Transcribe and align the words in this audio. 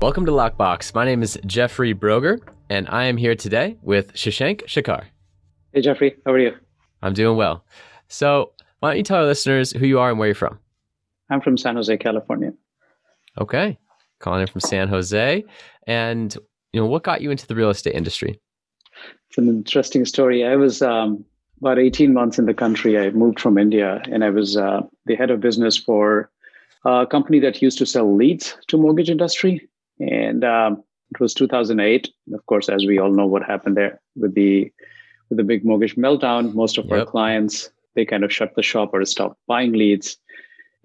Welcome 0.00 0.26
to 0.26 0.32
Lockbox. 0.32 0.94
My 0.94 1.04
name 1.04 1.24
is 1.24 1.36
Jeffrey 1.44 1.92
Broger, 1.92 2.38
and 2.70 2.88
I 2.88 3.06
am 3.06 3.16
here 3.16 3.34
today 3.34 3.76
with 3.82 4.12
Shashank 4.12 4.64
Shekhar. 4.66 5.06
Hey, 5.72 5.80
Jeffrey. 5.80 6.14
How 6.24 6.30
are 6.34 6.38
you? 6.38 6.54
I'm 7.02 7.14
doing 7.14 7.36
well. 7.36 7.64
So, 8.06 8.52
why 8.78 8.90
don't 8.90 8.98
you 8.98 9.02
tell 9.02 9.16
our 9.16 9.24
listeners 9.24 9.72
who 9.72 9.86
you 9.88 9.98
are 9.98 10.08
and 10.08 10.16
where 10.16 10.28
you're 10.28 10.36
from? 10.36 10.60
I'm 11.30 11.40
from 11.40 11.58
San 11.58 11.74
Jose, 11.74 11.96
California. 11.96 12.52
Okay. 13.40 13.76
Calling 14.20 14.42
in 14.42 14.46
from 14.46 14.60
San 14.60 14.86
Jose. 14.86 15.44
And, 15.88 16.36
you 16.72 16.80
know, 16.80 16.86
what 16.86 17.02
got 17.02 17.20
you 17.20 17.32
into 17.32 17.48
the 17.48 17.56
real 17.56 17.70
estate 17.70 17.96
industry? 17.96 18.40
It's 19.28 19.38
an 19.38 19.48
interesting 19.48 20.04
story. 20.04 20.46
I 20.46 20.54
was 20.54 20.80
um, 20.80 21.24
about 21.60 21.80
18 21.80 22.14
months 22.14 22.38
in 22.38 22.46
the 22.46 22.54
country. 22.54 22.96
I 22.96 23.10
moved 23.10 23.40
from 23.40 23.58
India 23.58 24.00
and 24.12 24.22
I 24.22 24.30
was 24.30 24.56
uh, 24.56 24.82
the 25.06 25.16
head 25.16 25.32
of 25.32 25.40
business 25.40 25.76
for 25.76 26.30
a 26.84 27.04
company 27.04 27.40
that 27.40 27.60
used 27.60 27.78
to 27.78 27.86
sell 27.86 28.14
leads 28.14 28.56
to 28.68 28.78
mortgage 28.78 29.10
industry 29.10 29.68
and 30.00 30.44
um, 30.44 30.82
it 31.10 31.20
was 31.20 31.34
2008. 31.34 32.08
And 32.26 32.34
of 32.34 32.44
course, 32.46 32.68
as 32.68 32.86
we 32.86 32.98
all 32.98 33.12
know, 33.12 33.26
what 33.26 33.42
happened 33.42 33.76
there 33.76 34.00
with 34.16 34.34
the 34.34 34.70
with 35.28 35.38
the 35.38 35.44
big 35.44 35.64
mortgage 35.64 35.96
meltdown, 35.96 36.54
most 36.54 36.78
of 36.78 36.86
yep. 36.86 37.00
our 37.00 37.06
clients 37.06 37.70
they 37.94 38.04
kind 38.04 38.22
of 38.22 38.32
shut 38.32 38.54
the 38.54 38.62
shop 38.62 38.90
or 38.92 39.04
stopped 39.04 39.40
buying 39.48 39.72
leads, 39.72 40.16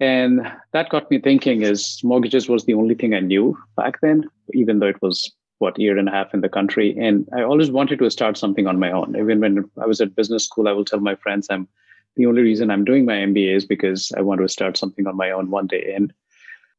and 0.00 0.40
that 0.72 0.90
got 0.90 1.10
me 1.10 1.20
thinking: 1.20 1.62
is 1.62 2.00
mortgages 2.02 2.48
was 2.48 2.64
the 2.64 2.74
only 2.74 2.94
thing 2.94 3.14
I 3.14 3.20
knew 3.20 3.56
back 3.76 4.00
then, 4.00 4.24
even 4.52 4.78
though 4.78 4.88
it 4.88 5.00
was 5.00 5.32
what 5.58 5.78
year 5.78 5.96
and 5.96 6.08
a 6.08 6.12
half 6.12 6.34
in 6.34 6.40
the 6.40 6.48
country, 6.48 6.96
and 6.98 7.28
I 7.32 7.42
always 7.42 7.70
wanted 7.70 8.00
to 8.00 8.10
start 8.10 8.36
something 8.36 8.66
on 8.66 8.80
my 8.80 8.90
own. 8.90 9.16
Even 9.16 9.40
when 9.40 9.70
I 9.80 9.86
was 9.86 10.00
at 10.00 10.16
business 10.16 10.44
school, 10.44 10.68
I 10.68 10.72
will 10.72 10.84
tell 10.84 11.00
my 11.00 11.14
friends 11.14 11.46
I'm 11.48 11.68
the 12.16 12.26
only 12.26 12.42
reason 12.42 12.70
I'm 12.70 12.84
doing 12.84 13.04
my 13.04 13.14
MBA 13.14 13.56
is 13.56 13.64
because 13.64 14.12
I 14.16 14.20
want 14.20 14.40
to 14.40 14.48
start 14.48 14.76
something 14.76 15.06
on 15.06 15.16
my 15.16 15.30
own 15.30 15.50
one 15.50 15.68
day, 15.68 15.92
and 15.94 16.12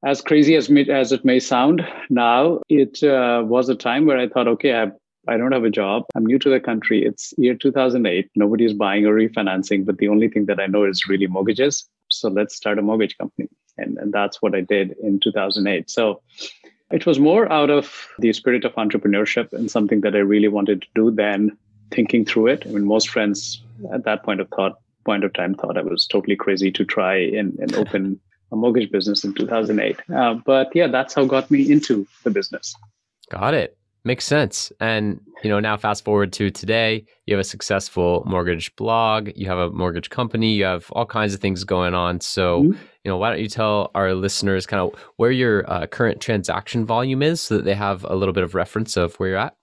as 0.06 0.22
crazy 0.22 0.56
as, 0.56 0.70
as 0.90 1.12
it 1.12 1.26
may 1.26 1.40
sound 1.40 1.86
now, 2.10 2.62
it 2.70 3.02
uh, 3.04 3.44
was 3.44 3.68
a 3.70 3.76
time 3.76 4.06
where 4.06 4.20
I 4.20 4.30
thought, 4.30 4.48
okay, 4.48 4.80
I, 4.80 4.92
I 5.28 5.38
don't 5.38 5.52
have 5.52 5.64
a 5.64 5.70
job. 5.72 6.04
I'm 6.16 6.26
new 6.26 6.38
to 6.40 6.50
the 6.50 6.60
country. 6.60 7.04
It's 7.04 7.34
year 7.40 7.56
2008. 7.56 8.30
Nobody 8.36 8.66
is 8.66 8.74
buying 8.74 9.08
or 9.08 9.16
refinancing, 9.16 9.84
but 9.84 9.98
the 9.98 10.08
only 10.08 10.30
thing 10.30 10.46
that 10.46 10.60
I 10.60 10.68
know 10.68 10.86
is 10.86 11.10
really 11.10 11.26
mortgages. 11.26 11.90
So 12.10 12.30
let's 12.30 12.56
start 12.56 12.78
a 12.78 12.84
mortgage 12.84 13.18
company. 13.18 13.50
And, 13.80 13.98
and 13.98 14.14
that's 14.14 14.44
what 14.44 14.54
I 14.54 14.62
did 14.62 14.96
in 15.02 15.20
2008. 15.20 15.90
So 15.90 16.22
it 16.92 17.08
was 17.08 17.20
more 17.20 17.52
out 17.52 17.72
of 17.72 18.08
the 18.20 18.32
spirit 18.32 18.64
of 18.64 18.76
entrepreneurship 18.76 19.54
and 19.54 19.72
something 19.72 20.02
that 20.02 20.16
I 20.16 20.20
really 20.20 20.48
wanted 20.48 20.84
to 20.84 20.88
do 20.94 21.10
than 21.10 21.58
thinking 21.90 22.26
through 22.26 22.48
it. 22.48 22.64
I 22.68 22.70
mean, 22.70 22.86
most 22.86 23.10
friends 23.10 23.64
at 23.92 24.06
that 24.06 24.24
point 24.24 24.40
of 24.40 24.50
thought, 24.50 24.78
point 25.04 25.24
of 25.24 25.34
time 25.34 25.56
thought 25.56 25.78
I 25.78 25.82
was 25.82 26.06
totally 26.06 26.36
crazy 26.36 26.72
to 26.72 26.86
try 26.86 27.16
and, 27.16 27.58
and 27.58 27.76
open 27.76 28.20
a 28.52 28.56
mortgage 28.56 28.92
business 28.92 29.24
in 29.24 29.34
2008. 29.34 30.00
Uh, 30.14 30.36
but 30.46 30.70
yeah, 30.76 30.88
that's 30.88 31.14
how 31.14 31.26
got 31.26 31.50
me 31.50 31.72
into 31.72 32.08
the 32.24 32.30
business. 32.30 32.76
Got 33.30 33.54
it. 33.54 33.78
Makes 34.04 34.26
sense. 34.26 34.72
And 34.80 35.20
you 35.44 35.50
know, 35.50 35.60
now 35.60 35.78
fast 35.78 36.06
forward 36.06 36.32
to 36.34 36.52
today, 36.52 37.06
you 37.26 37.34
have 37.34 37.42
a 37.42 37.44
successful 37.44 38.24
mortgage 38.28 38.76
blog, 38.76 39.32
you 39.36 39.48
have 39.48 39.58
a 39.58 39.72
mortgage 39.72 40.12
company, 40.12 40.54
you 40.54 40.64
have 40.64 40.92
all 40.92 41.08
kinds 41.08 41.34
of 41.34 41.40
things 41.40 41.64
going 41.64 41.96
on. 41.96 42.22
So, 42.22 42.62
mm-hmm. 42.62 42.72
you 43.04 43.12
know, 43.12 43.18
why 43.18 43.32
don't 43.32 43.40
you 43.40 43.50
tell 43.50 43.90
our 43.96 44.14
listeners 44.14 44.68
kind 44.68 44.80
of 44.82 45.00
where 45.16 45.32
your 45.32 45.70
uh, 45.70 45.88
current 45.88 46.22
transaction 46.22 46.86
volume 46.86 47.24
is, 47.24 47.42
so 47.42 47.58
that 47.58 47.66
they 47.66 47.74
have 47.74 48.04
a 48.04 48.16
little 48.16 48.34
bit 48.34 48.44
of 48.44 48.54
reference 48.54 48.96
of 48.96 49.16
where 49.16 49.30
you're 49.30 49.38
at? 49.40 49.56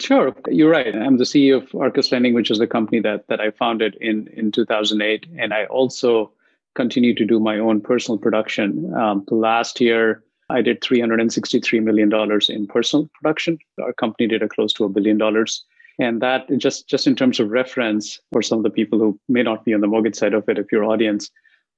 Sure, 0.00 0.36
you're 0.48 0.70
right. 0.70 0.94
I'm 0.94 1.16
the 1.16 1.24
CEO 1.24 1.62
of 1.62 1.74
Arcus 1.74 2.12
Lending, 2.12 2.34
which 2.34 2.50
is 2.50 2.58
the 2.58 2.66
company 2.66 3.00
that 3.00 3.26
that 3.28 3.40
I 3.40 3.50
founded 3.52 3.96
in 4.02 4.28
in 4.28 4.52
2008, 4.52 5.26
and 5.38 5.54
I 5.54 5.64
also 5.64 6.30
continue 6.78 7.14
to 7.14 7.26
do 7.26 7.40
my 7.40 7.58
own 7.58 7.80
personal 7.80 8.18
production. 8.18 8.94
Um, 8.94 9.24
last 9.30 9.80
year, 9.80 10.22
I 10.48 10.62
did 10.62 10.80
$363 10.80 11.82
million 11.82 12.10
in 12.48 12.66
personal 12.68 13.10
production. 13.14 13.58
Our 13.82 13.92
company 13.92 14.28
did 14.28 14.42
a 14.42 14.48
close 14.48 14.72
to 14.74 14.84
a 14.84 14.88
billion 14.88 15.18
dollars. 15.18 15.64
And 15.98 16.22
that 16.22 16.46
just, 16.56 16.88
just 16.88 17.08
in 17.08 17.16
terms 17.16 17.40
of 17.40 17.50
reference 17.50 18.20
for 18.32 18.42
some 18.42 18.58
of 18.58 18.64
the 18.64 18.70
people 18.70 18.98
who 19.00 19.18
may 19.28 19.42
not 19.42 19.64
be 19.64 19.74
on 19.74 19.80
the 19.80 19.88
mortgage 19.88 20.14
side 20.14 20.34
of 20.34 20.48
it, 20.48 20.58
if 20.58 20.70
your 20.70 20.84
audience, 20.84 21.28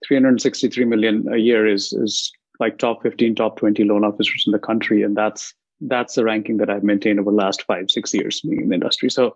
363 0.06 0.84
million 0.84 1.26
a 1.32 1.38
year 1.38 1.66
is, 1.66 1.94
is 1.94 2.30
like 2.60 2.76
top 2.76 3.02
15, 3.02 3.34
top 3.34 3.56
20 3.56 3.82
loan 3.84 4.04
officers 4.04 4.44
in 4.46 4.52
the 4.52 4.58
country. 4.58 5.02
And 5.02 5.16
that's, 5.16 5.54
that's 5.80 6.14
the 6.14 6.24
ranking 6.24 6.58
that 6.58 6.68
I've 6.68 6.84
maintained 6.84 7.18
over 7.18 7.30
the 7.30 7.36
last 7.36 7.62
five, 7.62 7.90
six 7.90 8.12
years 8.12 8.42
being 8.42 8.60
in 8.60 8.68
the 8.68 8.74
industry. 8.74 9.10
So 9.10 9.34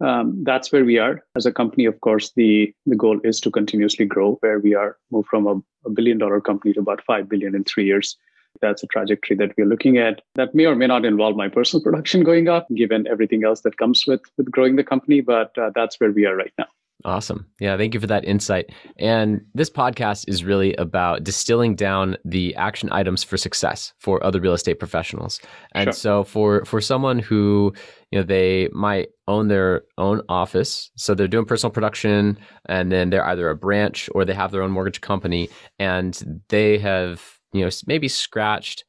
um, 0.00 0.44
that's 0.44 0.72
where 0.72 0.84
we 0.84 0.98
are 0.98 1.22
as 1.36 1.46
a 1.46 1.52
company. 1.52 1.84
Of 1.86 2.00
course, 2.00 2.32
the 2.36 2.72
the 2.86 2.96
goal 2.96 3.20
is 3.24 3.40
to 3.40 3.50
continuously 3.50 4.04
grow. 4.04 4.34
Where 4.40 4.58
we 4.60 4.74
are, 4.74 4.96
move 5.10 5.26
from 5.26 5.46
a, 5.46 5.54
a 5.86 5.90
billion 5.90 6.18
dollar 6.18 6.40
company 6.40 6.74
to 6.74 6.80
about 6.80 7.02
five 7.04 7.28
billion 7.28 7.54
in 7.54 7.64
three 7.64 7.86
years. 7.86 8.16
That's 8.62 8.82
a 8.82 8.86
trajectory 8.86 9.36
that 9.36 9.52
we're 9.56 9.66
looking 9.66 9.98
at. 9.98 10.22
That 10.34 10.54
may 10.54 10.64
or 10.64 10.74
may 10.74 10.86
not 10.86 11.04
involve 11.04 11.36
my 11.36 11.48
personal 11.48 11.82
production 11.88 12.24
going 12.24 12.48
up, 12.48 12.66
given 12.74 13.06
everything 13.06 13.44
else 13.44 13.62
that 13.62 13.78
comes 13.78 14.04
with 14.06 14.20
with 14.36 14.50
growing 14.50 14.76
the 14.76 14.84
company. 14.84 15.20
But 15.20 15.56
uh, 15.58 15.70
that's 15.74 15.98
where 15.98 16.12
we 16.12 16.26
are 16.26 16.36
right 16.36 16.52
now. 16.58 16.66
Awesome. 17.04 17.46
Yeah, 17.60 17.76
thank 17.76 17.94
you 17.94 18.00
for 18.00 18.06
that 18.06 18.24
insight. 18.24 18.70
And 18.98 19.42
this 19.54 19.68
podcast 19.68 20.24
is 20.28 20.44
really 20.44 20.74
about 20.74 21.24
distilling 21.24 21.74
down 21.76 22.16
the 22.24 22.54
action 22.56 22.88
items 22.90 23.22
for 23.22 23.36
success 23.36 23.92
for 23.98 24.24
other 24.24 24.40
real 24.40 24.54
estate 24.54 24.78
professionals. 24.78 25.40
And 25.72 25.88
sure. 25.88 25.92
so 25.92 26.24
for 26.24 26.64
for 26.64 26.80
someone 26.80 27.18
who, 27.18 27.74
you 28.10 28.18
know, 28.18 28.24
they 28.24 28.70
might 28.72 29.08
own 29.28 29.48
their 29.48 29.82
own 29.98 30.22
office, 30.28 30.90
so 30.96 31.14
they're 31.14 31.28
doing 31.28 31.44
personal 31.44 31.70
production 31.70 32.38
and 32.66 32.90
then 32.90 33.10
they're 33.10 33.26
either 33.26 33.50
a 33.50 33.56
branch 33.56 34.08
or 34.14 34.24
they 34.24 34.34
have 34.34 34.50
their 34.50 34.62
own 34.62 34.70
mortgage 34.70 35.02
company 35.02 35.50
and 35.78 36.42
they 36.48 36.78
have, 36.78 37.22
you 37.52 37.62
know, 37.62 37.70
maybe 37.86 38.08
scratched 38.08 38.84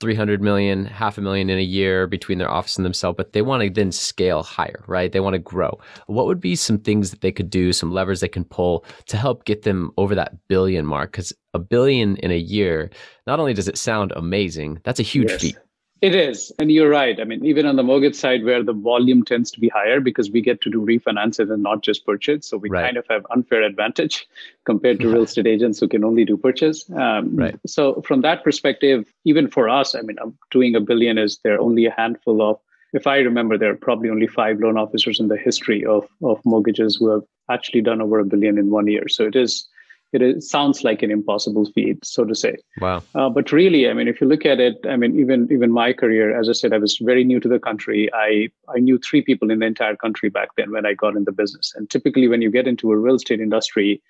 300 0.00 0.40
million, 0.40 0.84
half 0.84 1.18
a 1.18 1.20
million 1.20 1.50
in 1.50 1.58
a 1.58 1.62
year 1.62 2.06
between 2.06 2.38
their 2.38 2.50
office 2.50 2.76
and 2.76 2.84
themselves, 2.84 3.16
but 3.16 3.32
they 3.32 3.42
want 3.42 3.62
to 3.62 3.70
then 3.70 3.90
scale 3.90 4.42
higher, 4.42 4.84
right? 4.86 5.10
They 5.10 5.20
want 5.20 5.34
to 5.34 5.38
grow. 5.38 5.78
What 6.06 6.26
would 6.26 6.40
be 6.40 6.54
some 6.56 6.78
things 6.78 7.10
that 7.10 7.20
they 7.20 7.32
could 7.32 7.50
do, 7.50 7.72
some 7.72 7.92
levers 7.92 8.20
they 8.20 8.28
can 8.28 8.44
pull 8.44 8.84
to 9.06 9.16
help 9.16 9.44
get 9.44 9.62
them 9.62 9.90
over 9.96 10.14
that 10.14 10.36
billion 10.48 10.86
mark? 10.86 11.12
Because 11.12 11.32
a 11.54 11.58
billion 11.58 12.16
in 12.18 12.30
a 12.30 12.38
year, 12.38 12.90
not 13.26 13.40
only 13.40 13.54
does 13.54 13.68
it 13.68 13.78
sound 13.78 14.12
amazing, 14.14 14.80
that's 14.84 15.00
a 15.00 15.04
huge 15.04 15.30
yes. 15.30 15.40
feat. 15.40 15.56
It 16.00 16.14
is. 16.14 16.52
And 16.58 16.70
you're 16.70 16.88
right. 16.88 17.18
I 17.20 17.24
mean, 17.24 17.44
even 17.44 17.66
on 17.66 17.76
the 17.76 17.82
mortgage 17.82 18.14
side 18.14 18.44
where 18.44 18.62
the 18.62 18.72
volume 18.72 19.24
tends 19.24 19.50
to 19.50 19.60
be 19.60 19.68
higher 19.68 20.00
because 20.00 20.30
we 20.30 20.40
get 20.40 20.60
to 20.62 20.70
do 20.70 20.84
refinances 20.84 21.52
and 21.52 21.62
not 21.62 21.82
just 21.82 22.06
purchase. 22.06 22.46
So 22.46 22.56
we 22.56 22.68
right. 22.68 22.84
kind 22.84 22.96
of 22.96 23.06
have 23.10 23.26
unfair 23.30 23.62
advantage 23.62 24.26
compared 24.64 25.00
to 25.00 25.08
real 25.12 25.22
estate 25.22 25.46
agents 25.46 25.80
who 25.80 25.88
can 25.88 26.04
only 26.04 26.24
do 26.24 26.36
purchase. 26.36 26.88
Um, 26.90 27.34
right. 27.34 27.58
So 27.66 28.00
from 28.02 28.20
that 28.20 28.44
perspective, 28.44 29.12
even 29.24 29.48
for 29.48 29.68
us, 29.68 29.94
I 29.94 30.02
mean, 30.02 30.18
doing 30.50 30.76
a 30.76 30.80
billion 30.80 31.18
is 31.18 31.40
there 31.42 31.60
only 31.60 31.86
a 31.86 31.92
handful 31.92 32.42
of, 32.42 32.58
if 32.92 33.06
I 33.06 33.18
remember, 33.18 33.58
there 33.58 33.72
are 33.72 33.76
probably 33.76 34.08
only 34.08 34.28
five 34.28 34.60
loan 34.60 34.78
officers 34.78 35.18
in 35.18 35.28
the 35.28 35.36
history 35.36 35.84
of, 35.84 36.06
of 36.22 36.40
mortgages 36.44 36.96
who 36.96 37.10
have 37.10 37.22
actually 37.50 37.82
done 37.82 38.00
over 38.00 38.20
a 38.20 38.24
billion 38.24 38.56
in 38.56 38.70
one 38.70 38.86
year. 38.86 39.08
So 39.08 39.26
it 39.26 39.36
is 39.36 39.66
it 40.12 40.22
is, 40.22 40.48
sounds 40.48 40.84
like 40.84 41.02
an 41.02 41.10
impossible 41.10 41.66
feat, 41.72 42.04
so 42.04 42.24
to 42.24 42.34
say. 42.34 42.56
Wow. 42.80 43.02
Uh, 43.14 43.28
but 43.28 43.52
really, 43.52 43.88
I 43.88 43.92
mean, 43.92 44.08
if 44.08 44.20
you 44.20 44.26
look 44.26 44.46
at 44.46 44.58
it, 44.58 44.76
I 44.88 44.96
mean, 44.96 45.18
even 45.18 45.48
even 45.52 45.70
my 45.70 45.92
career, 45.92 46.38
as 46.38 46.48
I 46.48 46.52
said, 46.52 46.72
I 46.72 46.78
was 46.78 46.96
very 46.98 47.24
new 47.24 47.40
to 47.40 47.48
the 47.48 47.58
country. 47.58 48.08
I 48.14 48.48
I 48.74 48.78
knew 48.78 48.98
three 48.98 49.22
people 49.22 49.50
in 49.50 49.58
the 49.58 49.66
entire 49.66 49.96
country 49.96 50.30
back 50.30 50.48
then 50.56 50.70
when 50.70 50.86
I 50.86 50.94
got 50.94 51.16
in 51.16 51.24
the 51.24 51.32
business. 51.32 51.72
And 51.76 51.90
typically, 51.90 52.28
when 52.28 52.42
you 52.42 52.50
get 52.50 52.66
into 52.66 52.90
a 52.90 52.96
real 52.96 53.16
estate 53.16 53.40
industry, 53.40 54.02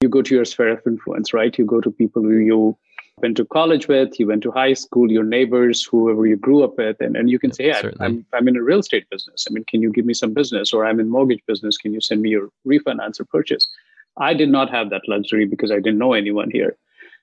you 0.00 0.08
go 0.08 0.22
to 0.22 0.34
your 0.34 0.44
sphere 0.44 0.72
of 0.72 0.82
influence, 0.86 1.32
right? 1.32 1.56
You 1.56 1.64
go 1.64 1.80
to 1.80 1.90
people 1.90 2.22
who 2.22 2.38
you 2.38 2.76
went 3.22 3.36
to 3.36 3.44
college 3.44 3.86
with, 3.86 4.18
you 4.18 4.26
went 4.26 4.42
to 4.42 4.50
high 4.50 4.72
school, 4.74 5.10
your 5.10 5.22
neighbors, 5.22 5.84
whoever 5.84 6.26
you 6.26 6.36
grew 6.36 6.64
up 6.64 6.76
with, 6.76 7.00
and, 7.00 7.16
and 7.16 7.30
you 7.30 7.38
can 7.38 7.52
say, 7.52 7.68
yeah, 7.68 7.90
I'm, 8.00 8.26
I'm 8.32 8.48
in 8.48 8.56
a 8.56 8.62
real 8.62 8.80
estate 8.80 9.08
business. 9.08 9.46
I 9.48 9.52
mean, 9.52 9.64
can 9.64 9.82
you 9.82 9.92
give 9.92 10.04
me 10.04 10.14
some 10.14 10.34
business? 10.34 10.72
Or 10.72 10.84
I'm 10.84 10.98
in 10.98 11.08
mortgage 11.08 11.42
business. 11.46 11.76
Can 11.76 11.92
you 11.92 12.00
send 12.00 12.22
me 12.22 12.30
your 12.30 12.50
refinance 12.66 13.20
or 13.20 13.24
purchase? 13.24 13.68
I 14.16 14.34
did 14.34 14.48
not 14.48 14.70
have 14.70 14.90
that 14.90 15.02
luxury 15.08 15.44
because 15.44 15.70
I 15.70 15.76
didn't 15.76 15.98
know 15.98 16.12
anyone 16.12 16.50
here. 16.50 16.76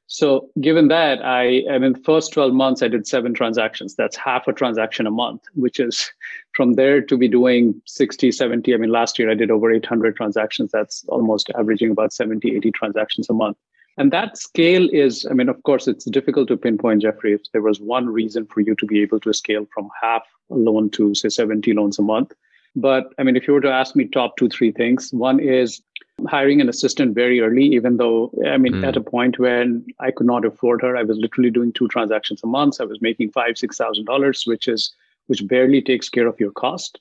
So 0.07 0.49
given 0.59 0.89
that, 0.89 1.23
I, 1.23 1.63
I 1.71 1.77
mean, 1.77 1.95
first 1.95 2.33
12 2.33 2.53
months, 2.53 2.83
I 2.83 2.89
did 2.89 3.07
seven 3.07 3.33
transactions. 3.33 3.95
That's 3.95 4.17
half 4.17 4.45
a 4.45 4.51
transaction 4.51 5.07
a 5.07 5.11
month, 5.11 5.43
which 5.53 5.79
is 5.79 6.11
from 6.53 6.73
there 6.73 7.01
to 7.01 7.17
be 7.17 7.29
doing 7.29 7.81
60, 7.85 8.29
70. 8.33 8.73
I 8.73 8.77
mean, 8.77 8.89
last 8.89 9.17
year 9.17 9.31
I 9.31 9.35
did 9.35 9.49
over 9.49 9.71
800 9.71 10.17
transactions. 10.17 10.71
That's 10.71 11.05
almost 11.07 11.49
averaging 11.57 11.91
about 11.91 12.11
70, 12.11 12.57
80 12.57 12.71
transactions 12.71 13.29
a 13.29 13.33
month. 13.33 13.55
And 13.97 14.11
that 14.11 14.37
scale 14.37 14.89
is, 14.91 15.25
I 15.29 15.33
mean, 15.33 15.47
of 15.47 15.63
course, 15.63 15.87
it's 15.87 16.03
difficult 16.05 16.49
to 16.49 16.57
pinpoint, 16.57 17.03
Jeffrey, 17.03 17.33
if 17.33 17.41
there 17.53 17.61
was 17.61 17.79
one 17.79 18.07
reason 18.07 18.45
for 18.47 18.59
you 18.59 18.75
to 18.75 18.85
be 18.85 19.01
able 19.01 19.21
to 19.21 19.33
scale 19.33 19.65
from 19.73 19.89
half 20.01 20.23
a 20.49 20.55
loan 20.55 20.89
to, 20.91 21.15
say, 21.15 21.29
70 21.29 21.73
loans 21.73 21.99
a 21.99 22.01
month. 22.01 22.33
But 22.75 23.13
I 23.17 23.23
mean, 23.23 23.35
if 23.35 23.47
you 23.47 23.53
were 23.53 23.61
to 23.61 23.71
ask 23.71 23.95
me 23.95 24.07
top 24.07 24.37
two, 24.37 24.49
three 24.49 24.71
things, 24.71 25.11
one 25.11 25.39
is 25.39 25.81
hiring 26.27 26.61
an 26.61 26.69
assistant 26.69 27.15
very 27.15 27.39
early, 27.41 27.63
even 27.63 27.97
though, 27.97 28.31
I 28.45 28.57
mean, 28.57 28.73
mm. 28.73 28.87
at 28.87 28.97
a 28.97 29.01
point 29.01 29.39
when 29.39 29.85
I 29.99 30.11
could 30.11 30.27
not 30.27 30.45
afford 30.45 30.81
her, 30.81 30.95
I 30.95 31.03
was 31.03 31.17
literally 31.17 31.49
doing 31.49 31.73
two 31.73 31.87
transactions 31.87 32.41
a 32.43 32.47
month. 32.47 32.79
I 32.79 32.85
was 32.85 33.01
making 33.01 33.31
five, 33.31 33.57
six 33.57 33.77
thousand 33.77 34.05
dollars, 34.05 34.43
which 34.45 34.67
is 34.67 34.93
which 35.27 35.47
barely 35.47 35.81
takes 35.81 36.09
care 36.09 36.27
of 36.27 36.39
your 36.39 36.51
cost. 36.51 36.99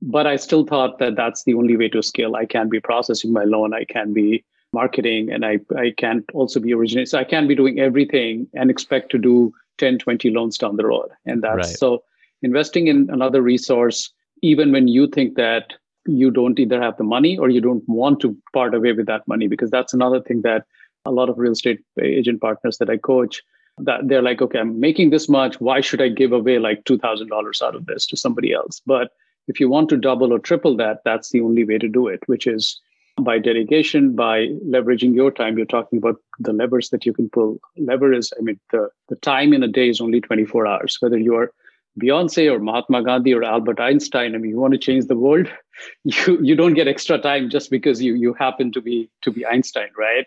But 0.00 0.26
I 0.26 0.36
still 0.36 0.64
thought 0.64 0.98
that 0.98 1.16
that's 1.16 1.44
the 1.44 1.54
only 1.54 1.76
way 1.76 1.88
to 1.90 2.02
scale. 2.02 2.36
I 2.36 2.44
can't 2.44 2.70
be 2.70 2.80
processing 2.80 3.32
my 3.32 3.44
loan. 3.44 3.72
I 3.72 3.84
can 3.84 4.12
be 4.12 4.44
marketing 4.72 5.30
and 5.30 5.44
I, 5.44 5.60
I 5.76 5.92
can't 5.96 6.24
also 6.32 6.58
be 6.58 6.72
originating. 6.72 7.06
So 7.06 7.18
I 7.18 7.24
can't 7.24 7.48
be 7.48 7.54
doing 7.54 7.78
everything 7.78 8.48
and 8.54 8.70
expect 8.70 9.10
to 9.12 9.18
do 9.18 9.52
10, 9.78 9.98
20 9.98 10.30
loans 10.30 10.58
down 10.58 10.76
the 10.76 10.86
road. 10.86 11.10
And 11.26 11.42
that's 11.42 11.68
right. 11.68 11.78
so 11.78 12.02
investing 12.42 12.88
in 12.88 13.08
another 13.10 13.42
resource, 13.42 14.10
even 14.42 14.72
when 14.72 14.88
you 14.88 15.06
think 15.06 15.36
that 15.36 15.74
you 16.06 16.30
don't 16.30 16.58
either 16.58 16.80
have 16.80 16.96
the 16.96 17.04
money 17.04 17.38
or 17.38 17.48
you 17.48 17.60
don't 17.60 17.86
want 17.88 18.20
to 18.20 18.36
part 18.52 18.74
away 18.74 18.92
with 18.92 19.06
that 19.06 19.26
money, 19.26 19.46
because 19.46 19.70
that's 19.70 19.94
another 19.94 20.20
thing 20.20 20.42
that 20.42 20.64
a 21.04 21.10
lot 21.10 21.28
of 21.28 21.38
real 21.38 21.52
estate 21.52 21.80
agent 22.00 22.40
partners 22.40 22.78
that 22.78 22.90
I 22.90 22.96
coach 22.96 23.42
that 23.78 24.06
they're 24.06 24.22
like, 24.22 24.42
okay, 24.42 24.58
I'm 24.58 24.78
making 24.80 25.10
this 25.10 25.28
much. 25.28 25.60
Why 25.60 25.80
should 25.80 26.02
I 26.02 26.08
give 26.08 26.32
away 26.32 26.58
like 26.58 26.84
$2,000 26.84 27.62
out 27.62 27.74
of 27.74 27.86
this 27.86 28.06
to 28.06 28.16
somebody 28.16 28.52
else? 28.52 28.80
But 28.84 29.12
if 29.48 29.58
you 29.58 29.68
want 29.68 29.88
to 29.88 29.96
double 29.96 30.32
or 30.32 30.38
triple 30.38 30.76
that, 30.76 30.98
that's 31.04 31.30
the 31.30 31.40
only 31.40 31.64
way 31.64 31.78
to 31.78 31.88
do 31.88 32.06
it, 32.06 32.20
which 32.26 32.46
is 32.46 32.80
by 33.20 33.38
delegation, 33.38 34.14
by 34.14 34.46
leveraging 34.66 35.14
your 35.14 35.30
time. 35.30 35.56
You're 35.56 35.66
talking 35.66 35.98
about 35.98 36.16
the 36.38 36.52
levers 36.52 36.90
that 36.90 37.04
you 37.04 37.12
can 37.12 37.28
pull. 37.28 37.58
Lever 37.76 38.12
is, 38.12 38.32
I 38.38 38.42
mean, 38.42 38.60
the, 38.70 38.88
the 39.08 39.16
time 39.16 39.52
in 39.52 39.62
a 39.62 39.68
day 39.68 39.88
is 39.88 40.00
only 40.00 40.20
24 40.20 40.66
hours. 40.66 40.96
Whether 41.00 41.18
you're 41.18 41.52
Beyonce 42.00 42.50
or 42.50 42.58
Mahatma 42.58 43.02
Gandhi 43.02 43.34
or 43.34 43.44
Albert 43.44 43.80
Einstein, 43.80 44.34
I 44.34 44.38
mean, 44.38 44.50
you 44.50 44.58
want 44.58 44.72
to 44.72 44.78
change 44.78 45.06
the 45.06 45.16
world, 45.16 45.48
you 46.04 46.38
you 46.42 46.56
don't 46.56 46.74
get 46.74 46.88
extra 46.88 47.18
time 47.18 47.50
just 47.50 47.70
because 47.70 48.02
you 48.02 48.14
you 48.14 48.34
happen 48.34 48.72
to 48.72 48.80
be 48.80 49.10
to 49.22 49.30
be 49.30 49.46
Einstein, 49.46 49.90
right? 49.96 50.26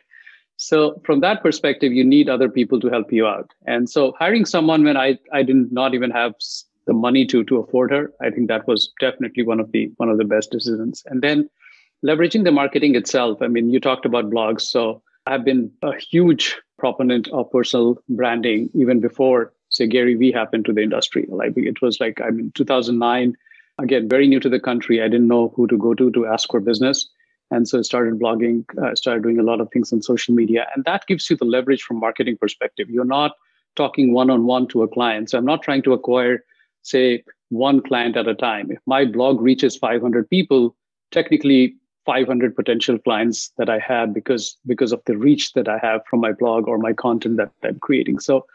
So 0.58 1.02
from 1.04 1.20
that 1.20 1.44
perspective, 1.44 1.92
you 1.92 2.06
need 2.06 2.30
other 2.30 2.48
people 2.48 2.80
to 2.80 2.90
help 2.90 3.12
you 3.12 3.28
out. 3.28 3.52
And 3.68 3.90
so 3.90 4.14
hiring 4.18 4.46
someone 4.46 4.84
when 4.84 4.98
I 4.98 5.18
I 5.34 5.44
did 5.44 5.72
not 5.72 5.94
even 5.94 6.12
have 6.12 6.34
the 6.86 6.94
money 6.94 7.26
to 7.26 7.44
to 7.44 7.58
afford 7.58 7.92
her, 7.92 8.14
I 8.22 8.30
think 8.30 8.48
that 8.48 8.68
was 8.68 8.92
definitely 9.00 9.44
one 9.44 9.60
of 9.60 9.72
the 9.72 9.92
one 9.98 10.10
of 10.10 10.18
the 10.18 10.26
best 10.26 10.52
decisions. 10.52 11.04
And 11.08 11.22
then 11.22 11.50
leveraging 12.06 12.44
the 12.44 12.52
marketing 12.52 12.96
itself. 12.96 13.42
I 13.42 13.48
mean, 13.48 13.70
you 13.70 13.80
talked 13.80 14.06
about 14.06 14.30
blogs. 14.30 14.62
So 14.62 15.02
I've 15.26 15.44
been 15.44 15.72
a 15.82 15.94
huge 15.96 16.56
proponent 16.78 17.28
of 17.30 17.50
personal 17.52 17.98
branding 18.10 18.70
even 18.76 19.00
before, 19.00 19.54
say, 19.76 19.88
Gary 19.88 20.16
Vee 20.16 20.32
happened 20.32 20.66
to 20.66 20.74
the 20.74 20.82
industry. 20.82 21.26
Like 21.30 21.54
it 21.58 21.82
was 21.82 22.00
like, 22.00 22.22
I 22.22 22.30
mean, 22.30 22.52
2009, 22.56 23.36
again, 23.78 24.08
very 24.10 24.28
new 24.28 24.40
to 24.40 24.50
the 24.50 24.60
country. 24.60 25.02
I 25.02 25.08
didn't 25.08 25.28
know 25.28 25.54
who 25.56 25.68
to 25.68 25.78
go 25.78 25.94
to 25.94 26.12
to 26.12 26.26
ask 26.26 26.50
for 26.50 26.60
business. 26.60 27.08
And 27.52 27.68
so 27.68 27.80
I 27.80 27.82
started 27.84 28.20
blogging, 28.20 28.66
uh, 28.82 28.96
started 28.96 29.24
doing 29.24 29.40
a 29.40 29.44
lot 29.44 29.62
of 29.62 29.70
things 29.72 29.94
on 29.94 30.02
social 30.02 30.34
media. 30.34 30.68
And 30.76 30.84
that 30.86 31.06
gives 31.08 31.30
you 31.30 31.36
the 31.36 31.46
leverage 31.46 31.84
from 31.84 32.00
marketing 32.00 32.38
perspective. 32.38 32.90
You're 32.90 33.06
not 33.06 33.34
talking 33.76 34.14
one-on-one 34.14 34.68
to 34.68 34.84
a 34.84 34.88
client. 34.88 35.30
So 35.30 35.38
I'm 35.38 35.46
not 35.46 35.62
trying 35.62 35.84
to 35.84 35.94
acquire, 35.94 36.44
say, 36.82 37.24
one 37.50 37.82
client 37.82 38.18
at 38.18 38.28
a 38.28 38.34
time. 38.34 38.72
If 38.72 38.80
my 38.88 39.06
blog 39.06 39.42
reaches 39.42 39.78
500 39.78 40.30
people, 40.30 40.76
technically 41.12 41.76
500 42.06 42.56
potential 42.56 42.98
clients 42.98 43.52
that 43.58 43.70
I 43.70 43.80
have 43.80 44.14
because 44.14 44.58
because 44.66 44.92
of 44.92 45.02
the 45.06 45.18
reach 45.18 45.54
that 45.54 45.68
I 45.68 45.80
have 45.80 46.02
from 46.10 46.22
my 46.22 46.32
blog 46.32 46.68
or 46.68 46.78
my 46.78 46.94
content 46.94 47.38
that 47.38 47.52
I'm 47.64 47.80
creating. 47.80 48.20
So 48.20 48.46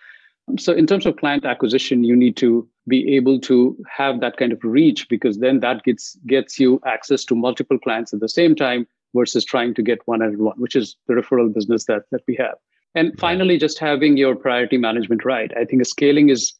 so 0.58 0.72
in 0.72 0.86
terms 0.86 1.06
of 1.06 1.16
client 1.16 1.44
acquisition, 1.44 2.04
you 2.04 2.16
need 2.16 2.36
to 2.38 2.68
be 2.88 3.16
able 3.16 3.40
to 3.40 3.76
have 3.88 4.20
that 4.20 4.36
kind 4.36 4.52
of 4.52 4.62
reach 4.62 5.08
because 5.08 5.38
then 5.38 5.60
that 5.60 5.82
gets 5.84 6.16
gets 6.26 6.58
you 6.58 6.80
access 6.86 7.24
to 7.26 7.34
multiple 7.34 7.78
clients 7.78 8.12
at 8.12 8.20
the 8.20 8.28
same 8.28 8.54
time 8.54 8.86
versus 9.14 9.44
trying 9.44 9.74
to 9.74 9.82
get 9.82 9.98
one 10.06 10.22
at 10.22 10.36
one, 10.36 10.56
which 10.58 10.76
is 10.76 10.96
the 11.06 11.14
referral 11.14 11.52
business 11.52 11.84
that 11.84 12.04
that 12.10 12.22
we 12.26 12.36
have. 12.36 12.56
And 12.94 13.18
finally, 13.18 13.58
just 13.58 13.78
having 13.78 14.16
your 14.16 14.34
priority 14.34 14.76
management 14.76 15.24
right. 15.24 15.52
I 15.56 15.64
think 15.64 15.84
scaling 15.86 16.28
is 16.28 16.52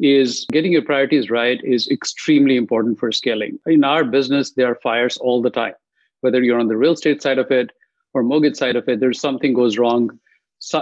is 0.00 0.46
getting 0.52 0.72
your 0.72 0.82
priorities 0.82 1.28
right 1.28 1.60
is 1.64 1.88
extremely 1.88 2.56
important 2.56 2.98
for 2.98 3.10
scaling. 3.10 3.58
In 3.66 3.82
our 3.82 4.04
business, 4.04 4.52
there 4.52 4.70
are 4.70 4.78
fires 4.82 5.16
all 5.16 5.42
the 5.42 5.50
time 5.50 5.74
whether 6.20 6.42
you're 6.42 6.60
on 6.60 6.68
the 6.68 6.76
real 6.76 6.92
estate 6.92 7.22
side 7.22 7.38
of 7.38 7.50
it 7.50 7.70
or 8.14 8.22
mortgage 8.22 8.56
side 8.56 8.76
of 8.76 8.88
it, 8.88 9.00
there's 9.00 9.20
something 9.20 9.52
goes 9.52 9.78
wrong 9.78 10.18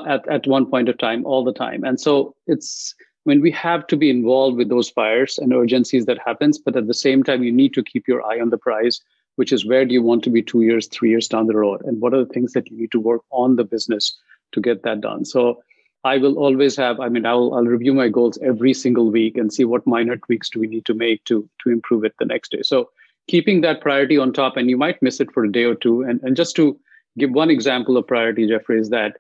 at, 0.06 0.26
at 0.28 0.46
one 0.46 0.66
point 0.66 0.88
of 0.88 0.98
time 0.98 1.24
all 1.26 1.44
the 1.44 1.52
time. 1.52 1.84
And 1.84 2.00
so 2.00 2.34
it's 2.46 2.94
when 3.24 3.40
we 3.40 3.50
have 3.50 3.86
to 3.88 3.96
be 3.96 4.08
involved 4.08 4.56
with 4.56 4.68
those 4.68 4.88
fires 4.88 5.38
and 5.38 5.52
urgencies 5.52 6.06
that 6.06 6.18
happens, 6.24 6.58
but 6.58 6.76
at 6.76 6.86
the 6.86 6.94
same 6.94 7.24
time, 7.24 7.42
you 7.42 7.52
need 7.52 7.74
to 7.74 7.82
keep 7.82 8.06
your 8.06 8.24
eye 8.24 8.40
on 8.40 8.50
the 8.50 8.58
prize, 8.58 9.00
which 9.34 9.52
is 9.52 9.66
where 9.66 9.84
do 9.84 9.92
you 9.92 10.02
want 10.02 10.22
to 10.24 10.30
be 10.30 10.42
two 10.42 10.62
years, 10.62 10.86
three 10.86 11.10
years 11.10 11.28
down 11.28 11.46
the 11.46 11.56
road? 11.56 11.82
And 11.84 12.00
what 12.00 12.14
are 12.14 12.24
the 12.24 12.32
things 12.32 12.52
that 12.52 12.70
you 12.70 12.76
need 12.76 12.92
to 12.92 13.00
work 13.00 13.22
on 13.30 13.56
the 13.56 13.64
business 13.64 14.16
to 14.52 14.60
get 14.60 14.84
that 14.84 15.00
done? 15.00 15.24
So 15.24 15.60
I 16.04 16.18
will 16.18 16.38
always 16.38 16.76
have, 16.76 17.00
I 17.00 17.08
mean, 17.08 17.26
I'll, 17.26 17.52
I'll 17.52 17.64
review 17.64 17.92
my 17.92 18.08
goals 18.08 18.38
every 18.42 18.72
single 18.72 19.10
week 19.10 19.36
and 19.36 19.52
see 19.52 19.64
what 19.64 19.86
minor 19.88 20.16
tweaks 20.16 20.48
do 20.48 20.60
we 20.60 20.68
need 20.68 20.86
to 20.86 20.94
make 20.94 21.24
to, 21.24 21.48
to 21.64 21.70
improve 21.70 22.04
it 22.04 22.14
the 22.20 22.26
next 22.26 22.52
day. 22.52 22.62
So 22.62 22.90
keeping 23.26 23.60
that 23.62 23.80
priority 23.80 24.16
on 24.16 24.32
top, 24.32 24.56
and 24.56 24.70
you 24.70 24.76
might 24.76 25.02
miss 25.02 25.18
it 25.18 25.32
for 25.32 25.44
a 25.44 25.50
day 25.50 25.64
or 25.64 25.74
two. 25.74 26.02
And, 26.02 26.20
and 26.22 26.36
just 26.36 26.54
to 26.56 26.78
give 27.18 27.32
one 27.32 27.50
example 27.50 27.96
of 27.96 28.06
priority, 28.06 28.46
Jeffrey, 28.46 28.78
is 28.78 28.90
that 28.90 29.16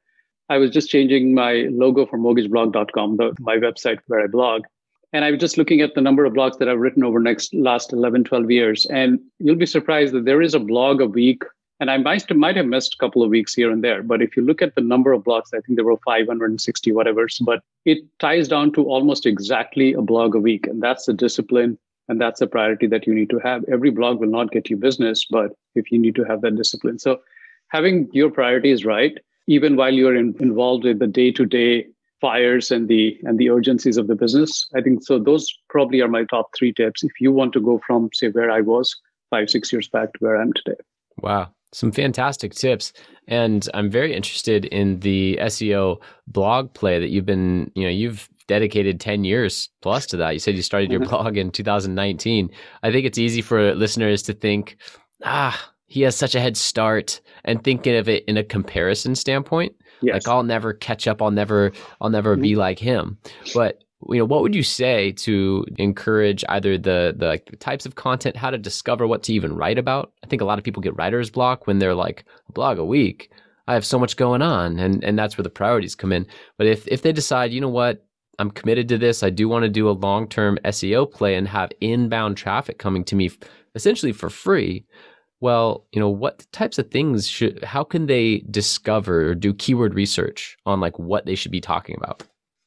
I 0.48 0.58
was 0.58 0.70
just 0.70 0.88
changing 0.88 1.34
my 1.34 1.66
logo 1.70 2.06
for 2.06 2.18
mortgageblog.com, 2.18 3.16
the, 3.16 3.36
my 3.40 3.56
website 3.56 3.98
where 4.06 4.20
I 4.20 4.26
blog. 4.26 4.62
And 5.12 5.24
I 5.24 5.30
was 5.30 5.40
just 5.40 5.58
looking 5.58 5.80
at 5.80 5.94
the 5.94 6.00
number 6.00 6.24
of 6.24 6.34
blogs 6.34 6.58
that 6.58 6.68
I've 6.68 6.78
written 6.78 7.04
over 7.04 7.18
next 7.20 7.54
last 7.54 7.92
11, 7.92 8.24
12 8.24 8.50
years. 8.50 8.86
And 8.86 9.20
you'll 9.38 9.56
be 9.56 9.66
surprised 9.66 10.12
that 10.14 10.24
there 10.24 10.42
is 10.42 10.54
a 10.54 10.60
blog 10.60 11.00
a 11.00 11.06
week. 11.06 11.42
And 11.78 11.90
I 11.90 11.98
might, 11.98 12.34
might 12.34 12.56
have 12.56 12.66
missed 12.66 12.94
a 12.94 12.96
couple 12.98 13.22
of 13.22 13.30
weeks 13.30 13.54
here 13.54 13.70
and 13.70 13.84
there. 13.84 14.02
But 14.02 14.22
if 14.22 14.36
you 14.36 14.42
look 14.42 14.62
at 14.62 14.74
the 14.74 14.80
number 14.80 15.12
of 15.12 15.24
blogs, 15.24 15.54
I 15.54 15.60
think 15.60 15.76
there 15.76 15.84
were 15.84 15.98
560 16.04 16.92
whatever. 16.92 17.26
But 17.42 17.62
it 17.84 17.98
ties 18.18 18.48
down 18.48 18.72
to 18.72 18.84
almost 18.84 19.26
exactly 19.26 19.92
a 19.92 20.02
blog 20.02 20.34
a 20.34 20.40
week. 20.40 20.66
And 20.66 20.82
that's 20.82 21.06
the 21.06 21.12
discipline 21.12 21.78
and 22.08 22.20
that's 22.20 22.40
a 22.40 22.46
priority 22.46 22.86
that 22.86 23.06
you 23.06 23.14
need 23.14 23.30
to 23.30 23.38
have 23.38 23.64
every 23.70 23.90
blog 23.90 24.20
will 24.20 24.28
not 24.28 24.50
get 24.50 24.70
you 24.70 24.76
business 24.76 25.26
but 25.28 25.52
if 25.74 25.90
you 25.90 25.98
need 25.98 26.14
to 26.14 26.24
have 26.24 26.40
that 26.40 26.56
discipline 26.56 26.98
so 26.98 27.18
having 27.68 28.08
your 28.12 28.30
priorities 28.30 28.84
right 28.84 29.18
even 29.46 29.76
while 29.76 29.92
you're 29.92 30.16
in, 30.16 30.34
involved 30.40 30.84
with 30.84 30.98
the 30.98 31.06
day-to-day 31.06 31.86
fires 32.20 32.70
and 32.70 32.88
the 32.88 33.18
and 33.24 33.38
the 33.38 33.50
urgencies 33.50 33.98
of 33.98 34.06
the 34.06 34.14
business 34.14 34.66
i 34.74 34.80
think 34.80 35.02
so 35.02 35.18
those 35.18 35.52
probably 35.68 36.00
are 36.00 36.08
my 36.08 36.24
top 36.24 36.50
three 36.56 36.72
tips 36.72 37.04
if 37.04 37.12
you 37.20 37.30
want 37.30 37.52
to 37.52 37.60
go 37.60 37.80
from 37.86 38.08
say 38.14 38.28
where 38.28 38.50
i 38.50 38.60
was 38.60 38.96
five 39.30 39.50
six 39.50 39.72
years 39.72 39.88
back 39.88 40.12
to 40.12 40.18
where 40.20 40.38
i 40.38 40.42
am 40.42 40.52
today 40.54 40.78
wow 41.18 41.48
some 41.72 41.92
fantastic 41.92 42.54
tips 42.54 42.92
and 43.28 43.68
i'm 43.74 43.90
very 43.90 44.14
interested 44.14 44.64
in 44.66 44.98
the 45.00 45.38
seo 45.42 46.00
blog 46.26 46.72
play 46.72 46.98
that 46.98 47.10
you've 47.10 47.26
been 47.26 47.70
you 47.74 47.82
know 47.82 47.90
you've 47.90 48.30
dedicated 48.46 49.00
10 49.00 49.24
years 49.24 49.68
plus 49.82 50.06
to 50.06 50.16
that. 50.16 50.32
You 50.32 50.38
said 50.38 50.54
you 50.54 50.62
started 50.62 50.90
your 50.90 51.00
mm-hmm. 51.00 51.10
blog 51.10 51.36
in 51.36 51.50
2019. 51.50 52.50
I 52.82 52.90
think 52.90 53.06
it's 53.06 53.18
easy 53.18 53.42
for 53.42 53.74
listeners 53.74 54.22
to 54.24 54.32
think, 54.32 54.76
ah, 55.24 55.72
he 55.86 56.02
has 56.02 56.16
such 56.16 56.34
a 56.34 56.40
head 56.40 56.56
start 56.56 57.20
and 57.44 57.62
thinking 57.62 57.96
of 57.96 58.08
it 58.08 58.24
in 58.26 58.36
a 58.36 58.44
comparison 58.44 59.14
standpoint. 59.14 59.74
Yes. 60.02 60.14
Like 60.14 60.28
I'll 60.28 60.42
never 60.42 60.72
catch 60.72 61.06
up, 61.06 61.22
I'll 61.22 61.30
never 61.30 61.72
I'll 62.00 62.10
never 62.10 62.34
mm-hmm. 62.34 62.42
be 62.42 62.56
like 62.56 62.78
him. 62.78 63.18
But 63.54 63.82
you 64.08 64.18
know, 64.18 64.24
what 64.24 64.42
would 64.42 64.54
you 64.54 64.62
say 64.62 65.12
to 65.12 65.64
encourage 65.78 66.44
either 66.48 66.76
the 66.76 67.14
the, 67.16 67.26
like, 67.26 67.46
the 67.46 67.56
types 67.56 67.86
of 67.86 67.94
content, 67.94 68.36
how 68.36 68.50
to 68.50 68.58
discover 68.58 69.06
what 69.06 69.22
to 69.24 69.32
even 69.32 69.56
write 69.56 69.78
about? 69.78 70.12
I 70.22 70.26
think 70.26 70.42
a 70.42 70.44
lot 70.44 70.58
of 70.58 70.64
people 70.64 70.82
get 70.82 70.96
writer's 70.96 71.30
block 71.30 71.66
when 71.66 71.78
they're 71.78 71.94
like 71.94 72.24
a 72.48 72.52
blog 72.52 72.78
a 72.78 72.84
week. 72.84 73.30
I 73.68 73.74
have 73.74 73.86
so 73.86 73.98
much 73.98 74.16
going 74.16 74.42
on 74.42 74.78
and 74.78 75.02
and 75.02 75.18
that's 75.18 75.38
where 75.38 75.42
the 75.44 75.50
priorities 75.50 75.94
come 75.94 76.12
in. 76.12 76.26
But 76.58 76.66
if 76.66 76.86
if 76.88 77.02
they 77.02 77.12
decide, 77.12 77.52
you 77.52 77.60
know 77.60 77.68
what, 77.68 78.04
I'm 78.38 78.50
committed 78.50 78.88
to 78.90 78.98
this. 78.98 79.22
I 79.22 79.30
do 79.30 79.48
want 79.48 79.62
to 79.62 79.68
do 79.68 79.88
a 79.88 79.90
long 79.92 80.28
term 80.28 80.58
SEO 80.64 81.10
play 81.10 81.34
and 81.34 81.48
have 81.48 81.72
inbound 81.80 82.36
traffic 82.36 82.78
coming 82.78 83.04
to 83.04 83.16
me 83.16 83.30
essentially 83.74 84.12
for 84.12 84.30
free. 84.30 84.84
Well, 85.40 85.86
you 85.92 86.00
know, 86.00 86.08
what 86.08 86.46
types 86.52 86.78
of 86.78 86.90
things 86.90 87.28
should, 87.28 87.62
how 87.62 87.84
can 87.84 88.06
they 88.06 88.38
discover 88.50 89.30
or 89.30 89.34
do 89.34 89.52
keyword 89.52 89.94
research 89.94 90.56
on 90.64 90.80
like 90.80 90.98
what 90.98 91.26
they 91.26 91.34
should 91.34 91.52
be 91.52 91.60
talking 91.60 91.96
about? 91.98 92.22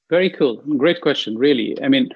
Very 0.10 0.30
cool. 0.30 0.58
Great 0.78 1.02
question, 1.02 1.38
really. 1.38 1.78
I 1.84 1.88
mean, 1.88 2.10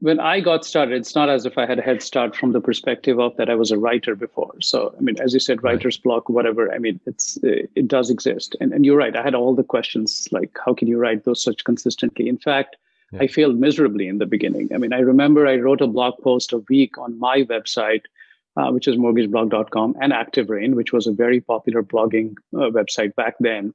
when 0.00 0.20
I 0.20 0.40
got 0.40 0.64
started, 0.64 0.94
it's 0.94 1.14
not 1.14 1.28
as 1.28 1.46
if 1.46 1.56
I 1.56 1.66
had 1.66 1.78
a 1.78 1.82
head 1.82 2.02
start 2.02 2.36
from 2.36 2.52
the 2.52 2.60
perspective 2.60 3.18
of 3.18 3.36
that 3.36 3.48
I 3.48 3.54
was 3.54 3.70
a 3.70 3.78
writer 3.78 4.14
before. 4.14 4.54
So, 4.60 4.94
I 4.96 5.00
mean, 5.00 5.18
as 5.20 5.32
you 5.32 5.40
said, 5.40 5.62
writer's 5.62 5.96
block, 5.96 6.28
whatever. 6.28 6.72
I 6.72 6.78
mean, 6.78 7.00
it's 7.06 7.38
it 7.42 7.88
does 7.88 8.10
exist, 8.10 8.56
and 8.60 8.72
and 8.72 8.84
you're 8.84 8.98
right. 8.98 9.16
I 9.16 9.22
had 9.22 9.34
all 9.34 9.54
the 9.54 9.64
questions 9.64 10.28
like, 10.30 10.50
how 10.64 10.74
can 10.74 10.88
you 10.88 10.98
write 10.98 11.24
those 11.24 11.42
such 11.42 11.64
consistently? 11.64 12.28
In 12.28 12.36
fact, 12.36 12.76
yeah. 13.12 13.20
I 13.22 13.26
failed 13.26 13.58
miserably 13.58 14.08
in 14.08 14.18
the 14.18 14.26
beginning. 14.26 14.70
I 14.74 14.78
mean, 14.78 14.92
I 14.92 14.98
remember 14.98 15.46
I 15.46 15.56
wrote 15.56 15.80
a 15.80 15.86
blog 15.86 16.18
post 16.22 16.52
a 16.52 16.58
week 16.68 16.98
on 16.98 17.18
my 17.18 17.44
website, 17.44 18.02
uh, 18.56 18.70
which 18.70 18.88
is 18.88 18.96
mortgageblog.com, 18.96 19.96
and 20.00 20.12
ActiveRain, 20.12 20.74
which 20.74 20.92
was 20.92 21.06
a 21.06 21.12
very 21.12 21.40
popular 21.40 21.82
blogging 21.82 22.34
uh, 22.54 22.70
website 22.70 23.14
back 23.14 23.34
then. 23.40 23.74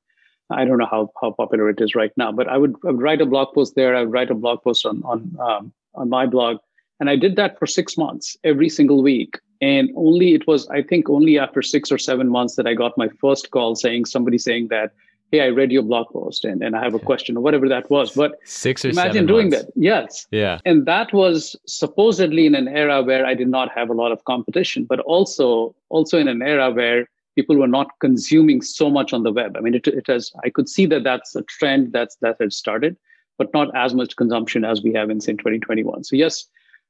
I 0.50 0.66
don't 0.66 0.78
know 0.78 0.88
how, 0.90 1.12
how 1.22 1.32
popular 1.32 1.70
it 1.70 1.80
is 1.80 1.96
right 1.96 2.12
now, 2.18 2.32
but 2.32 2.48
I 2.48 2.58
would, 2.58 2.76
I 2.86 2.92
would 2.92 3.02
write 3.02 3.22
a 3.22 3.26
blog 3.26 3.54
post 3.54 3.76
there. 3.76 3.96
I 3.96 4.02
would 4.02 4.12
write 4.12 4.32
a 4.32 4.36
blog 4.36 4.62
post 4.64 4.86
on 4.86 5.02
on 5.04 5.38
um, 5.40 5.74
on 5.96 6.10
my 6.10 6.26
blog, 6.26 6.58
and 7.00 7.10
I 7.10 7.16
did 7.16 7.36
that 7.38 7.58
for 7.58 7.66
six 7.66 7.98
months 7.98 8.36
every 8.44 8.70
single 8.70 9.02
week. 9.02 9.40
And 9.62 9.92
only 9.96 10.34
it 10.34 10.48
was, 10.48 10.68
I 10.70 10.82
think, 10.82 11.08
only 11.08 11.38
after 11.38 11.62
six 11.62 11.92
or 11.92 12.00
seven 12.00 12.28
months 12.30 12.56
that 12.56 12.66
I 12.66 12.74
got 12.74 12.98
my 12.98 13.10
first 13.20 13.52
call 13.52 13.76
saying 13.76 14.06
somebody 14.06 14.40
saying 14.40 14.70
that, 14.70 14.92
hey, 15.32 15.42
I 15.42 15.48
read 15.48 15.72
your 15.72 15.84
blog 15.84 16.10
post 16.10 16.44
and, 16.44 16.62
and 16.62 16.76
I 16.76 16.84
have 16.84 16.94
a 16.94 17.00
question 17.00 17.38
or 17.38 17.42
whatever 17.42 17.68
that 17.70 17.90
was. 17.90 18.12
But 18.12 18.40
six 18.44 18.84
or 18.84 18.90
imagine 18.90 19.26
doing 19.26 19.50
months. 19.50 19.66
that. 19.66 19.72
Yes. 19.76 20.28
Yeah. 20.32 20.60
And 20.66 20.86
that 20.86 21.14
was 21.14 21.56
supposedly 21.66 22.46
in 22.46 22.54
an 22.54 22.68
era 22.68 23.02
where 23.02 23.26
I 23.26 23.34
did 23.34 23.48
not 23.48 23.72
have 23.72 23.90
a 23.90 23.94
lot 23.94 24.12
of 24.12 24.24
competition, 24.26 24.86
but 24.86 25.00
also 25.00 25.74
also 25.90 26.18
in 26.18 26.28
an 26.28 26.42
era 26.42 26.70
where 26.70 27.08
people 27.36 27.56
were 27.56 27.68
not 27.68 27.88
consuming 28.00 28.62
so 28.62 28.90
much 28.90 29.14
on 29.14 29.24
the 29.24 29.32
web. 29.32 29.56
I 29.58 29.62
mean, 29.62 29.76
it, 29.76 29.88
it 29.88 30.08
has, 30.08 30.32
I 30.44 30.50
could 30.50 30.68
see 30.68 30.86
that 30.88 31.04
that's 31.04 31.36
a 31.36 31.44
trend 31.44 31.94
that's, 31.94 32.16
that 32.18 32.38
had 32.40 32.54
started, 32.54 32.98
but 33.38 33.54
not 33.54 33.76
as 33.76 33.94
much 33.94 34.16
consumption 34.16 34.66
as 34.66 34.84
we 34.84 34.94
have 34.94 35.10
in, 35.10 35.22
say, 35.22 35.34
2021. 35.34 36.04
So 36.04 36.16
yes, 36.16 36.46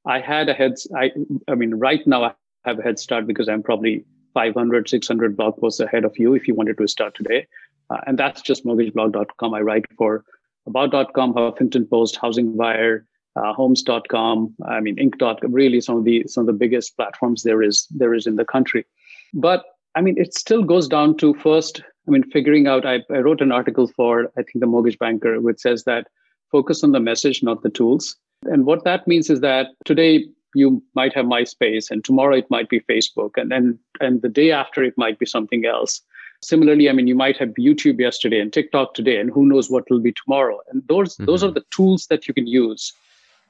I 0.05 0.19
had 0.19 0.50
a 0.50 0.53
head, 0.53 0.74
I, 0.98 1.12
I 1.48 1.55
mean, 1.55 1.75
right 1.75 2.05
now 2.07 2.24
I 2.24 2.33
have 2.65 2.79
a 2.79 2.81
head 2.81 2.98
start 2.98 3.27
because 3.27 3.48
I'm 3.48 3.62
probably 3.62 4.03
500, 4.33 4.89
600 4.89 5.38
blog 5.38 5.57
posts 5.57 5.79
ahead 5.79 6.05
of 6.05 6.17
you 6.17 6.33
if 6.33 6.48
you 6.48 6.55
wanted 6.55 6.77
to 6.77 6.88
start 6.88 7.15
today. 7.15 7.48
Uh, 7.91 8.00
and 8.07 8.17
that's 8.17 8.41
just 8.41 8.65
mortgageblog.com. 8.65 9.53
I 9.53 9.62
write 9.62 9.86
for 9.98 10.24
about.com, 10.67 11.33
Huffington 11.33 11.89
Post, 11.89 12.17
Housing 12.17 12.55
Wire, 12.55 13.05
uh, 13.36 13.53
homes.com, 13.53 14.53
I 14.65 14.79
mean, 14.79 14.98
Inc.com, 14.98 15.51
really 15.51 15.81
some 15.81 15.98
of 15.98 16.03
the, 16.03 16.24
some 16.27 16.41
of 16.41 16.48
the 16.48 16.53
biggest 16.53 16.95
platforms 16.95 17.43
there 17.43 17.62
is, 17.63 17.88
there 17.89 18.13
is 18.13 18.27
in 18.27 18.36
the 18.36 18.45
country. 18.45 18.86
But 19.33 19.63
I 19.95 20.01
mean, 20.01 20.15
it 20.17 20.33
still 20.33 20.63
goes 20.63 20.88
down 20.88 21.17
to 21.17 21.33
first, 21.33 21.81
I 22.07 22.12
mean, 22.12 22.24
figuring 22.31 22.67
out, 22.67 22.86
I, 22.86 23.00
I 23.10 23.19
wrote 23.19 23.41
an 23.41 23.51
article 23.51 23.88
for, 23.88 24.31
I 24.38 24.43
think, 24.43 24.60
the 24.60 24.67
Mortgage 24.67 25.00
Banker, 25.00 25.39
which 25.41 25.60
says 25.60 25.83
that 25.86 26.07
focus 26.51 26.83
on 26.83 26.91
the 26.91 27.00
message, 27.00 27.43
not 27.43 27.63
the 27.63 27.69
tools. 27.69 28.15
And 28.43 28.65
what 28.65 28.83
that 28.83 29.07
means 29.07 29.29
is 29.29 29.41
that 29.41 29.67
today 29.86 30.25
you 30.55 30.83
might 30.95 31.13
have 31.13 31.25
MySpace 31.25 31.89
and 31.89 32.03
tomorrow 32.03 32.36
it 32.36 32.50
might 32.50 32.69
be 32.69 32.81
Facebook 32.81 33.31
and 33.38 33.51
then 33.51 33.79
and 34.00 34.21
the 34.21 34.29
day 34.29 34.51
after 34.51 34.83
it 34.83 34.93
might 34.98 35.19
be 35.19 35.25
something 35.25 35.65
else. 35.65 36.01
Similarly, 36.43 36.89
I 36.89 36.93
mean 36.93 37.07
you 37.07 37.15
might 37.15 37.38
have 37.38 37.50
YouTube 37.50 38.00
yesterday 38.00 38.39
and 38.39 38.51
TikTok 38.51 38.93
today 38.93 39.17
and 39.17 39.29
who 39.31 39.45
knows 39.45 39.69
what 39.69 39.89
will 39.89 40.00
be 40.00 40.13
tomorrow. 40.13 40.60
And 40.69 40.83
those 40.88 41.15
mm-hmm. 41.15 41.25
those 41.25 41.43
are 41.43 41.51
the 41.51 41.65
tools 41.71 42.07
that 42.07 42.27
you 42.27 42.33
can 42.33 42.48
use. 42.48 42.93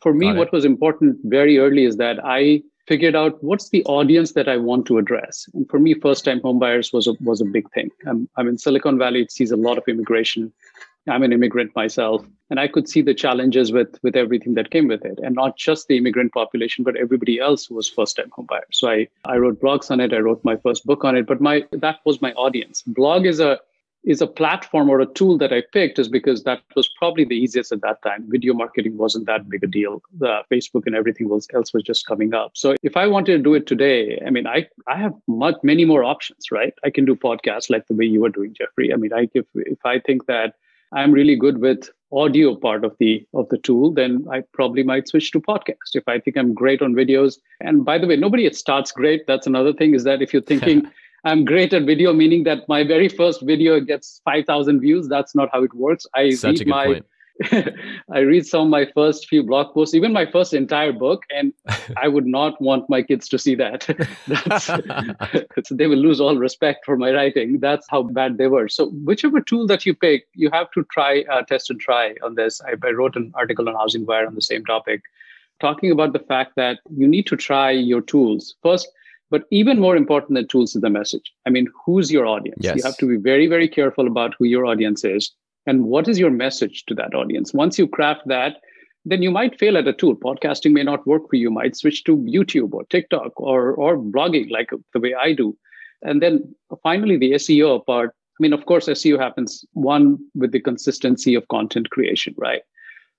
For 0.02 0.14
me, 0.16 0.34
what 0.34 0.52
was 0.52 0.66
important 0.66 1.20
very 1.26 1.60
early 1.60 1.86
is 1.86 1.98
that 1.98 2.18
I 2.26 2.64
figured 2.88 3.16
out 3.16 3.42
what's 3.44 3.70
the 3.70 3.84
audience 3.86 4.34
that 4.34 4.50
I 4.50 4.58
want 4.58 4.86
to 4.88 4.98
address. 4.98 5.48
And 5.54 5.70
for 5.70 5.80
me, 5.80 5.94
first 5.94 6.26
time 6.26 6.40
homebuyers 6.42 6.92
was 6.92 7.08
a, 7.08 7.14
was 7.22 7.40
a 7.40 7.46
big 7.46 7.70
thing. 7.72 7.90
I'm, 8.08 8.28
I'm 8.36 8.48
in 8.48 8.58
Silicon 8.58 8.98
Valley, 8.98 9.22
it 9.22 9.32
sees 9.32 9.52
a 9.52 9.56
lot 9.56 9.78
of 9.78 9.84
immigration. 9.88 10.52
I'm 11.08 11.24
an 11.24 11.34
immigrant 11.34 11.76
myself, 11.76 12.24
and 12.50 12.60
I 12.60 12.68
could 12.68 12.88
see 12.88 13.02
the 13.02 13.14
challenges 13.14 13.72
with 13.72 13.98
with 14.04 14.16
everything 14.16 14.54
that 14.56 14.72
came 14.72 14.88
with 14.88 15.04
it, 15.04 15.20
and 15.24 15.36
not 15.36 15.58
just 15.58 15.88
the 15.88 15.98
immigrant 15.98 16.34
population, 16.34 16.84
but 16.84 16.96
everybody 16.96 17.40
else 17.40 17.66
who 17.66 17.76
was 17.76 17.90
first 17.90 18.18
time 18.18 18.30
homebuyer. 18.38 18.70
So 18.72 18.90
I 18.90 19.08
I 19.26 19.38
wrote 19.38 19.62
blogs 19.62 19.90
on 19.90 20.00
it. 20.00 20.14
I 20.14 20.20
wrote 20.20 20.44
my 20.44 20.58
first 20.58 20.86
book 20.86 21.04
on 21.04 21.16
it, 21.16 21.26
but 21.26 21.42
my 21.42 21.66
that 21.72 22.00
was 22.06 22.22
my 22.22 22.34
audience. 22.34 22.84
Blog 22.84 23.26
is 23.26 23.40
a 23.40 23.60
is 24.04 24.22
a 24.22 24.28
platform 24.28 24.90
or 24.90 25.00
a 25.00 25.06
tool 25.06 25.38
that 25.38 25.54
I 25.54 25.62
picked 25.74 26.00
is 26.00 26.10
because 26.10 26.44
that 26.44 26.62
was 26.76 26.90
probably 26.98 27.24
the 27.24 27.36
easiest 27.36 27.72
at 27.72 27.82
that 27.82 28.02
time. 28.02 28.26
Video 28.28 28.54
marketing 28.54 28.98
wasn't 28.98 29.28
that 29.28 29.48
big 29.48 29.64
a 29.64 29.68
deal. 29.68 30.02
The 30.18 30.42
Facebook 30.52 30.88
and 30.88 30.96
everything 30.96 31.30
else 31.54 31.74
was 31.74 31.84
just 31.84 32.08
coming 32.08 32.34
up. 32.34 32.52
So 32.56 32.76
if 32.82 32.98
I 32.98 33.06
wanted 33.06 33.38
to 33.38 33.44
do 33.44 33.54
it 33.54 33.68
today, 33.68 34.20
I 34.26 34.32
mean, 34.32 34.48
I, 34.48 34.68
I 34.88 34.98
have 34.98 35.14
much, 35.28 35.58
many 35.62 35.86
more 35.86 36.04
options, 36.04 36.52
right? 36.52 36.74
I 36.84 36.90
can 36.90 37.06
do 37.06 37.16
podcasts 37.16 37.70
like 37.70 37.88
the 37.88 37.94
way 37.94 38.06
you 38.06 38.26
are 38.26 38.30
doing, 38.30 38.56
Jeffrey. 38.56 38.92
I 38.92 38.96
mean, 38.96 39.14
I, 39.14 39.30
if, 39.36 39.46
if 39.54 39.86
I 39.86 40.00
think 40.00 40.26
that 40.26 40.56
I'm 40.94 41.12
really 41.12 41.36
good 41.36 41.60
with 41.60 41.90
audio 42.14 42.56
part 42.56 42.84
of 42.84 42.96
the 43.00 43.26
of 43.34 43.48
the 43.50 43.58
tool, 43.58 43.92
then 43.92 44.26
I 44.32 44.44
probably 44.54 44.84
might 44.84 45.08
switch 45.08 45.32
to 45.32 45.40
podcast. 45.40 45.96
If 45.96 46.08
I 46.08 46.20
think 46.20 46.38
I'm 46.38 46.54
great 46.54 46.82
on 46.82 46.94
videos, 46.94 47.38
and 47.60 47.86
by 47.86 47.98
the 47.98 48.08
way, 48.08 48.18
nobody 48.18 48.52
starts 48.54 48.92
great. 48.92 49.26
That's 49.28 49.48
another 49.48 49.74
thing. 49.74 49.94
Is 49.96 50.04
that 50.04 50.22
if 50.22 50.34
you're 50.34 50.42
thinking 50.42 50.90
I'm 51.24 51.46
great 51.46 51.74
at 51.74 51.84
video, 51.84 52.14
meaning 52.14 52.44
that 52.44 52.68
my 52.68 52.84
very 52.84 53.08
first 53.08 53.42
video 53.42 53.80
gets 53.80 54.22
five 54.26 54.46
thousand 54.46 54.82
views. 54.82 55.08
That's 55.08 55.36
not 55.36 55.50
how 55.54 55.64
it 55.64 55.74
works. 55.74 56.06
I 56.16 56.32
Such 56.32 56.60
read 56.60 56.68
my 56.68 56.86
point. 56.86 57.06
I 58.12 58.20
read 58.20 58.46
some 58.46 58.64
of 58.64 58.70
my 58.70 58.86
first 58.94 59.28
few 59.28 59.44
blog 59.44 59.74
posts, 59.74 59.96
even 59.96 60.14
my 60.14 60.26
first 60.26 60.54
entire 60.54 60.92
book, 60.92 61.24
and 61.34 61.54
I 61.98 62.08
would 62.08 62.26
not 62.26 62.62
want 62.62 62.90
my 62.90 63.02
kids 63.02 63.28
to 63.30 63.40
see 63.40 63.56
that. 63.56 63.88
they 65.72 65.88
will 65.88 65.98
lose 65.98 66.22
all 66.22 66.38
respect 66.38 66.86
for 66.86 66.98
my 66.98 67.12
writing. 67.12 67.60
That's 67.60 67.88
how 67.90 68.04
bad 68.04 68.38
they 68.38 68.48
were. 68.48 68.68
So, 68.70 68.90
whichever 69.04 69.42
tool 69.42 69.68
that 69.68 69.86
you 69.86 69.94
pick, 69.94 70.28
you 70.36 70.50
have 70.52 70.70
to 70.72 70.84
try, 70.92 71.24
uh, 71.32 71.44
test 71.44 71.70
and 71.70 71.80
try 71.80 72.16
on 72.24 72.36
this. 72.36 72.62
I, 72.62 72.74
I 72.86 72.92
wrote 72.92 73.16
an 73.16 73.32
article 73.36 73.68
on 73.68 73.76
Housing 73.76 74.06
Wire 74.06 74.28
on 74.28 74.36
the 74.36 74.42
same 74.42 74.66
topic, 74.66 75.02
talking 75.60 75.92
about 75.92 76.14
the 76.14 76.20
fact 76.20 76.54
that 76.58 76.80
you 76.96 77.08
need 77.08 77.28
to 77.28 77.36
try 77.36 77.72
your 77.72 78.02
tools 78.02 78.56
first. 78.62 78.90
But 79.30 79.46
even 79.50 79.80
more 79.80 79.96
important 79.96 80.36
than 80.36 80.48
tools 80.48 80.76
is 80.76 80.82
the 80.82 80.90
message. 80.90 81.32
I 81.46 81.52
mean, 81.52 81.68
who's 81.86 82.12
your 82.12 82.26
audience? 82.26 82.58
Yes. 82.60 82.76
You 82.76 82.84
have 82.84 82.98
to 82.98 83.08
be 83.08 83.16
very, 83.16 83.48
very 83.48 83.70
careful 83.70 84.06
about 84.06 84.36
who 84.38 84.44
your 84.44 84.66
audience 84.66 85.06
is 85.06 85.32
and 85.68 85.86
what 85.86 86.08
is 86.08 86.20
your 86.20 86.32
message 86.32 86.86
to 86.86 86.96
that 86.96 87.14
audience? 87.14 87.54
Once 87.54 87.78
you 87.78 87.88
craft 87.88 88.28
that 88.28 88.58
then 89.06 89.22
you 89.22 89.32
might 89.32 89.58
fail 89.58 89.78
at 89.78 89.88
a 89.88 89.94
tool. 89.94 90.16
Podcasting 90.16 90.74
may 90.74 90.84
not 90.84 91.08
work 91.08 91.30
for 91.30 91.36
you, 91.36 91.44
you 91.44 91.52
might 91.52 91.76
switch 91.76 92.04
to 92.04 92.18
youtube 92.18 92.74
or 92.74 92.84
tiktok 92.86 93.32
or 93.40 93.74
or 93.74 93.98
blogging 93.98 94.52
like 94.52 94.70
the 94.94 95.00
way 95.00 95.14
i 95.16 95.34
do. 95.34 95.58
And 96.04 96.22
then 96.22 96.56
finally 96.84 97.18
the 97.18 97.32
seo 97.34 97.86
part. 97.86 98.10
I 98.10 98.40
mean 98.40 98.54
of 98.54 98.66
course 98.66 98.88
seo 98.88 99.20
happens 99.20 99.66
one 99.74 100.18
with 100.36 100.52
the 100.52 100.60
consistency 100.60 101.36
of 101.36 101.48
content 101.48 101.90
creation 101.90 102.36
right? 102.38 102.62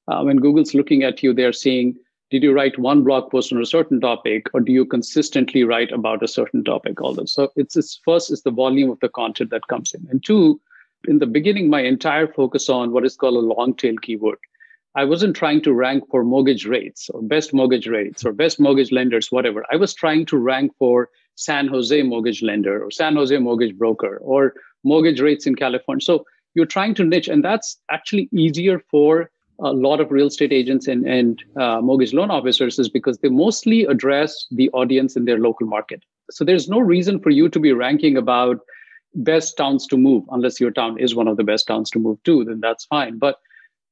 Uh, 0.09 0.23
when 0.23 0.37
google's 0.37 0.75
looking 0.75 1.03
at 1.03 1.23
you 1.23 1.33
they're 1.33 1.53
seeing 1.53 1.95
did 2.31 2.43
you 2.43 2.53
write 2.53 2.79
one 2.79 3.05
blog 3.05 3.31
post 3.31 3.53
on 3.53 3.61
a 3.61 3.67
certain 3.67 4.01
topic 4.01 4.47
or 4.55 4.61
do 4.61 4.73
you 4.73 4.87
consistently 4.87 5.65
write 5.65 5.93
about 5.93 6.23
a 6.23 6.29
certain 6.29 6.65
topic? 6.65 7.01
All 7.01 7.15
this 7.15 7.33
so 7.33 7.53
it's, 7.57 7.77
it's 7.77 8.01
first 8.05 8.31
is 8.31 8.43
the 8.43 8.51
volume 8.51 8.91
of 8.91 9.01
the 9.01 9.09
content 9.09 9.51
that 9.51 9.67
comes 9.69 9.93
in. 9.95 10.07
And 10.11 10.25
two 10.25 10.61
in 11.09 11.19
the 11.19 11.27
beginning, 11.27 11.69
my 11.69 11.81
entire 11.83 12.27
focus 12.27 12.69
on 12.69 12.93
what 12.93 13.05
is 13.05 13.17
called 13.17 13.37
a 13.37 13.55
long 13.55 13.75
tail 13.75 13.97
keyword. 14.01 14.39
I 14.95 15.05
wasn't 15.05 15.35
trying 15.37 15.63
to 15.63 15.73
rank 15.73 16.05
for 16.11 16.23
mortgage 16.23 16.67
rates 16.67 17.09
or 17.09 17.23
best 17.23 17.55
mortgage 17.55 17.87
rates 17.87 18.25
or 18.25 18.33
best 18.33 18.61
mortgage 18.61 18.93
lenders, 18.93 19.33
whatever. 19.33 19.65
I 19.73 19.77
was 19.77 19.95
trying 19.95 20.27
to 20.27 20.37
rank 20.37 20.73
for 20.79 21.09
San 21.35 21.67
Jose 21.67 22.03
mortgage 22.03 22.43
lender 22.43 22.85
or 22.85 22.91
San 22.91 23.17
Jose 23.17 23.37
mortgage 23.39 23.77
broker 23.77 24.19
or 24.19 24.53
mortgage 24.85 25.21
rates 25.21 25.47
in 25.47 25.55
California. 25.55 26.03
So 26.03 26.27
you're 26.55 26.67
trying 26.67 26.95
to 26.97 27.05
niche, 27.05 27.29
and 27.29 27.43
that's 27.43 27.79
actually 27.91 28.29
easier 28.33 28.79
for 28.91 29.31
a 29.61 29.73
lot 29.73 30.01
of 30.01 30.11
real 30.11 30.27
estate 30.27 30.53
agents 30.53 30.89
and, 30.89 31.07
and 31.07 31.43
uh, 31.57 31.81
mortgage 31.81 32.13
loan 32.13 32.31
officers 32.31 32.79
is 32.79 32.89
because 32.89 33.19
they 33.19 33.29
mostly 33.29 33.85
address 33.85 34.47
the 34.51 34.69
audience 34.71 35.17
in 35.17 35.25
their 35.25 35.39
local 35.39 35.67
market. 35.67 36.03
So 36.31 36.45
there's 36.45 36.69
no 36.69 36.81
reason 36.81 37.21
for 37.21 37.31
you 37.31 37.49
to 37.49 37.61
be 37.61 37.73
ranking 37.73 38.17
about 38.17 38.59
best 39.15 39.57
towns 39.57 39.87
to 39.89 39.97
move, 39.97 40.25
unless 40.31 40.61
your 40.61 40.71
town 40.71 40.99
is 40.99 41.15
one 41.15 41.29
of 41.29 41.37
the 41.37 41.45
best 41.45 41.67
towns 41.67 41.91
to 41.91 41.99
move 41.99 42.23
to, 42.25 42.45
then 42.45 42.61
that's 42.61 42.85
fine. 42.87 43.19
But 43.19 43.39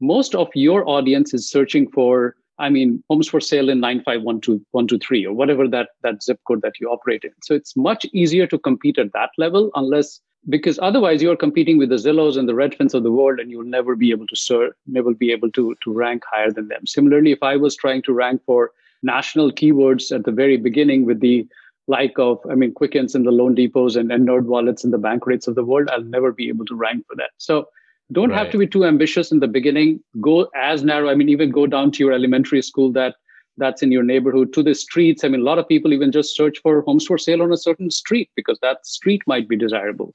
most 0.00 0.35
of 0.35 0.49
your 0.55 0.89
audience 0.89 1.35
is 1.35 1.50
searching 1.50 1.91
for, 1.91 2.35
I 2.59 2.71
mean, 2.71 3.03
homes 3.09 3.29
for 3.29 3.41
sale 3.41 3.69
in 3.69 3.81
95123 3.81 5.27
or 5.27 5.35
whatever 5.35 5.69
that, 5.69 5.91
that 6.03 6.23
zip 6.23 6.41
code 6.47 6.62
that 6.62 6.81
you 6.81 6.89
operate 6.89 7.25
in. 7.25 7.33
So 7.43 7.55
it's 7.55 7.77
much 7.77 8.07
easier 8.12 8.47
to 8.47 8.59
compete 8.59 8.99
at 8.99 9.12
that 9.12 9.31
level 9.37 9.71
unless 9.75 10.21
because 10.49 10.79
otherwise 10.81 11.23
you're 11.23 11.37
competing 11.37 11.77
with 11.77 11.91
the 11.91 11.97
Zillows 11.97 12.39
and 12.39 12.49
the 12.49 12.55
Redfins 12.55 12.95
of 12.95 13.03
the 13.03 13.12
world, 13.12 13.41
and 13.41 13.50
you'll 13.50 13.65
never 13.65 13.95
be 13.95 14.11
able 14.11 14.27
to 14.27 14.37
serve, 14.37 14.73
never 14.87 15.12
be 15.12 15.33
able 15.33 15.50
to, 15.53 15.77
to 15.85 15.93
rank 15.93 16.23
higher 16.31 16.50
than 16.50 16.69
them. 16.69 16.87
Similarly, 16.87 17.33
if 17.33 17.43
I 17.43 17.57
was 17.57 17.77
trying 17.77 18.03
to 18.03 18.12
rank 18.12 18.41
for 18.47 18.71
national 19.03 19.53
keywords 19.53 20.15
at 20.15 20.25
the 20.25 20.33
very 20.33 20.57
beginning 20.57 21.05
with 21.05 21.21
the 21.21 21.47
like 21.87 22.18
of, 22.18 22.38
I 22.50 22.54
mean, 22.54 22.72
Quickens 22.72 23.14
and 23.14 23.26
the 23.26 23.32
loan 23.32 23.54
depots 23.54 23.96
and, 23.96 24.12
and 24.12 24.28
NerdWallets 24.28 24.84
and 24.84 24.92
the 24.92 24.99
Bankrates 24.99 25.49
of 25.49 25.54
the 25.54 25.64
world, 25.64 25.88
I'll 25.90 26.02
never 26.02 26.32
be 26.32 26.49
able 26.49 26.64
to 26.66 26.75
rank 26.75 27.06
for 27.08 27.16
that. 27.16 27.30
So 27.38 27.68
don't 28.12 28.30
right. 28.30 28.38
have 28.38 28.50
to 28.52 28.58
be 28.58 28.66
too 28.66 28.84
ambitious 28.84 29.32
in 29.32 29.40
the 29.40 29.49
beginning. 29.49 30.02
Go 30.20 30.49
as 30.54 30.84
narrow. 30.84 31.10
I 31.10 31.14
mean, 31.14 31.28
even 31.28 31.50
go 31.50 31.66
down 31.66 31.90
to 31.92 32.04
your 32.04 32.12
elementary 32.12 32.62
school 32.62 32.92
that 32.92 33.16
that's 33.56 33.82
in 33.82 33.92
your 33.92 34.02
neighborhood 34.02 34.52
to 34.54 34.62
the 34.62 34.75
streets. 34.75 35.22
I 35.22 35.28
mean, 35.28 35.40
a 35.40 35.44
lot 35.44 35.58
of 35.58 35.68
people 35.68 35.92
even 35.92 36.12
just 36.12 36.34
search 36.34 36.58
for 36.62 36.80
homes 36.82 37.06
for 37.06 37.18
sale 37.18 37.42
on 37.42 37.52
a 37.52 37.56
certain 37.56 37.90
street 37.90 38.30
because 38.34 38.58
that 38.62 38.87
street 38.87 39.22
might 39.26 39.49
be 39.49 39.56
desirable. 39.56 40.14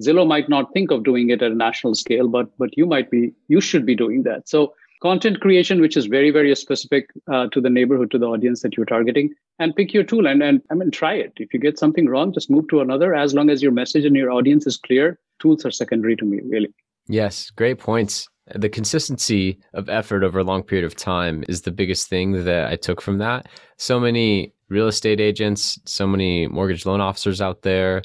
Zillow 0.00 0.26
might 0.26 0.48
not 0.48 0.72
think 0.72 0.90
of 0.90 1.04
doing 1.04 1.30
it 1.30 1.42
at 1.42 1.52
a 1.52 1.54
national 1.54 1.94
scale, 1.94 2.28
but 2.28 2.48
but 2.58 2.76
you 2.76 2.86
might 2.86 3.10
be, 3.10 3.32
you 3.48 3.60
should 3.60 3.86
be 3.86 3.94
doing 3.94 4.22
that. 4.24 4.48
So 4.48 4.74
content 5.02 5.40
creation, 5.40 5.80
which 5.80 5.96
is 5.96 6.06
very, 6.06 6.30
very 6.30 6.54
specific 6.54 7.10
uh, 7.30 7.48
to 7.48 7.60
the 7.60 7.68
neighborhood, 7.68 8.10
to 8.12 8.18
the 8.18 8.26
audience 8.26 8.62
that 8.62 8.76
you're 8.76 8.86
targeting, 8.86 9.30
and 9.58 9.74
pick 9.74 9.92
your 9.92 10.04
tool 10.04 10.26
and, 10.26 10.42
and 10.42 10.62
I 10.70 10.74
mean, 10.74 10.92
try 10.92 11.14
it. 11.14 11.32
If 11.36 11.52
you 11.52 11.58
get 11.58 11.78
something 11.78 12.08
wrong, 12.08 12.32
just 12.32 12.48
move 12.48 12.68
to 12.68 12.80
another. 12.80 13.14
As 13.14 13.34
long 13.34 13.50
as 13.50 13.62
your 13.62 13.72
message 13.72 14.04
and 14.04 14.14
your 14.14 14.30
audience 14.30 14.66
is 14.66 14.76
clear, 14.76 15.18
tools 15.40 15.66
are 15.66 15.72
secondary 15.72 16.14
to 16.16 16.24
me, 16.24 16.40
really. 16.48 16.72
Yes, 17.08 17.50
great 17.50 17.80
points. 17.80 18.28
The 18.54 18.68
consistency 18.68 19.58
of 19.74 19.88
effort 19.88 20.22
over 20.22 20.38
a 20.38 20.44
long 20.44 20.62
period 20.62 20.84
of 20.84 20.94
time 20.94 21.44
is 21.48 21.62
the 21.62 21.72
biggest 21.72 22.08
thing 22.08 22.44
that 22.44 22.70
I 22.70 22.76
took 22.76 23.00
from 23.00 23.18
that. 23.18 23.48
So 23.78 23.98
many 23.98 24.54
real 24.68 24.86
estate 24.86 25.20
agents, 25.20 25.78
so 25.84 26.06
many 26.06 26.46
mortgage 26.46 26.86
loan 26.86 27.00
officers 27.00 27.40
out 27.40 27.62
there, 27.62 28.02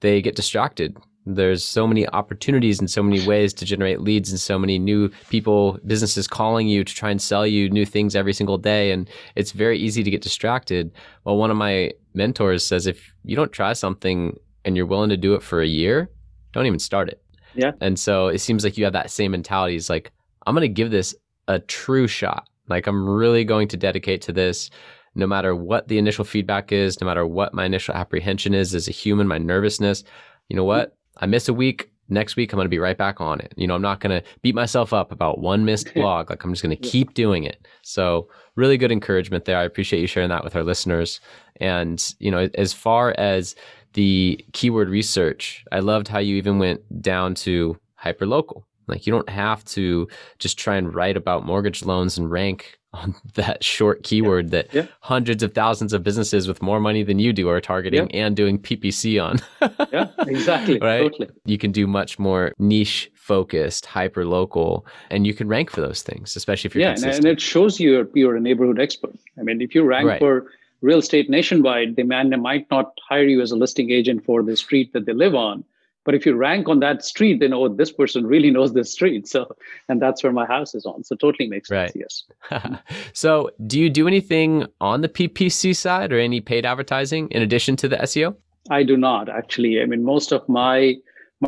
they 0.00 0.20
get 0.20 0.36
distracted 0.36 0.96
There's 1.34 1.64
so 1.64 1.86
many 1.86 2.08
opportunities 2.08 2.80
and 2.80 2.90
so 2.90 3.02
many 3.02 3.26
ways 3.26 3.52
to 3.54 3.64
generate 3.64 4.00
leads 4.00 4.30
and 4.30 4.40
so 4.40 4.58
many 4.58 4.78
new 4.78 5.10
people, 5.28 5.78
businesses 5.86 6.26
calling 6.26 6.68
you 6.68 6.84
to 6.84 6.94
try 6.94 7.10
and 7.10 7.20
sell 7.20 7.46
you 7.46 7.70
new 7.70 7.86
things 7.86 8.16
every 8.16 8.32
single 8.32 8.58
day. 8.58 8.92
And 8.92 9.08
it's 9.36 9.52
very 9.52 9.78
easy 9.78 10.02
to 10.02 10.10
get 10.10 10.22
distracted. 10.22 10.92
Well, 11.24 11.36
one 11.36 11.50
of 11.50 11.56
my 11.56 11.92
mentors 12.14 12.64
says 12.64 12.86
if 12.86 13.12
you 13.24 13.36
don't 13.36 13.52
try 13.52 13.72
something 13.72 14.38
and 14.64 14.76
you're 14.76 14.86
willing 14.86 15.10
to 15.10 15.16
do 15.16 15.34
it 15.34 15.42
for 15.42 15.60
a 15.60 15.66
year, 15.66 16.10
don't 16.52 16.66
even 16.66 16.78
start 16.78 17.08
it. 17.08 17.22
Yeah. 17.54 17.72
And 17.80 17.98
so 17.98 18.28
it 18.28 18.38
seems 18.38 18.64
like 18.64 18.76
you 18.76 18.84
have 18.84 18.92
that 18.92 19.10
same 19.10 19.32
mentality. 19.32 19.76
It's 19.76 19.90
like, 19.90 20.10
I'm 20.46 20.54
going 20.54 20.62
to 20.62 20.68
give 20.68 20.90
this 20.90 21.14
a 21.48 21.58
true 21.58 22.06
shot. 22.06 22.48
Like, 22.68 22.86
I'm 22.86 23.08
really 23.08 23.44
going 23.44 23.68
to 23.68 23.76
dedicate 23.76 24.22
to 24.22 24.32
this 24.32 24.70
no 25.14 25.26
matter 25.26 25.54
what 25.54 25.88
the 25.88 25.98
initial 25.98 26.24
feedback 26.24 26.72
is, 26.72 27.00
no 27.00 27.06
matter 27.06 27.26
what 27.26 27.52
my 27.52 27.64
initial 27.64 27.94
apprehension 27.94 28.54
is 28.54 28.74
as 28.74 28.88
a 28.88 28.92
human, 28.92 29.26
my 29.26 29.38
nervousness. 29.38 30.04
You 30.48 30.56
know 30.56 30.64
what? 30.64 30.96
I 31.20 31.26
miss 31.26 31.48
a 31.48 31.54
week. 31.54 31.90
Next 32.12 32.34
week, 32.34 32.52
I'm 32.52 32.56
going 32.56 32.64
to 32.64 32.70
be 32.70 32.80
right 32.80 32.98
back 32.98 33.20
on 33.20 33.38
it. 33.38 33.54
You 33.56 33.68
know, 33.68 33.76
I'm 33.76 33.82
not 33.82 34.00
going 34.00 34.20
to 34.20 34.28
beat 34.42 34.56
myself 34.56 34.92
up 34.92 35.12
about 35.12 35.38
one 35.38 35.64
missed 35.64 35.94
blog. 35.94 36.28
Like, 36.28 36.42
I'm 36.42 36.52
just 36.52 36.62
going 36.62 36.76
to 36.76 36.88
keep 36.88 37.14
doing 37.14 37.44
it. 37.44 37.68
So, 37.82 38.28
really 38.56 38.76
good 38.76 38.90
encouragement 38.90 39.44
there. 39.44 39.56
I 39.56 39.62
appreciate 39.62 40.00
you 40.00 40.08
sharing 40.08 40.30
that 40.30 40.42
with 40.42 40.56
our 40.56 40.64
listeners. 40.64 41.20
And, 41.60 42.04
you 42.18 42.32
know, 42.32 42.48
as 42.54 42.72
far 42.72 43.14
as 43.16 43.54
the 43.92 44.44
keyword 44.52 44.88
research, 44.88 45.64
I 45.70 45.78
loved 45.78 46.08
how 46.08 46.18
you 46.18 46.34
even 46.34 46.58
went 46.58 46.80
down 47.00 47.36
to 47.36 47.78
hyperlocal. 48.02 48.64
Like 48.88 49.06
you 49.06 49.12
don't 49.12 49.28
have 49.28 49.64
to 49.66 50.08
just 50.38 50.58
try 50.58 50.76
and 50.76 50.92
write 50.92 51.16
about 51.16 51.46
mortgage 51.46 51.84
loans 51.84 52.18
and 52.18 52.30
rank 52.30 52.79
on 52.92 53.14
that 53.34 53.62
short 53.62 54.02
keyword 54.02 54.46
yeah. 54.46 54.50
that 54.50 54.74
yeah. 54.74 54.86
hundreds 55.00 55.42
of 55.42 55.54
thousands 55.54 55.92
of 55.92 56.02
businesses 56.02 56.48
with 56.48 56.60
more 56.60 56.80
money 56.80 57.02
than 57.02 57.18
you 57.18 57.32
do 57.32 57.48
are 57.48 57.60
targeting 57.60 58.10
yeah. 58.10 58.26
and 58.26 58.36
doing 58.36 58.58
PPC 58.58 59.22
on. 59.22 59.38
yeah, 59.92 60.08
exactly. 60.26 60.78
right? 60.82 61.02
Totally. 61.02 61.28
You 61.44 61.58
can 61.58 61.70
do 61.70 61.86
much 61.86 62.18
more 62.18 62.52
niche 62.58 63.10
focused, 63.14 63.86
hyper 63.86 64.24
local, 64.24 64.84
and 65.08 65.26
you 65.26 65.34
can 65.34 65.46
rank 65.46 65.70
for 65.70 65.80
those 65.80 66.02
things, 66.02 66.34
especially 66.34 66.68
if 66.68 66.74
you're 66.74 66.82
yeah, 66.82 66.94
consistent. 66.94 67.24
and 67.24 67.26
it 67.26 67.40
shows 67.40 67.78
you 67.78 68.10
you're, 68.14 68.36
a 68.36 68.40
neighborhood 68.40 68.80
expert. 68.80 69.14
I 69.38 69.42
mean, 69.42 69.60
if 69.60 69.74
you 69.74 69.84
rank 69.84 70.08
right. 70.08 70.18
for 70.18 70.46
real 70.82 70.98
estate 70.98 71.30
nationwide, 71.30 71.94
the 71.96 72.02
man 72.02 72.28
might 72.40 72.68
not 72.70 72.92
hire 73.08 73.24
you 73.24 73.40
as 73.40 73.52
a 73.52 73.56
listing 73.56 73.90
agent 73.90 74.24
for 74.24 74.42
the 74.42 74.56
street 74.56 74.92
that 74.94 75.06
they 75.06 75.12
live 75.12 75.34
on. 75.34 75.62
But 76.04 76.14
if 76.14 76.24
you 76.24 76.34
rank 76.34 76.68
on 76.68 76.80
that 76.80 77.04
street, 77.04 77.40
then 77.40 77.52
oh, 77.52 77.68
this 77.68 77.92
person 77.92 78.26
really 78.26 78.50
knows 78.56 78.72
this 78.72 78.92
street. 78.92 79.28
So, 79.28 79.54
and 79.88 80.00
that's 80.00 80.22
where 80.22 80.32
my 80.32 80.46
house 80.46 80.74
is 80.74 80.86
on. 80.86 81.04
So, 81.04 81.14
totally 81.16 81.48
makes 81.48 81.68
sense. 81.68 81.94
Right. 81.94 82.06
Yes. 82.50 82.78
so, 83.12 83.50
do 83.66 83.78
you 83.78 83.90
do 83.90 84.06
anything 84.06 84.66
on 84.80 85.02
the 85.02 85.08
PPC 85.08 85.76
side 85.76 86.12
or 86.12 86.18
any 86.18 86.40
paid 86.40 86.64
advertising 86.64 87.28
in 87.30 87.42
addition 87.42 87.76
to 87.76 87.88
the 87.88 87.96
SEO? 87.96 88.36
I 88.68 88.82
do 88.82 88.96
not 88.96 89.28
actually. 89.28 89.80
I 89.80 89.86
mean, 89.86 90.04
most 90.04 90.32
of 90.32 90.46
my 90.48 90.96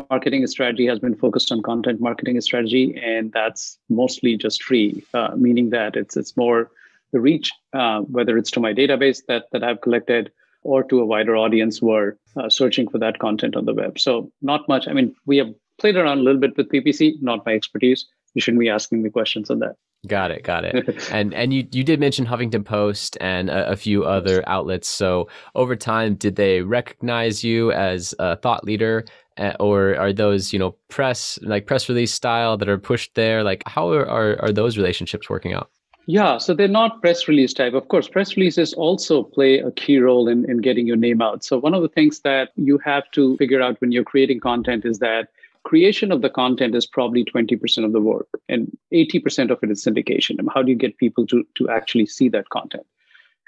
marketing 0.09 0.45
strategy 0.47 0.87
has 0.87 0.99
been 0.99 1.15
focused 1.15 1.51
on 1.51 1.61
content 1.61 2.01
marketing 2.01 2.39
strategy, 2.41 2.99
and 3.01 3.31
that's 3.31 3.77
mostly 3.89 4.35
just 4.37 4.63
free, 4.63 5.03
uh, 5.13 5.31
meaning 5.35 5.69
that 5.69 5.95
it's 5.95 6.17
it's 6.17 6.35
more 6.35 6.71
the 7.11 7.19
reach, 7.19 7.51
uh, 7.73 8.01
whether 8.01 8.37
it's 8.37 8.51
to 8.51 8.59
my 8.59 8.73
database 8.73 9.21
that 9.27 9.45
that 9.51 9.63
I've 9.63 9.81
collected 9.81 10.31
or 10.63 10.83
to 10.83 10.99
a 10.99 11.05
wider 11.05 11.35
audience 11.35 11.77
who 11.77 11.91
are 11.91 12.17
uh, 12.37 12.49
searching 12.49 12.89
for 12.89 12.97
that 12.97 13.19
content 13.19 13.55
on 13.55 13.65
the 13.65 13.73
web. 13.73 13.99
So 13.99 14.31
not 14.41 14.67
much. 14.67 14.87
I 14.87 14.93
mean, 14.93 15.15
we 15.25 15.37
have 15.37 15.53
played 15.79 15.95
around 15.95 16.19
a 16.19 16.21
little 16.21 16.39
bit 16.39 16.57
with 16.57 16.69
PPC, 16.69 17.21
not 17.21 17.45
my 17.45 17.53
expertise. 17.53 18.05
You 18.33 18.41
shouldn't 18.41 18.61
be 18.61 18.69
asking 18.69 19.03
me 19.03 19.09
questions 19.09 19.49
on 19.49 19.59
that. 19.59 19.75
Got 20.07 20.31
it, 20.31 20.43
got 20.43 20.65
it. 20.65 21.07
and 21.11 21.33
and 21.33 21.53
you 21.53 21.65
you 21.71 21.83
did 21.83 21.99
mention 21.99 22.25
Huffington 22.25 22.65
Post 22.65 23.17
and 23.21 23.49
a, 23.49 23.71
a, 23.71 23.75
few 23.77 24.03
other 24.03 24.43
outlets. 24.47 24.89
So 24.89 25.29
over 25.55 25.77
time, 25.77 26.15
did 26.15 26.35
they 26.35 26.61
recognize 26.61 27.43
you 27.43 27.71
as 27.71 28.13
a 28.19 28.35
thought 28.35 28.65
leader, 28.65 29.05
uh, 29.37 29.53
or 29.61 29.95
are 29.95 30.11
those 30.11 30.51
you 30.51 30.59
know 30.59 30.75
press 30.89 31.39
like 31.41 31.67
press 31.67 31.87
release 31.87 32.13
style 32.13 32.57
that 32.57 32.67
are 32.67 32.77
pushed 32.77 33.15
there? 33.15 33.43
Like 33.43 33.63
how 33.65 33.91
are 33.91 34.05
are, 34.05 34.41
are 34.41 34.51
those 34.51 34.77
relationships 34.77 35.29
working 35.29 35.53
out? 35.53 35.69
Yeah, 36.05 36.37
so 36.37 36.53
they're 36.53 36.67
not 36.67 37.01
press 37.01 37.27
release 37.27 37.53
type. 37.53 37.73
Of 37.73 37.87
course, 37.87 38.09
press 38.09 38.35
releases 38.35 38.73
also 38.73 39.23
play 39.23 39.59
a 39.59 39.71
key 39.71 39.99
role 39.99 40.27
in, 40.27 40.49
in 40.49 40.57
getting 40.57 40.85
your 40.85 40.97
name 40.97 41.21
out. 41.21 41.45
So, 41.45 41.57
one 41.57 41.73
of 41.73 41.81
the 41.81 41.87
things 41.87 42.19
that 42.21 42.49
you 42.55 42.77
have 42.79 43.09
to 43.11 43.37
figure 43.37 43.61
out 43.61 43.79
when 43.79 43.93
you're 43.93 44.03
creating 44.03 44.41
content 44.41 44.83
is 44.83 44.99
that 44.99 45.29
creation 45.63 46.11
of 46.11 46.21
the 46.21 46.29
content 46.29 46.75
is 46.75 46.85
probably 46.85 47.23
20% 47.23 47.85
of 47.85 47.93
the 47.93 48.01
work, 48.01 48.27
and 48.49 48.77
80% 48.93 49.49
of 49.49 49.63
it 49.63 49.71
is 49.71 49.83
syndication. 49.83 50.39
And 50.39 50.49
how 50.53 50.61
do 50.61 50.71
you 50.71 50.77
get 50.77 50.97
people 50.97 51.25
to, 51.27 51.45
to 51.55 51.69
actually 51.69 52.05
see 52.05 52.27
that 52.29 52.49
content? 52.49 52.85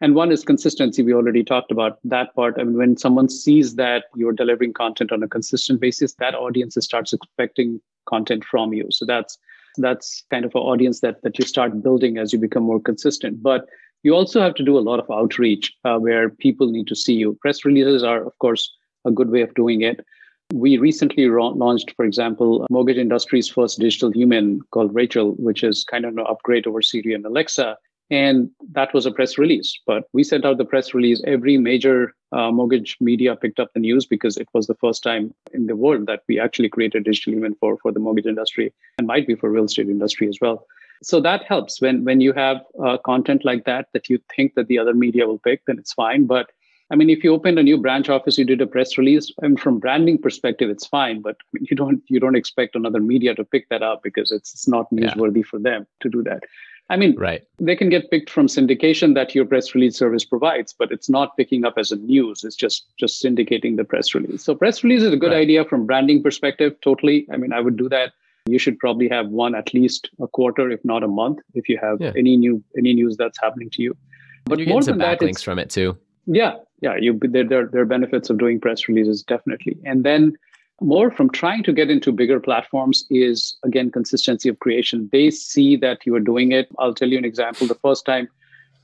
And 0.01 0.15
one 0.15 0.31
is 0.31 0.43
consistency. 0.43 1.03
We 1.03 1.13
already 1.13 1.43
talked 1.43 1.71
about 1.71 1.99
that 2.05 2.33
part. 2.35 2.55
I 2.57 2.63
mean, 2.63 2.77
when 2.77 2.95
someone 2.95 3.27
sees 3.27 3.75
that 3.75 4.05
you're 4.15 4.33
delivering 4.33 4.73
content 4.73 5.11
on 5.11 5.23
a 5.23 5.27
consistent 5.27 5.81
basis, 5.81 6.13
that 6.15 6.35
audience 6.35 6.77
starts 6.79 7.11
expecting 7.11 7.81
content 8.05 8.45
from 8.45 8.71
you. 8.71 8.87
So, 8.91 9.05
that's 9.05 9.37
that's 9.77 10.23
kind 10.29 10.45
of 10.45 10.51
an 10.55 10.61
audience 10.61 11.01
that 11.01 11.21
that 11.23 11.37
you 11.39 11.45
start 11.45 11.81
building 11.83 12.17
as 12.17 12.33
you 12.33 12.39
become 12.39 12.63
more 12.63 12.79
consistent. 12.79 13.41
But 13.41 13.65
you 14.03 14.13
also 14.13 14.41
have 14.41 14.55
to 14.55 14.63
do 14.63 14.77
a 14.77 14.87
lot 14.87 14.99
of 14.99 15.09
outreach 15.11 15.73
uh, 15.83 15.97
where 15.97 16.29
people 16.29 16.71
need 16.71 16.87
to 16.87 16.95
see 16.95 17.13
you. 17.13 17.37
Press 17.41 17.65
releases 17.65 18.03
are 18.03 18.25
of 18.25 18.37
course 18.39 18.71
a 19.05 19.11
good 19.11 19.29
way 19.29 19.41
of 19.41 19.53
doing 19.55 19.81
it. 19.81 20.05
We 20.53 20.77
recently 20.77 21.25
ra- 21.27 21.47
launched 21.47 21.93
for 21.95 22.05
example 22.05 22.67
mortgage 22.69 22.97
industry's 22.97 23.49
first 23.49 23.79
digital 23.79 24.11
human 24.11 24.61
called 24.71 24.93
rachel 24.93 25.31
which 25.37 25.63
is 25.63 25.83
kind 25.83 26.05
of 26.05 26.15
an 26.15 26.23
upgrade 26.27 26.67
over 26.67 26.83
siri 26.83 27.15
and 27.15 27.25
alexa 27.25 27.77
and 28.11 28.49
that 28.71 28.93
was 28.93 29.05
a 29.05 29.11
press 29.11 29.37
release. 29.37 29.79
But 29.85 30.03
we 30.13 30.23
sent 30.23 30.45
out 30.45 30.57
the 30.57 30.65
press 30.65 30.93
release. 30.93 31.21
Every 31.25 31.57
major 31.57 32.13
uh, 32.31 32.51
mortgage 32.51 32.97
media 32.99 33.35
picked 33.35 33.59
up 33.59 33.73
the 33.73 33.79
news 33.79 34.05
because 34.05 34.37
it 34.37 34.47
was 34.53 34.67
the 34.67 34.75
first 34.75 35.03
time 35.03 35.33
in 35.53 35.67
the 35.67 35.75
world 35.75 36.05
that 36.07 36.21
we 36.27 36.39
actually 36.39 36.69
created 36.69 37.05
digital 37.05 37.33
human 37.33 37.55
for, 37.55 37.77
for 37.77 37.91
the 37.91 37.99
mortgage 37.99 38.25
industry 38.25 38.73
and 38.97 39.07
might 39.07 39.25
be 39.25 39.35
for 39.35 39.49
real 39.49 39.65
estate 39.65 39.89
industry 39.89 40.27
as 40.27 40.37
well. 40.41 40.67
So 41.03 41.19
that 41.21 41.43
helps 41.43 41.81
when 41.81 42.03
when 42.03 42.21
you 42.21 42.31
have 42.33 42.61
uh, 42.83 42.97
content 42.97 43.43
like 43.43 43.65
that 43.65 43.87
that 43.93 44.09
you 44.09 44.19
think 44.35 44.55
that 44.55 44.67
the 44.67 44.79
other 44.79 44.93
media 44.93 45.27
will 45.27 45.39
pick, 45.39 45.65
then 45.65 45.77
it's 45.77 45.93
fine. 45.93 46.25
But 46.25 46.51
I 46.91 46.95
mean, 46.95 47.09
if 47.09 47.23
you 47.23 47.33
opened 47.33 47.57
a 47.57 47.63
new 47.63 47.77
branch 47.77 48.09
office, 48.09 48.37
you 48.37 48.45
did 48.45 48.61
a 48.61 48.67
press 48.67 48.97
release. 48.97 49.31
I 49.41 49.47
mean, 49.47 49.57
from 49.57 49.79
branding 49.79 50.19
perspective, 50.19 50.69
it's 50.69 50.85
fine. 50.85 51.21
But 51.21 51.35
I 51.41 51.47
mean, 51.53 51.67
you 51.69 51.75
don't 51.75 52.01
you 52.07 52.19
don't 52.19 52.35
expect 52.35 52.75
another 52.75 52.99
media 52.99 53.35
to 53.35 53.43
pick 53.43 53.67
that 53.69 53.83
up 53.83 54.03
because 54.03 54.31
it's 54.31 54.53
it's 54.53 54.67
not 54.67 54.89
newsworthy 54.91 55.37
yeah. 55.37 55.49
for 55.49 55.59
them 55.59 55.87
to 56.01 56.09
do 56.09 56.23
that. 56.23 56.43
I 56.89 56.97
mean, 56.97 57.15
right. 57.17 57.43
they 57.57 57.75
can 57.75 57.89
get 57.89 58.11
picked 58.11 58.29
from 58.29 58.45
syndication 58.45 59.15
that 59.15 59.33
your 59.33 59.45
press 59.45 59.73
release 59.73 59.97
service 59.97 60.23
provides, 60.23 60.71
but 60.71 60.91
it's 60.91 61.09
not 61.09 61.35
picking 61.35 61.65
up 61.65 61.75
as 61.77 61.91
a 61.91 61.95
news. 61.95 62.43
It's 62.43 62.55
just 62.55 62.85
just 62.97 63.23
syndicating 63.23 63.77
the 63.77 63.83
press 63.83 64.13
release. 64.13 64.43
So 64.43 64.53
press 64.53 64.83
release 64.83 65.01
is 65.01 65.11
a 65.11 65.17
good 65.17 65.31
right. 65.31 65.41
idea 65.41 65.65
from 65.65 65.87
branding 65.87 66.21
perspective. 66.21 66.75
Totally. 66.81 67.27
I 67.31 67.37
mean, 67.37 67.53
I 67.53 67.59
would 67.59 67.75
do 67.75 67.89
that. 67.89 68.13
You 68.47 68.59
should 68.59 68.77
probably 68.77 69.09
have 69.09 69.29
one 69.29 69.55
at 69.55 69.73
least 69.73 70.11
a 70.21 70.27
quarter, 70.27 70.69
if 70.69 70.85
not 70.85 71.01
a 71.01 71.07
month, 71.07 71.39
if 71.55 71.67
you 71.67 71.79
have 71.81 71.99
yeah. 71.99 72.11
any 72.15 72.37
new 72.37 72.63
any 72.77 72.93
news 72.93 73.17
that's 73.17 73.39
happening 73.41 73.71
to 73.71 73.81
you. 73.81 73.97
But 74.45 74.59
you 74.59 74.67
get 74.67 74.83
some 74.83 74.99
backlinks 74.99 75.43
from 75.43 75.57
it 75.57 75.71
too. 75.71 75.97
Yeah, 76.27 76.57
yeah. 76.81 76.97
You 76.97 77.19
there, 77.19 77.43
there 77.43 77.65
there 77.65 77.81
are 77.81 77.85
benefits 77.85 78.29
of 78.29 78.37
doing 78.37 78.59
press 78.59 78.87
releases 78.87 79.23
definitely, 79.23 79.77
and 79.85 80.03
then 80.03 80.37
more 80.81 81.09
from 81.09 81.29
trying 81.29 81.63
to 81.63 81.71
get 81.71 81.89
into 81.89 82.11
bigger 82.11 82.39
platforms 82.39 83.05
is 83.09 83.55
again 83.63 83.89
consistency 83.89 84.49
of 84.49 84.59
creation 84.59 85.09
they 85.11 85.31
see 85.31 85.75
that 85.75 86.05
you 86.05 86.13
are 86.15 86.19
doing 86.19 86.51
it 86.51 86.67
i'll 86.79 86.93
tell 86.93 87.07
you 87.07 87.17
an 87.17 87.25
example 87.25 87.65
the 87.65 87.75
first 87.75 88.05
time 88.05 88.27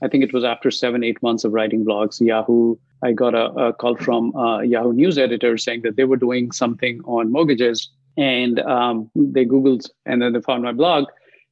i 0.02 0.08
think 0.08 0.24
it 0.24 0.32
was 0.32 0.44
after 0.44 0.70
seven 0.70 1.04
eight 1.04 1.22
months 1.22 1.44
of 1.44 1.52
writing 1.52 1.84
blogs 1.84 2.20
yahoo 2.20 2.76
i 3.02 3.12
got 3.12 3.34
a, 3.34 3.46
a 3.52 3.72
call 3.74 3.96
from 3.96 4.34
a 4.34 4.64
yahoo 4.64 4.92
news 4.92 5.18
editor 5.18 5.58
saying 5.58 5.82
that 5.82 5.96
they 5.96 6.04
were 6.04 6.16
doing 6.16 6.50
something 6.50 7.00
on 7.04 7.30
mortgages 7.30 7.90
and 8.16 8.60
um, 8.60 9.10
they 9.14 9.44
googled 9.44 9.88
and 10.06 10.20
then 10.20 10.32
they 10.32 10.40
found 10.40 10.62
my 10.62 10.72
blog 10.72 11.04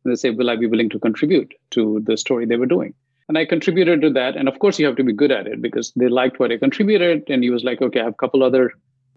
and 0.05 0.13
they 0.13 0.17
said 0.17 0.39
will 0.39 0.51
i 0.51 0.57
be 0.57 0.67
willing 0.67 0.89
to 0.89 0.99
contribute 0.99 1.53
to 1.71 2.01
the 2.05 2.17
story 2.17 2.47
they 2.47 2.57
were 2.57 2.67
doing 2.67 2.95
and 3.29 3.39
I 3.39 3.45
contributed 3.45 4.01
to 4.01 4.11
that. 4.11 4.37
And 4.37 4.49
of 4.49 4.59
course, 4.59 4.81
you 4.81 4.87
have 4.87 4.97
to 4.97 5.05
be 5.05 5.13
good 5.13 5.31
at 5.31 5.47
it 5.47 5.63
because 5.63 5.93
they 5.95 6.09
liked 6.09 6.41
what 6.41 6.51
I 6.51 6.57
contributed. 6.57 7.23
And 7.31 7.45
he 7.45 7.51
was 7.51 7.63
like, 7.63 7.81
okay, 7.81 8.01
I 8.01 8.05
have 8.07 8.15
a 8.15 8.17
couple 8.17 8.43
other 8.43 8.73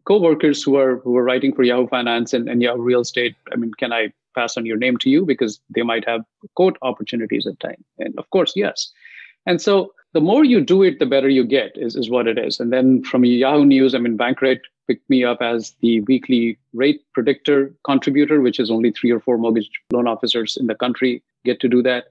co-workers 0.05 0.63
who 0.63 0.75
are 0.75 0.97
who 0.97 1.15
are 1.17 1.23
writing 1.23 1.53
for 1.53 1.63
Yahoo 1.63 1.87
Finance 1.87 2.33
and, 2.33 2.49
and 2.49 2.61
Yahoo 2.61 2.81
Real 2.81 3.01
Estate. 3.01 3.35
I 3.51 3.55
mean, 3.55 3.71
can 3.77 3.93
I 3.93 4.11
pass 4.35 4.57
on 4.57 4.65
your 4.65 4.77
name 4.77 4.97
to 4.97 5.09
you 5.09 5.25
because 5.25 5.59
they 5.73 5.83
might 5.83 6.07
have 6.07 6.21
quote 6.55 6.77
opportunities 6.81 7.47
at 7.47 7.59
time? 7.59 7.83
And 7.99 8.17
of 8.17 8.29
course, 8.31 8.53
yes. 8.55 8.91
And 9.45 9.61
so 9.61 9.93
the 10.13 10.21
more 10.21 10.43
you 10.45 10.61
do 10.61 10.83
it, 10.83 10.99
the 10.99 11.05
better 11.05 11.29
you 11.29 11.43
get 11.43 11.71
is, 11.75 11.95
is 11.95 12.09
what 12.09 12.27
it 12.27 12.37
is. 12.37 12.59
And 12.59 12.71
then 12.71 13.03
from 13.03 13.25
Yahoo 13.25 13.65
News, 13.65 13.95
I 13.95 13.99
mean, 13.99 14.17
Bankrate 14.17 14.61
picked 14.87 15.09
me 15.09 15.23
up 15.23 15.41
as 15.41 15.75
the 15.81 16.01
weekly 16.01 16.57
rate 16.73 17.01
predictor 17.13 17.73
contributor, 17.83 18.41
which 18.41 18.59
is 18.59 18.69
only 18.69 18.91
three 18.91 19.11
or 19.11 19.19
four 19.19 19.37
mortgage 19.37 19.69
loan 19.91 20.07
officers 20.07 20.57
in 20.57 20.67
the 20.67 20.75
country 20.75 21.23
get 21.45 21.59
to 21.61 21.69
do 21.69 21.81
that. 21.83 22.05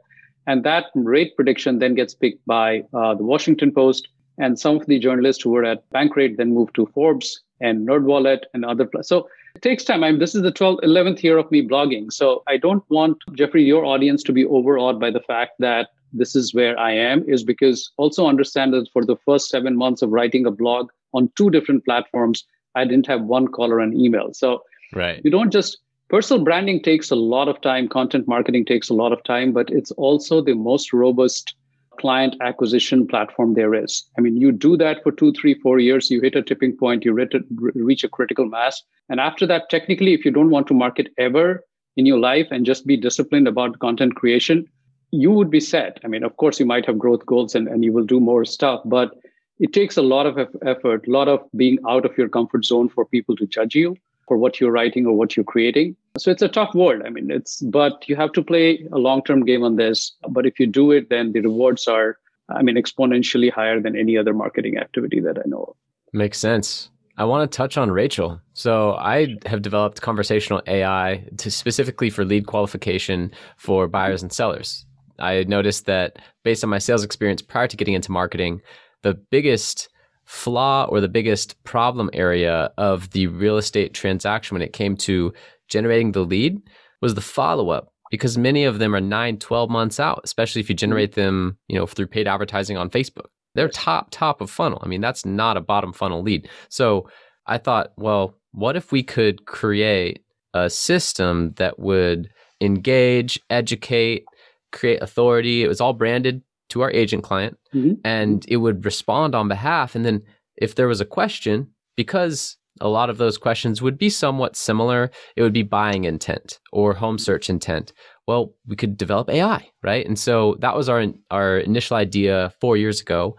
And 0.46 0.64
that 0.64 0.86
rate 0.94 1.36
prediction 1.36 1.78
then 1.78 1.94
gets 1.94 2.14
picked 2.14 2.44
by 2.46 2.82
uh, 2.92 3.14
the 3.14 3.24
Washington 3.24 3.72
Post. 3.72 4.08
And 4.38 4.58
some 4.58 4.76
of 4.76 4.86
the 4.86 4.98
journalists 4.98 5.42
who 5.42 5.50
were 5.50 5.64
at 5.64 5.88
Bankrate 5.90 6.36
then 6.38 6.54
moved 6.54 6.74
to 6.76 6.86
Forbes 6.86 7.40
and 7.62 7.88
NerdWallet 7.88 8.40
and 8.52 8.64
other. 8.64 8.84
Pl- 8.84 9.02
so 9.02 9.28
it 9.54 9.62
takes 9.62 9.84
time. 9.84 10.04
I 10.04 10.10
mean, 10.10 10.20
this 10.20 10.34
is 10.34 10.42
the 10.42 10.52
12th, 10.52 10.82
11th 10.82 11.22
year 11.22 11.38
of 11.38 11.50
me 11.50 11.66
blogging. 11.66 12.12
So 12.12 12.42
I 12.46 12.56
don't 12.56 12.84
want, 12.90 13.18
Jeffrey, 13.34 13.62
your 13.62 13.84
audience 13.84 14.22
to 14.24 14.32
be 14.32 14.44
overawed 14.44 15.00
by 15.00 15.10
the 15.10 15.20
fact 15.20 15.52
that 15.60 15.88
this 16.12 16.36
is 16.36 16.52
where 16.52 16.78
I 16.78 16.92
am, 16.92 17.24
is 17.26 17.42
because 17.42 17.90
also 17.96 18.26
understand 18.26 18.74
that 18.74 18.88
for 18.92 19.04
the 19.04 19.16
first 19.24 19.48
seven 19.48 19.76
months 19.76 20.02
of 20.02 20.10
writing 20.10 20.44
a 20.44 20.50
blog 20.50 20.90
on 21.14 21.30
two 21.36 21.48
different 21.48 21.84
platforms, 21.84 22.44
I 22.74 22.84
didn't 22.84 23.06
have 23.06 23.22
one 23.22 23.48
call 23.48 23.72
or 23.72 23.80
an 23.80 23.98
email. 23.98 24.34
So 24.34 24.62
right. 24.92 25.20
you 25.24 25.30
don't 25.30 25.50
just 25.50 25.78
personal 26.08 26.44
branding 26.44 26.82
takes 26.82 27.10
a 27.10 27.16
lot 27.16 27.48
of 27.48 27.60
time, 27.62 27.88
content 27.88 28.28
marketing 28.28 28.66
takes 28.66 28.90
a 28.90 28.94
lot 28.94 29.12
of 29.12 29.22
time, 29.24 29.52
but 29.52 29.70
it's 29.70 29.90
also 29.92 30.42
the 30.42 30.54
most 30.54 30.92
robust 30.92 31.54
client 32.02 32.36
acquisition 32.42 33.06
platform 33.06 33.54
there 33.54 33.74
is. 33.74 34.04
I 34.18 34.20
mean, 34.20 34.36
you 34.36 34.52
do 34.52 34.76
that 34.76 35.02
for 35.02 35.12
two, 35.12 35.32
three, 35.32 35.54
four 35.54 35.78
years, 35.78 36.10
you 36.10 36.20
hit 36.20 36.36
a 36.36 36.42
tipping 36.42 36.76
point, 36.76 37.04
you 37.04 37.12
reach 37.12 38.04
a 38.04 38.08
critical 38.08 38.46
mass. 38.46 38.82
And 39.08 39.20
after 39.20 39.46
that, 39.46 39.70
technically, 39.70 40.12
if 40.12 40.24
you 40.26 40.30
don't 40.30 40.50
want 40.50 40.66
to 40.66 40.74
market 40.74 41.08
ever 41.16 41.64
in 41.96 42.04
your 42.04 42.18
life 42.18 42.48
and 42.50 42.66
just 42.66 42.86
be 42.86 42.96
disciplined 42.96 43.48
about 43.48 43.78
content 43.78 44.16
creation, 44.16 44.66
you 45.12 45.30
would 45.30 45.50
be 45.50 45.60
set. 45.60 45.98
I 46.04 46.08
mean, 46.08 46.24
of 46.24 46.36
course, 46.36 46.60
you 46.60 46.66
might 46.66 46.86
have 46.86 46.98
growth 46.98 47.24
goals 47.24 47.54
and, 47.54 47.68
and 47.68 47.84
you 47.84 47.92
will 47.92 48.04
do 48.04 48.20
more 48.20 48.44
stuff, 48.44 48.80
but 48.84 49.12
it 49.58 49.72
takes 49.72 49.96
a 49.96 50.02
lot 50.02 50.26
of 50.26 50.38
effort, 50.66 51.06
a 51.06 51.10
lot 51.10 51.28
of 51.28 51.40
being 51.56 51.78
out 51.88 52.04
of 52.04 52.18
your 52.18 52.28
comfort 52.28 52.64
zone 52.64 52.88
for 52.88 53.06
people 53.06 53.36
to 53.36 53.46
judge 53.46 53.74
you 53.74 53.96
for 54.32 54.38
what 54.38 54.58
you're 54.58 54.72
writing 54.72 55.04
or 55.04 55.12
what 55.12 55.36
you're 55.36 55.44
creating. 55.44 55.94
So 56.16 56.30
it's 56.30 56.40
a 56.40 56.48
tough 56.48 56.74
world. 56.74 57.02
I 57.04 57.10
mean, 57.10 57.30
it's, 57.30 57.60
but 57.60 58.08
you 58.08 58.16
have 58.16 58.32
to 58.32 58.42
play 58.42 58.82
a 58.90 58.96
long 58.96 59.22
term 59.22 59.44
game 59.44 59.62
on 59.62 59.76
this. 59.76 60.12
But 60.26 60.46
if 60.46 60.58
you 60.58 60.66
do 60.66 60.90
it, 60.90 61.10
then 61.10 61.32
the 61.32 61.40
rewards 61.40 61.86
are, 61.86 62.16
I 62.48 62.62
mean, 62.62 62.76
exponentially 62.76 63.52
higher 63.52 63.78
than 63.78 63.94
any 63.94 64.16
other 64.16 64.32
marketing 64.32 64.78
activity 64.78 65.20
that 65.20 65.36
I 65.36 65.42
know 65.44 65.64
of. 65.64 65.76
Makes 66.14 66.38
sense. 66.38 66.88
I 67.18 67.26
want 67.26 67.50
to 67.50 67.54
touch 67.54 67.76
on 67.76 67.90
Rachel. 67.90 68.40
So 68.54 68.94
I 68.94 69.36
have 69.44 69.60
developed 69.60 70.00
conversational 70.00 70.62
AI 70.66 71.28
to 71.36 71.50
specifically 71.50 72.08
for 72.08 72.24
lead 72.24 72.46
qualification 72.46 73.32
for 73.58 73.86
buyers 73.86 74.22
and 74.22 74.32
sellers. 74.32 74.86
I 75.18 75.44
noticed 75.44 75.84
that 75.84 76.20
based 76.42 76.64
on 76.64 76.70
my 76.70 76.78
sales 76.78 77.04
experience 77.04 77.42
prior 77.42 77.68
to 77.68 77.76
getting 77.76 77.92
into 77.92 78.10
marketing, 78.10 78.62
the 79.02 79.12
biggest 79.12 79.90
flaw 80.24 80.84
or 80.84 81.00
the 81.00 81.08
biggest 81.08 81.62
problem 81.64 82.10
area 82.12 82.72
of 82.78 83.10
the 83.10 83.26
real 83.26 83.56
estate 83.56 83.92
transaction 83.94 84.54
when 84.54 84.62
it 84.62 84.72
came 84.72 84.96
to 84.96 85.32
generating 85.68 86.12
the 86.12 86.24
lead 86.24 86.60
was 87.00 87.14
the 87.14 87.20
follow 87.20 87.70
up 87.70 87.92
because 88.10 88.38
many 88.38 88.64
of 88.64 88.78
them 88.78 88.94
are 88.94 89.00
9 89.00 89.38
12 89.38 89.70
months 89.70 89.98
out 89.98 90.20
especially 90.24 90.60
if 90.60 90.68
you 90.68 90.74
mm-hmm. 90.74 90.80
generate 90.80 91.12
them 91.14 91.56
you 91.68 91.76
know 91.76 91.86
through 91.86 92.06
paid 92.06 92.28
advertising 92.28 92.76
on 92.76 92.90
facebook. 92.90 93.26
They're 93.54 93.68
top 93.68 94.08
top 94.10 94.40
of 94.40 94.50
funnel. 94.50 94.80
I 94.82 94.88
mean 94.88 95.00
that's 95.00 95.26
not 95.26 95.56
a 95.56 95.60
bottom 95.60 95.92
funnel 95.92 96.22
lead. 96.22 96.48
So 96.68 97.08
i 97.46 97.58
thought 97.58 97.92
well 97.96 98.36
what 98.52 98.76
if 98.76 98.92
we 98.92 99.02
could 99.02 99.46
create 99.46 100.22
a 100.54 100.70
system 100.70 101.52
that 101.56 101.78
would 101.78 102.28
engage 102.60 103.40
educate 103.50 104.24
create 104.70 105.02
authority? 105.02 105.62
It 105.62 105.68
was 105.68 105.80
all 105.80 105.92
branded 105.92 106.42
to 106.72 106.80
our 106.80 106.90
agent 106.90 107.22
client 107.22 107.56
mm-hmm. 107.74 107.94
and 108.04 108.44
it 108.48 108.56
would 108.56 108.84
respond 108.84 109.34
on 109.34 109.48
behalf. 109.48 109.94
And 109.94 110.04
then 110.04 110.22
if 110.56 110.74
there 110.74 110.88
was 110.88 111.00
a 111.00 111.06
question, 111.06 111.68
because 111.96 112.56
a 112.80 112.88
lot 112.88 113.10
of 113.10 113.18
those 113.18 113.38
questions 113.38 113.82
would 113.82 113.98
be 113.98 114.08
somewhat 114.08 114.56
similar, 114.56 115.10
it 115.36 115.42
would 115.42 115.52
be 115.52 115.62
buying 115.62 116.04
intent 116.04 116.58
or 116.72 116.94
home 116.94 117.18
search 117.18 117.50
intent. 117.50 117.92
Well, 118.26 118.54
we 118.66 118.76
could 118.76 118.96
develop 118.96 119.28
AI, 119.28 119.68
right? 119.82 120.06
And 120.06 120.18
so 120.18 120.56
that 120.60 120.76
was 120.76 120.88
our 120.88 121.04
our 121.30 121.58
initial 121.58 121.96
idea 121.96 122.52
four 122.60 122.76
years 122.76 123.00
ago, 123.00 123.36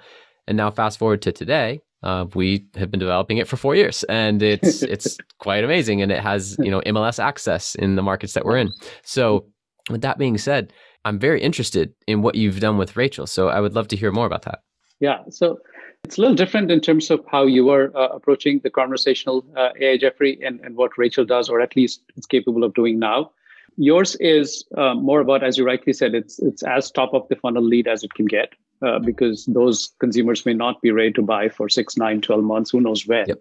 and 0.47 0.57
now 0.57 0.69
fast 0.69 0.99
forward 0.99 1.21
to 1.23 1.31
today, 1.31 1.81
uh, 2.03 2.25
we 2.35 2.65
have 2.75 2.91
been 2.91 2.99
developing 2.99 3.37
it 3.37 3.47
for 3.47 3.57
four 3.57 3.75
years, 3.75 4.03
and 4.03 4.43
it's 4.43 4.83
it's 4.93 5.17
quite 5.39 5.63
amazing, 5.63 6.01
and 6.01 6.11
it 6.11 6.19
has 6.19 6.55
you 6.59 6.69
know 6.69 6.81
MLS 6.81 7.17
access 7.17 7.75
in 7.75 7.95
the 7.95 8.03
markets 8.03 8.33
that 8.33 8.45
we're 8.45 8.57
in. 8.57 8.71
So, 9.03 9.45
with 9.89 10.01
that 10.01 10.17
being 10.17 10.37
said, 10.37 10.73
I'm 11.05 11.19
very 11.19 11.41
interested 11.41 11.93
in 12.07 12.21
what 12.21 12.35
you've 12.35 12.59
done 12.59 12.77
with 12.77 12.95
Rachel. 12.95 13.27
So 13.27 13.49
I 13.49 13.59
would 13.59 13.75
love 13.75 13.87
to 13.89 13.95
hear 13.95 14.11
more 14.11 14.25
about 14.25 14.43
that. 14.43 14.63
Yeah. 14.99 15.19
So 15.29 15.59
it's 16.05 16.17
a 16.17 16.21
little 16.21 16.35
different 16.35 16.71
in 16.71 16.79
terms 16.79 17.09
of 17.09 17.23
how 17.29 17.45
you 17.45 17.69
are 17.69 17.95
uh, 17.95 18.09
approaching 18.09 18.59
the 18.59 18.69
conversational 18.69 19.45
uh, 19.55 19.69
AI, 19.79 19.97
Jeffrey, 19.97 20.39
and, 20.43 20.59
and 20.61 20.75
what 20.75 20.97
Rachel 20.97 21.25
does, 21.25 21.49
or 21.49 21.61
at 21.61 21.75
least 21.75 22.01
it's 22.15 22.27
capable 22.27 22.63
of 22.63 22.73
doing 22.73 22.99
now. 22.99 23.31
Yours 23.77 24.15
is 24.19 24.65
uh, 24.77 24.93
more 24.93 25.19
about, 25.19 25.43
as 25.43 25.57
you 25.57 25.65
rightly 25.65 25.93
said, 25.93 26.13
it's 26.13 26.37
it's 26.39 26.61
as 26.61 26.91
top 26.91 27.13
of 27.13 27.27
the 27.29 27.35
funnel 27.35 27.63
lead 27.63 27.87
as 27.87 28.03
it 28.03 28.13
can 28.13 28.27
get, 28.27 28.53
uh, 28.83 28.99
because 28.99 29.45
those 29.47 29.91
consumers 29.99 30.45
may 30.45 30.53
not 30.53 30.79
be 30.81 30.91
ready 30.91 31.11
to 31.13 31.23
buy 31.23 31.49
for 31.49 31.67
six, 31.69 31.97
nine, 31.97 32.21
12 32.21 32.43
months, 32.43 32.69
who 32.69 32.81
knows 32.81 33.07
when. 33.07 33.27
Yep. 33.27 33.39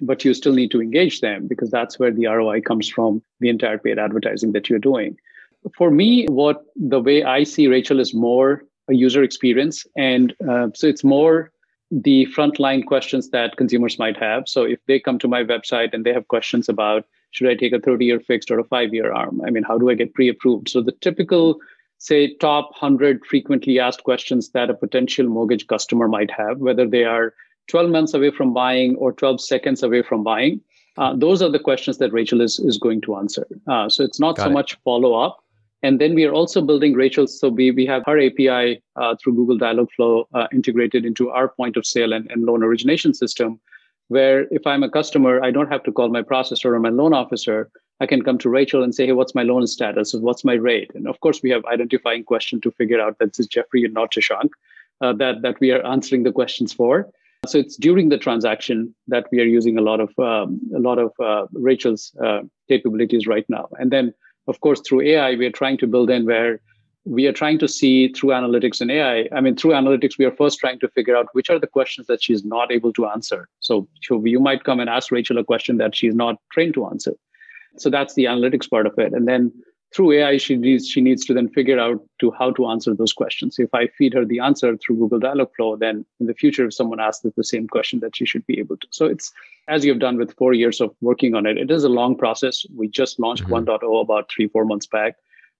But 0.00 0.24
you 0.24 0.32
still 0.32 0.54
need 0.54 0.70
to 0.70 0.80
engage 0.80 1.20
them 1.20 1.46
because 1.46 1.70
that's 1.70 1.98
where 1.98 2.10
the 2.10 2.26
ROI 2.26 2.62
comes 2.62 2.88
from 2.88 3.22
the 3.40 3.50
entire 3.50 3.78
paid 3.78 3.98
advertising 3.98 4.52
that 4.52 4.70
you're 4.70 4.78
doing 4.78 5.18
for 5.76 5.90
me, 5.90 6.26
what 6.26 6.64
the 6.76 7.00
way 7.00 7.22
I 7.22 7.44
see 7.44 7.66
Rachel 7.68 8.00
is 8.00 8.14
more 8.14 8.64
a 8.88 8.94
user 8.94 9.22
experience. 9.22 9.86
And 9.96 10.34
uh, 10.48 10.68
so 10.74 10.86
it's 10.86 11.04
more 11.04 11.50
the 11.90 12.26
frontline 12.36 12.84
questions 12.86 13.30
that 13.30 13.56
consumers 13.56 13.98
might 13.98 14.16
have. 14.16 14.48
So 14.48 14.64
if 14.64 14.78
they 14.86 14.98
come 14.98 15.18
to 15.20 15.28
my 15.28 15.44
website 15.44 15.90
and 15.92 16.04
they 16.04 16.12
have 16.12 16.28
questions 16.28 16.68
about 16.68 17.04
should 17.30 17.48
I 17.48 17.54
take 17.54 17.72
a 17.72 17.80
30 17.80 18.04
year 18.04 18.20
fixed 18.20 18.50
or 18.50 18.58
a 18.58 18.64
five 18.64 18.92
year 18.92 19.12
arm? 19.12 19.40
I 19.46 19.50
mean, 19.50 19.64
how 19.64 19.78
do 19.78 19.90
I 19.90 19.94
get 19.94 20.14
pre 20.14 20.28
approved? 20.28 20.68
So 20.68 20.80
the 20.80 20.92
typical, 20.92 21.58
say, 21.98 22.34
top 22.36 22.70
100 22.80 23.24
frequently 23.26 23.80
asked 23.80 24.04
questions 24.04 24.50
that 24.50 24.70
a 24.70 24.74
potential 24.74 25.26
mortgage 25.26 25.66
customer 25.66 26.08
might 26.08 26.30
have, 26.30 26.58
whether 26.58 26.86
they 26.86 27.04
are 27.04 27.34
12 27.68 27.90
months 27.90 28.14
away 28.14 28.30
from 28.30 28.52
buying 28.52 28.96
or 28.96 29.12
12 29.12 29.40
seconds 29.40 29.82
away 29.82 30.02
from 30.02 30.22
buying. 30.22 30.60
Uh, 30.96 31.16
those 31.16 31.42
are 31.42 31.50
the 31.50 31.58
questions 31.58 31.98
that 31.98 32.12
Rachel 32.12 32.40
is, 32.40 32.60
is 32.60 32.78
going 32.78 33.00
to 33.00 33.16
answer. 33.16 33.46
Uh, 33.66 33.88
so 33.88 34.04
it's 34.04 34.20
not 34.20 34.36
Got 34.36 34.44
so 34.44 34.50
it. 34.50 34.52
much 34.52 34.78
follow 34.84 35.14
up 35.14 35.43
and 35.84 36.00
then 36.00 36.14
we 36.14 36.24
are 36.24 36.32
also 36.32 36.62
building 36.62 36.94
Rachel. 36.94 37.26
So 37.26 37.50
we, 37.50 37.70
we 37.70 37.84
have 37.84 38.04
her 38.06 38.18
API 38.18 38.82
uh, 38.96 39.16
through 39.22 39.34
Google 39.34 39.58
Dialogflow 39.58 40.24
uh, 40.32 40.46
integrated 40.50 41.04
into 41.04 41.28
our 41.28 41.48
point 41.48 41.76
of 41.76 41.84
sale 41.84 42.14
and, 42.14 42.26
and 42.30 42.44
loan 42.44 42.64
origination 42.64 43.12
system, 43.12 43.60
where 44.08 44.46
if 44.50 44.66
I'm 44.66 44.82
a 44.82 44.90
customer, 44.90 45.44
I 45.44 45.50
don't 45.50 45.70
have 45.70 45.82
to 45.82 45.92
call 45.92 46.08
my 46.08 46.22
processor 46.22 46.72
or 46.72 46.80
my 46.80 46.88
loan 46.88 47.12
officer. 47.12 47.70
I 48.00 48.06
can 48.06 48.22
come 48.22 48.38
to 48.38 48.48
Rachel 48.48 48.82
and 48.82 48.94
say, 48.94 49.04
hey, 49.04 49.12
what's 49.12 49.34
my 49.34 49.42
loan 49.42 49.66
status? 49.66 50.14
What's 50.14 50.42
my 50.42 50.54
rate? 50.54 50.90
And 50.94 51.06
of 51.06 51.20
course, 51.20 51.42
we 51.42 51.50
have 51.50 51.62
identifying 51.66 52.24
question 52.24 52.62
to 52.62 52.70
figure 52.70 52.98
out 52.98 53.18
that 53.18 53.34
this 53.34 53.40
is 53.40 53.46
Jeffrey 53.46 53.84
and 53.84 53.92
not 53.92 54.10
Shashank, 54.10 54.48
uh, 55.02 55.12
that, 55.12 55.42
that 55.42 55.60
we 55.60 55.70
are 55.70 55.84
answering 55.84 56.22
the 56.22 56.32
questions 56.32 56.72
for. 56.72 57.10
So 57.46 57.58
it's 57.58 57.76
during 57.76 58.08
the 58.08 58.16
transaction 58.16 58.94
that 59.08 59.26
we 59.30 59.38
are 59.42 59.44
using 59.58 59.76
a 59.76 59.82
lot 59.82 60.00
of 60.00 60.18
um, 60.18 60.60
a 60.74 60.78
lot 60.78 60.98
of 60.98 61.12
uh, 61.22 61.46
Rachel's 61.52 62.10
uh, 62.24 62.40
capabilities 62.70 63.26
right 63.26 63.44
now. 63.50 63.68
And 63.78 63.90
then 63.90 64.14
of 64.46 64.60
course, 64.60 64.80
through 64.80 65.02
AI, 65.02 65.34
we 65.34 65.46
are 65.46 65.52
trying 65.52 65.78
to 65.78 65.86
build 65.86 66.10
in 66.10 66.26
where 66.26 66.60
we 67.06 67.26
are 67.26 67.32
trying 67.32 67.58
to 67.58 67.68
see 67.68 68.08
through 68.08 68.30
analytics 68.30 68.80
and 68.80 68.90
AI. 68.90 69.28
I 69.32 69.40
mean, 69.40 69.56
through 69.56 69.72
analytics, 69.72 70.16
we 70.18 70.24
are 70.24 70.32
first 70.32 70.58
trying 70.58 70.78
to 70.80 70.88
figure 70.88 71.14
out 71.14 71.28
which 71.32 71.50
are 71.50 71.58
the 71.58 71.66
questions 71.66 72.06
that 72.06 72.22
she's 72.22 72.44
not 72.44 72.72
able 72.72 72.92
to 72.94 73.06
answer. 73.06 73.48
So, 73.60 73.88
you 74.10 74.40
might 74.40 74.64
come 74.64 74.80
and 74.80 74.88
ask 74.88 75.12
Rachel 75.12 75.38
a 75.38 75.44
question 75.44 75.76
that 75.78 75.94
she's 75.94 76.14
not 76.14 76.36
trained 76.52 76.74
to 76.74 76.86
answer. 76.86 77.14
So 77.76 77.90
that's 77.90 78.14
the 78.14 78.24
analytics 78.24 78.70
part 78.70 78.86
of 78.86 78.98
it. 78.98 79.12
And 79.12 79.26
then 79.26 79.52
through 79.94 80.12
AI, 80.12 80.38
she 80.38 80.56
needs 80.56 80.88
she 80.88 81.00
needs 81.00 81.24
to 81.24 81.34
then 81.34 81.48
figure 81.48 81.78
out 81.78 82.02
to 82.18 82.32
how 82.32 82.50
to 82.52 82.66
answer 82.66 82.94
those 82.94 83.12
questions. 83.12 83.58
If 83.58 83.72
I 83.72 83.86
feed 83.86 84.12
her 84.14 84.24
the 84.24 84.40
answer 84.40 84.76
through 84.76 84.96
Google 84.96 85.20
Dialogflow, 85.20 85.78
then 85.78 86.04
in 86.18 86.26
the 86.26 86.34
future, 86.34 86.66
if 86.66 86.74
someone 86.74 87.00
asks 87.00 87.24
the 87.36 87.44
same 87.44 87.68
question, 87.68 88.00
that 88.00 88.16
she 88.16 88.26
should 88.26 88.44
be 88.46 88.58
able 88.58 88.76
to. 88.78 88.86
So 88.90 89.06
it's 89.06 89.32
as 89.68 89.84
you've 89.84 90.00
done 90.00 90.16
with 90.16 90.34
four 90.36 90.52
years 90.52 90.80
of 90.80 90.94
working 91.00 91.34
on 91.34 91.46
it. 91.46 91.58
It 91.58 91.70
is 91.70 91.84
a 91.84 91.88
long 91.88 92.16
process. 92.16 92.66
We 92.76 92.88
just 92.88 93.20
launched 93.20 93.44
mm-hmm. 93.44 93.70
1.0 93.70 94.00
about 94.00 94.30
three 94.30 94.48
four 94.48 94.64
months 94.64 94.86
back, 94.86 95.14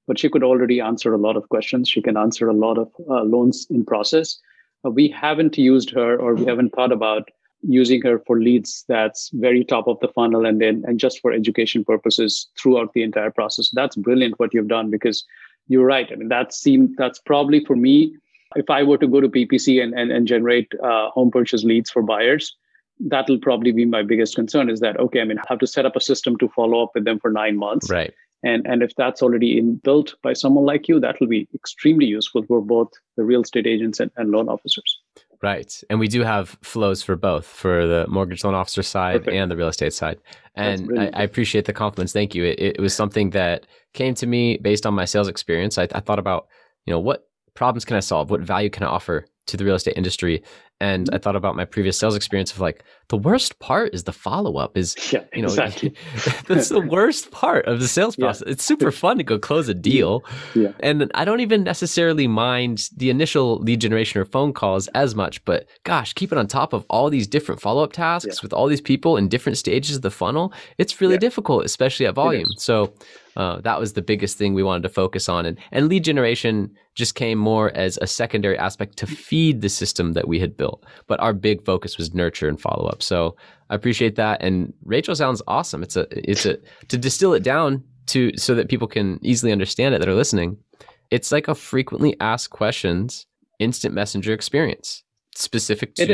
but 0.09 0.19
she 0.19 0.29
could 0.29 0.43
already 0.43 0.81
answer 0.81 1.15
a 1.15 1.19
lot 1.19 1.37
of 1.37 1.49
questions. 1.49 1.89
She 1.89 2.03
can 2.03 2.17
answer 2.17 2.49
a 2.49 2.55
lot 2.55 2.77
of 2.77 2.91
uh, 3.09 3.23
loans 3.23 3.69
in 3.71 3.85
process. 3.85 4.39
Uh, 4.85 4.91
we 4.91 5.09
haven't 5.09 5.57
used 5.57 5.91
her, 5.91 6.19
or 6.19 6.35
we 6.35 6.45
haven't 6.45 6.75
thought 6.75 6.93
about 6.93 7.31
using 7.69 8.03
her 8.03 8.19
for 8.27 8.41
leads 8.41 8.85
that's 8.89 9.31
very 9.35 9.65
top 9.65 9.87
of 9.89 9.99
the 10.01 10.09
funnel 10.09 10.45
and 10.47 10.61
then 10.61 10.83
and 10.87 10.99
just 10.99 11.21
for 11.21 11.33
education 11.33 11.85
purposes 11.85 12.49
throughout 12.59 12.93
the 12.93 13.03
entire 13.03 13.31
process. 13.31 13.71
That's 13.73 13.97
brilliant 13.97 14.39
what 14.39 14.53
you've 14.53 14.69
done 14.69 14.91
because 14.91 15.25
you're 15.69 15.87
right. 15.87 16.09
I 16.13 16.17
mean 16.17 16.29
that 16.29 16.53
seemed 16.53 16.97
that's 16.97 17.19
probably 17.19 17.65
for 17.65 17.77
me 17.77 18.15
if 18.57 18.71
i 18.71 18.83
were 18.83 18.99
to 18.99 19.07
go 19.07 19.21
to 19.21 19.29
ppc 19.29 19.83
and 19.83 19.95
and, 19.95 20.11
and 20.11 20.27
generate 20.27 20.73
uh, 20.83 21.11
home 21.11 21.31
purchase 21.31 21.65
leads 21.65 21.91
for 21.91 22.03
buyers 22.03 22.57
that'll 23.01 23.39
probably 23.39 23.73
be 23.73 23.85
my 23.85 24.03
biggest 24.03 24.37
concern 24.37 24.71
is 24.71 24.81
that 24.81 24.99
okay 25.01 25.21
i 25.21 25.25
mean 25.25 25.39
I 25.39 25.45
have 25.49 25.59
to 25.59 25.67
set 25.67 25.87
up 25.87 25.97
a 25.97 26.01
system 26.01 26.37
to 26.39 26.49
follow 26.49 26.83
up 26.83 26.91
with 26.95 27.05
them 27.05 27.19
for 27.19 27.31
nine 27.31 27.57
months. 27.57 27.91
Right. 27.91 28.13
And 28.43 28.67
and 28.67 28.83
if 28.83 28.95
that's 28.97 29.23
already 29.23 29.59
in 29.59 29.77
built 29.77 30.15
by 30.23 30.35
someone 30.35 30.67
like 30.67 30.87
you 30.87 31.01
that 31.01 31.19
will 31.19 31.27
be 31.27 31.49
extremely 31.55 32.07
useful 32.07 32.45
for 32.45 32.61
both 32.61 32.91
the 33.17 33.25
real 33.25 33.43
estate 33.43 33.67
agents 33.67 34.01
and, 34.01 34.11
and 34.17 34.31
loan 34.31 34.49
officers 34.49 35.01
Right. 35.45 35.83
And 35.91 36.01
we 36.01 36.09
do 36.09 36.23
have 36.23 36.57
flows 36.63 37.03
for 37.03 37.17
both 37.17 37.45
for 37.45 37.87
the 37.87 38.07
mortgage 38.09 38.43
loan 38.45 38.55
officer 38.55 38.83
side 38.83 39.19
Perfect. 39.19 39.37
and 39.37 39.51
the 39.51 39.57
real 39.57 39.69
estate 39.69 39.93
side. 39.93 40.19
And 40.55 40.99
I, 40.99 41.11
I, 41.13 41.23
appreciate 41.23 41.67
the 41.67 41.75
compliments. 41.75 42.15
Thank 42.15 42.35
you. 42.35 42.45
It, 42.45 42.59
it, 42.59 42.81
was 42.81 42.95
something 42.95 43.29
that 43.31 43.67
came 43.93 44.15
to 44.15 44.27
me 44.27 44.57
based 44.57 44.87
on 44.87 44.95
my 44.95 45.05
sales 45.05 45.29
experience. 45.29 45.77
I, 45.77 45.87
I 45.93 46.01
thought 46.01 46.19
about, 46.19 46.47
you 46.87 46.93
know, 46.93 46.99
what 46.99 47.29
problems 47.53 47.85
can 47.85 47.95
I 47.95 48.01
solve? 48.01 48.31
What 48.31 48.41
value 48.41 48.71
can 48.71 48.85
I 48.85 48.87
offer 48.87 49.27
to 49.49 49.57
the 49.59 49.67
real 49.67 49.75
estate 49.75 49.99
industry? 49.99 50.43
And 50.85 51.09
I 51.15 51.19
thought 51.19 51.35
about 51.35 51.57
my 51.57 51.65
previous 51.65 51.99
sales 51.99 52.15
experience 52.15 52.53
of 52.53 52.61
like 52.61 52.85
the 53.09 53.17
worst 53.17 53.59
part 53.59 53.95
is 53.95 54.05
the 54.05 54.13
follow 54.13 54.59
up 54.59 54.77
is 54.77 54.95
yeah, 55.13 55.25
you 55.33 55.41
know 55.41 55.49
exactly. 55.55 55.95
that's 56.47 56.69
the 56.69 56.81
worst 56.81 57.31
part 57.31 57.65
of 57.65 57.81
the 57.81 57.89
sales 57.89 58.17
process. 58.17 58.45
Yeah. 58.47 58.53
It's 58.53 58.65
super 58.65 58.93
fun 58.93 59.17
to 59.17 59.25
go 59.25 59.39
close 59.39 59.67
a 59.71 59.75
deal. 59.75 60.23
Yeah. 60.55 60.73
And 60.81 61.11
I 61.15 61.25
don't 61.25 61.41
even 61.41 61.65
necessarily 61.65 62.27
mind 62.27 62.91
the 62.99 63.09
initial 63.09 63.57
lead 63.61 63.81
generation 63.81 64.21
or 64.21 64.27
phone 64.27 64.53
calls 64.53 64.89
as 64.89 65.15
much, 65.15 65.43
but 65.47 65.67
gosh, 65.85 66.13
keeping 66.13 66.37
on 66.37 66.47
top 66.47 66.75
of 66.75 66.85
all 66.91 67.09
these 67.09 67.27
different 67.27 67.63
follow 67.63 67.83
up 67.83 67.95
tasks 67.95 68.37
yeah. 68.37 68.41
with 68.43 68.53
all 68.53 68.67
these 68.67 68.83
people 68.83 69.17
in 69.17 69.27
different 69.29 69.57
stages 69.57 69.97
of 69.97 70.03
the 70.03 70.11
funnel, 70.11 70.53
it's 70.77 71.01
really 71.01 71.17
difficult, 71.17 71.65
especially 71.65 72.05
at 72.05 72.15
volume. 72.15 72.49
So 72.59 72.93
uh, 73.37 73.61
that 73.63 73.81
was 73.81 73.95
the 73.95 74.03
biggest 74.03 74.39
thing 74.39 74.55
we 74.55 74.63
wanted 74.63 74.83
to 74.83 74.89
focus 74.89 75.29
on. 75.29 75.47
And, 75.47 75.59
and 75.73 75.89
lead 75.89 76.05
generation 76.05 76.71
just 76.95 77.15
came 77.15 77.39
more 77.39 77.77
as 77.77 77.99
a 78.01 78.07
secondary 78.07 78.57
aspect 78.59 78.97
to 78.99 79.07
feed 79.07 79.61
the 79.61 79.69
system 79.69 80.13
that 80.13 80.29
we 80.29 80.39
had 80.39 80.57
built. 80.57 80.74
But 81.07 81.21
our 81.21 81.33
big 81.33 81.65
focus 81.65 81.99
was 81.99 82.15
nurture 82.15 82.49
and 82.49 82.61
follow 82.61 82.87
up. 82.87 83.03
So 83.03 83.37
I 83.71 83.75
appreciate 83.75 84.17
that. 84.17 84.43
And 84.43 84.73
Rachel 84.85 85.15
sounds 85.15 85.43
awesome. 85.47 85.83
It's 85.83 85.97
a, 85.97 86.07
it's 86.11 86.47
a, 86.47 86.59
to 86.89 86.99
distill 86.99 87.35
it 87.35 87.43
down 87.43 87.83
to, 88.07 88.37
so 88.37 88.55
that 88.55 88.69
people 88.69 88.89
can 88.89 89.19
easily 89.23 89.53
understand 89.53 89.95
it 89.95 89.99
that 89.99 90.09
are 90.09 90.15
listening. 90.15 90.59
It's 91.11 91.33
like 91.33 91.49
a 91.49 91.55
frequently 91.55 92.17
asked 92.21 92.51
questions 92.51 93.27
instant 93.59 93.95
messenger 93.95 94.33
experience 94.33 95.03
specific 95.35 95.95
to 95.95 96.05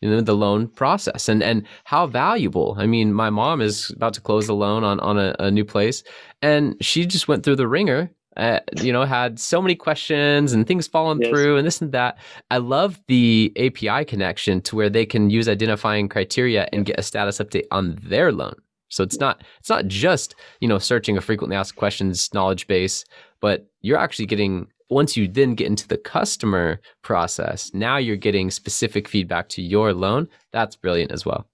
you 0.00 0.10
know 0.10 0.20
the 0.20 0.34
loan 0.34 0.68
process 0.68 1.28
and 1.28 1.42
and 1.42 1.66
how 1.84 2.06
valuable 2.06 2.74
i 2.78 2.86
mean 2.86 3.12
my 3.12 3.30
mom 3.30 3.60
is 3.60 3.90
about 3.90 4.12
to 4.14 4.20
close 4.20 4.48
a 4.48 4.54
loan 4.54 4.84
on 4.84 5.00
on 5.00 5.18
a, 5.18 5.34
a 5.38 5.50
new 5.50 5.64
place 5.64 6.02
and 6.42 6.76
she 6.80 7.06
just 7.06 7.28
went 7.28 7.44
through 7.44 7.56
the 7.56 7.68
ringer 7.68 8.10
uh, 8.36 8.60
you 8.80 8.92
know 8.92 9.04
had 9.04 9.38
so 9.38 9.60
many 9.60 9.74
questions 9.74 10.52
and 10.52 10.66
things 10.66 10.86
falling 10.86 11.20
yes. 11.20 11.30
through 11.30 11.56
and 11.56 11.66
this 11.66 11.80
and 11.80 11.92
that 11.92 12.18
i 12.50 12.58
love 12.58 13.00
the 13.08 13.52
api 13.56 14.04
connection 14.04 14.60
to 14.60 14.76
where 14.76 14.90
they 14.90 15.04
can 15.06 15.30
use 15.30 15.48
identifying 15.48 16.08
criteria 16.08 16.68
and 16.72 16.86
get 16.86 16.98
a 16.98 17.02
status 17.02 17.38
update 17.38 17.66
on 17.70 17.98
their 18.02 18.32
loan 18.32 18.54
so 18.88 19.02
it's 19.02 19.18
not 19.18 19.42
it's 19.58 19.70
not 19.70 19.86
just 19.86 20.34
you 20.60 20.68
know 20.68 20.78
searching 20.78 21.16
a 21.16 21.20
frequently 21.20 21.56
asked 21.56 21.76
questions 21.76 22.32
knowledge 22.32 22.66
base 22.66 23.04
but 23.40 23.66
you're 23.80 23.98
actually 23.98 24.26
getting 24.26 24.66
once 24.92 25.16
you 25.16 25.26
then 25.26 25.54
get 25.54 25.66
into 25.66 25.88
the 25.88 25.96
customer 25.96 26.78
process, 27.00 27.72
now 27.72 27.96
you're 27.96 28.16
getting 28.16 28.50
specific 28.50 29.08
feedback 29.08 29.48
to 29.48 29.62
your 29.62 29.92
loan. 29.92 30.28
That's 30.52 30.76
brilliant 30.76 31.12
as 31.12 31.24
well. 31.24 31.46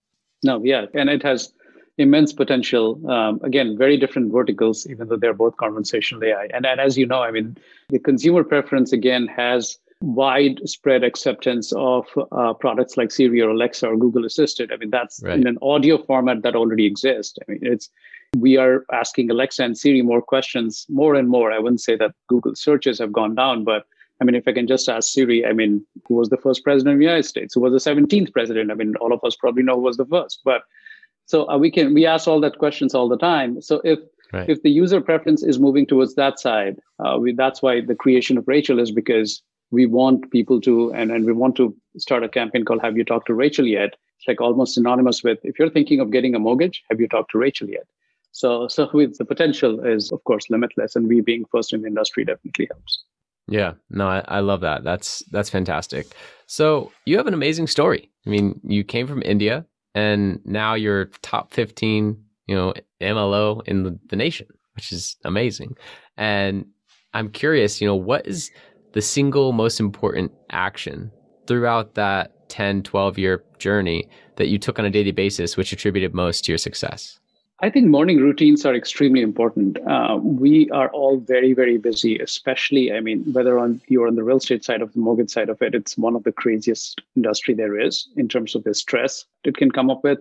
No, 0.43 0.62
yeah. 0.64 0.87
And 0.95 1.09
it 1.09 1.23
has 1.23 1.53
immense 1.99 2.33
potential. 2.33 3.01
Um, 3.11 3.41
again, 3.43 3.77
very 3.77 3.97
different 3.97 4.33
verticals, 4.33 4.87
even 4.87 5.09
though 5.09 5.17
they're 5.17 5.35
both 5.35 5.57
conversational 5.57 6.25
AI. 6.25 6.49
And, 6.55 6.65
and 6.65 6.81
as 6.81 6.97
you 6.97 7.07
know, 7.07 7.23
I 7.23 7.31
mean, 7.31 7.57
the 7.89 7.99
consumer 7.99 8.45
preference, 8.45 8.93
again, 8.93 9.27
has 9.27 9.79
widespread 10.01 11.03
acceptance 11.03 11.73
of 11.73 12.07
uh, 12.31 12.55
products 12.55 12.97
like 12.97 13.11
Siri 13.11 13.41
or 13.41 13.51
Alexa 13.51 13.87
or 13.87 13.97
Google 13.97 14.25
Assistant. 14.25 14.73
I 14.73 14.77
mean, 14.77 14.91
that's 14.91 15.21
right. 15.23 15.39
in 15.39 15.47
an 15.47 15.59
audio 15.61 15.99
format 15.99 16.43
that 16.43 16.55
already 16.55 16.87
exists. 16.87 17.37
I 17.41 17.51
mean, 17.51 17.61
it's 17.63 17.91
we 18.37 18.57
are 18.57 18.85
asking 18.93 19.31
Alexa 19.31 19.65
and 19.65 19.77
Siri 19.77 20.03
more 20.03 20.23
questions 20.23 20.87
more 20.89 21.15
and 21.15 21.29
more. 21.29 21.51
I 21.51 21.59
wouldn't 21.59 21.81
say 21.81 21.97
that 21.97 22.13
Google 22.29 22.55
searches 22.55 22.99
have 22.99 23.13
gone 23.13 23.35
down, 23.35 23.65
but 23.65 23.87
I 24.21 24.25
mean, 24.25 24.35
if 24.35 24.47
I 24.47 24.53
can 24.53 24.67
just 24.67 24.89
ask 24.89 25.13
Siri, 25.13 25.47
I 25.47 25.53
mean, 25.53 25.85
who 26.07 26.15
was 26.15 26.29
the 26.29 26.37
first 26.37 26.65
president 26.65 26.95
of 26.95 26.99
the 26.99 27.05
United 27.05 27.25
States? 27.25 27.55
Who 27.55 27.61
was 27.61 27.73
the 27.73 27.91
17th 27.91 28.33
president? 28.33 28.71
I 28.71 28.75
mean, 28.75 28.97
all 28.97 29.13
of 29.13 29.23
us 29.25 29.37
probably 29.37 29.63
know 29.63 29.77
who 29.77 29.83
was 29.83 29.97
the 29.97 30.07
first. 30.07 30.41
But 30.45 30.63
so 31.29 31.49
uh, 31.49 31.59
we 31.59 31.71
can 31.71 31.95
we 31.95 32.07
ask 32.07 32.27
all 32.27 32.41
that 32.41 32.59
questions 32.59 32.95
all 32.95 33.09
the 33.09 33.17
time. 33.19 33.61
So 33.61 33.81
if 33.85 33.99
right. 34.33 34.49
if 34.49 34.62
the 34.62 34.71
user 34.71 35.01
preference 35.01 35.43
is 35.43 35.59
moving 35.61 35.87
towards 35.87 36.14
that 36.14 36.41
side, 36.41 36.81
uh, 36.99 37.19
we, 37.21 37.33
that's 37.33 37.62
why 37.62 37.83
the 37.83 37.95
creation 37.95 38.38
of 38.38 38.49
Rachel 38.49 38.79
is 38.79 38.91
because 38.91 39.43
we 39.71 39.85
want 39.85 40.31
people 40.31 40.59
to 40.62 40.93
and, 40.95 41.12
and 41.12 41.27
we 41.27 41.33
want 41.33 41.55
to 41.57 41.77
start 41.99 42.25
a 42.25 42.29
campaign 42.29 42.64
called 42.64 42.81
Have 42.81 42.97
You 42.97 43.05
Talked 43.05 43.27
to 43.27 43.35
Rachel 43.35 43.67
Yet? 43.67 43.95
It's 44.19 44.27
like 44.27 44.41
almost 44.41 44.75
synonymous 44.75 45.23
with 45.23 45.38
if 45.45 45.59
you're 45.59 45.71
thinking 45.71 46.01
of 46.01 46.11
getting 46.11 46.35
a 46.35 46.38
mortgage, 46.38 46.83
have 46.91 46.99
you 46.99 47.07
talked 47.07 47.31
to 47.33 47.38
Rachel 47.38 47.69
yet? 47.69 47.87
So, 48.33 48.67
so 48.69 48.88
with 48.93 49.19
the 49.19 49.25
potential 49.25 49.85
is 49.85 50.11
of 50.11 50.25
course 50.25 50.49
limitless, 50.49 50.97
and 50.97 51.09
we 51.09 51.21
being 51.21 51.45
first 51.53 51.75
in 51.75 51.83
the 51.83 51.88
industry 51.88 52.25
definitely 52.25 52.69
helps. 52.71 53.05
Yeah, 53.49 53.75
no, 53.91 54.09
I, 54.09 54.25
I 54.29 54.41
love 54.41 54.62
that. 54.62 54.83
That's 54.83 55.23
that's 55.31 55.51
fantastic. 55.51 56.07
So 56.47 56.91
you 57.05 57.19
have 57.19 57.27
an 57.27 57.35
amazing 57.35 57.67
story. 57.67 58.11
I 58.27 58.31
mean, 58.31 58.61
you 58.64 58.83
came 58.83 59.07
from 59.07 59.23
India, 59.23 59.67
and 59.94 60.40
now 60.44 60.74
you're 60.74 61.07
top 61.22 61.53
fifteen, 61.53 62.22
you 62.46 62.55
know, 62.55 62.74
MLO 63.01 63.62
in 63.66 63.85
the, 63.85 63.98
the 64.09 64.16
nation, 64.16 64.46
which 64.74 64.92
is 64.92 65.16
amazing. 65.24 65.77
And 66.16 66.66
I'm 67.14 67.31
curious, 67.31 67.81
you 67.81 67.87
know, 67.87 67.96
what 67.96 68.27
is 68.27 68.51
the 68.92 69.03
single 69.03 69.53
most 69.53 69.81
important 69.81 70.33
action 70.51 71.11
throughout 71.46 71.94
that 71.94 72.48
10, 72.48 72.83
12 72.83 73.18
year 73.18 73.44
journey 73.59 74.09
that 74.37 74.48
you 74.48 74.59
took 74.59 74.79
on 74.79 74.85
a 74.85 74.90
daily 74.90 75.12
basis, 75.12 75.57
which 75.57 75.72
attributed 75.72 76.14
most 76.14 76.44
to 76.44 76.53
your 76.53 76.59
success? 76.59 77.18
I 77.61 77.71
think 77.71 77.88
morning 77.88 78.18
routines 78.18 78.64
are 78.64 78.75
extremely 78.75 79.21
important. 79.21 79.79
Uh, 79.85 80.21
we 80.23 80.71
are 80.71 80.90
all 80.90 81.18
very, 81.18 81.55
very 81.55 81.77
busy, 81.77 82.16
especially, 82.18 82.92
I 82.92 83.01
mean, 83.01 83.25
whether 83.33 83.59
on 83.59 83.81
you're 83.88 84.07
on 84.07 84.14
the 84.14 84.23
real 84.23 84.37
estate 84.37 84.64
side 84.64 84.81
of 84.81 84.92
the 84.92 85.01
mortgage 85.01 85.31
side 85.31 85.49
of 85.49 85.61
it, 85.61 85.75
it's 85.75 85.99
one 85.99 86.14
of 86.14 86.23
the 86.23 86.31
craziest 86.31 87.03
industry 87.16 87.55
there 87.55 87.77
is 87.79 88.09
in 88.16 88.29
terms 88.29 88.55
of 88.55 88.62
the 88.62 88.75
stress 88.75 89.25
it 89.42 89.57
can 89.57 89.73
come 89.73 89.90
up 89.90 90.05
with. 90.05 90.21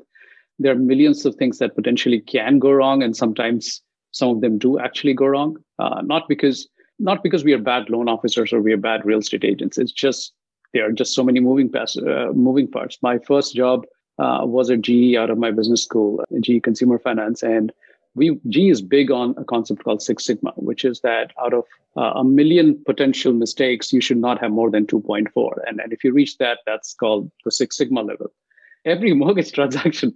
There 0.57 0.71
are 0.71 0.75
millions 0.75 1.27
of 1.27 1.35
things 1.35 1.59
that 1.59 1.75
potentially 1.75 2.21
can 2.21 2.57
go 2.57 2.71
wrong, 2.71 3.03
and 3.03 3.15
sometimes 3.15 3.83
some 4.11 4.29
of 4.29 4.41
them 4.41 4.57
do 4.57 4.79
actually 4.79 5.13
go 5.13 5.27
wrong. 5.27 5.57
Uh, 5.77 6.01
not 6.01 6.27
because 6.27 6.67
not 6.97 7.21
because 7.21 7.43
we 7.43 7.53
are 7.53 7.59
bad 7.59 7.91
loan 7.91 8.09
officers 8.09 8.51
or 8.51 8.61
we 8.61 8.73
are 8.73 8.77
bad 8.77 9.05
real 9.05 9.19
estate 9.19 9.43
agents. 9.43 9.77
It's 9.77 9.91
just 9.91 10.33
there 10.73 10.87
are 10.87 10.91
just 10.91 11.13
so 11.13 11.23
many 11.23 11.39
moving 11.39 11.69
parts. 11.69 11.95
Uh, 11.95 12.31
moving 12.33 12.67
parts. 12.67 12.97
My 13.03 13.19
first 13.19 13.53
job 13.53 13.85
uh, 14.19 14.41
was 14.43 14.69
at 14.69 14.81
GE 14.81 15.15
out 15.15 15.29
of 15.29 15.37
my 15.37 15.51
business 15.51 15.83
school, 15.83 16.23
GE 16.39 16.63
Consumer 16.63 16.99
Finance, 16.99 17.43
and 17.43 17.71
we 18.17 18.39
GE 18.49 18.71
is 18.71 18.81
big 18.81 19.11
on 19.11 19.35
a 19.37 19.45
concept 19.45 19.83
called 19.83 20.01
Six 20.01 20.25
Sigma, 20.25 20.51
which 20.55 20.83
is 20.83 21.01
that 21.01 21.31
out 21.41 21.53
of 21.53 21.63
uh, 21.95 22.13
a 22.15 22.23
million 22.23 22.81
potential 22.85 23.31
mistakes, 23.31 23.93
you 23.93 24.01
should 24.01 24.17
not 24.17 24.41
have 24.41 24.51
more 24.51 24.71
than 24.71 24.87
2.4. 24.87 25.51
And, 25.67 25.79
and 25.79 25.93
if 25.93 26.03
you 26.03 26.11
reach 26.11 26.37
that, 26.39 26.59
that's 26.65 26.93
called 26.93 27.31
the 27.45 27.51
Six 27.51 27.77
Sigma 27.77 28.01
level. 28.01 28.31
Every 28.85 29.13
mortgage 29.23 29.51
transaction 29.51 30.13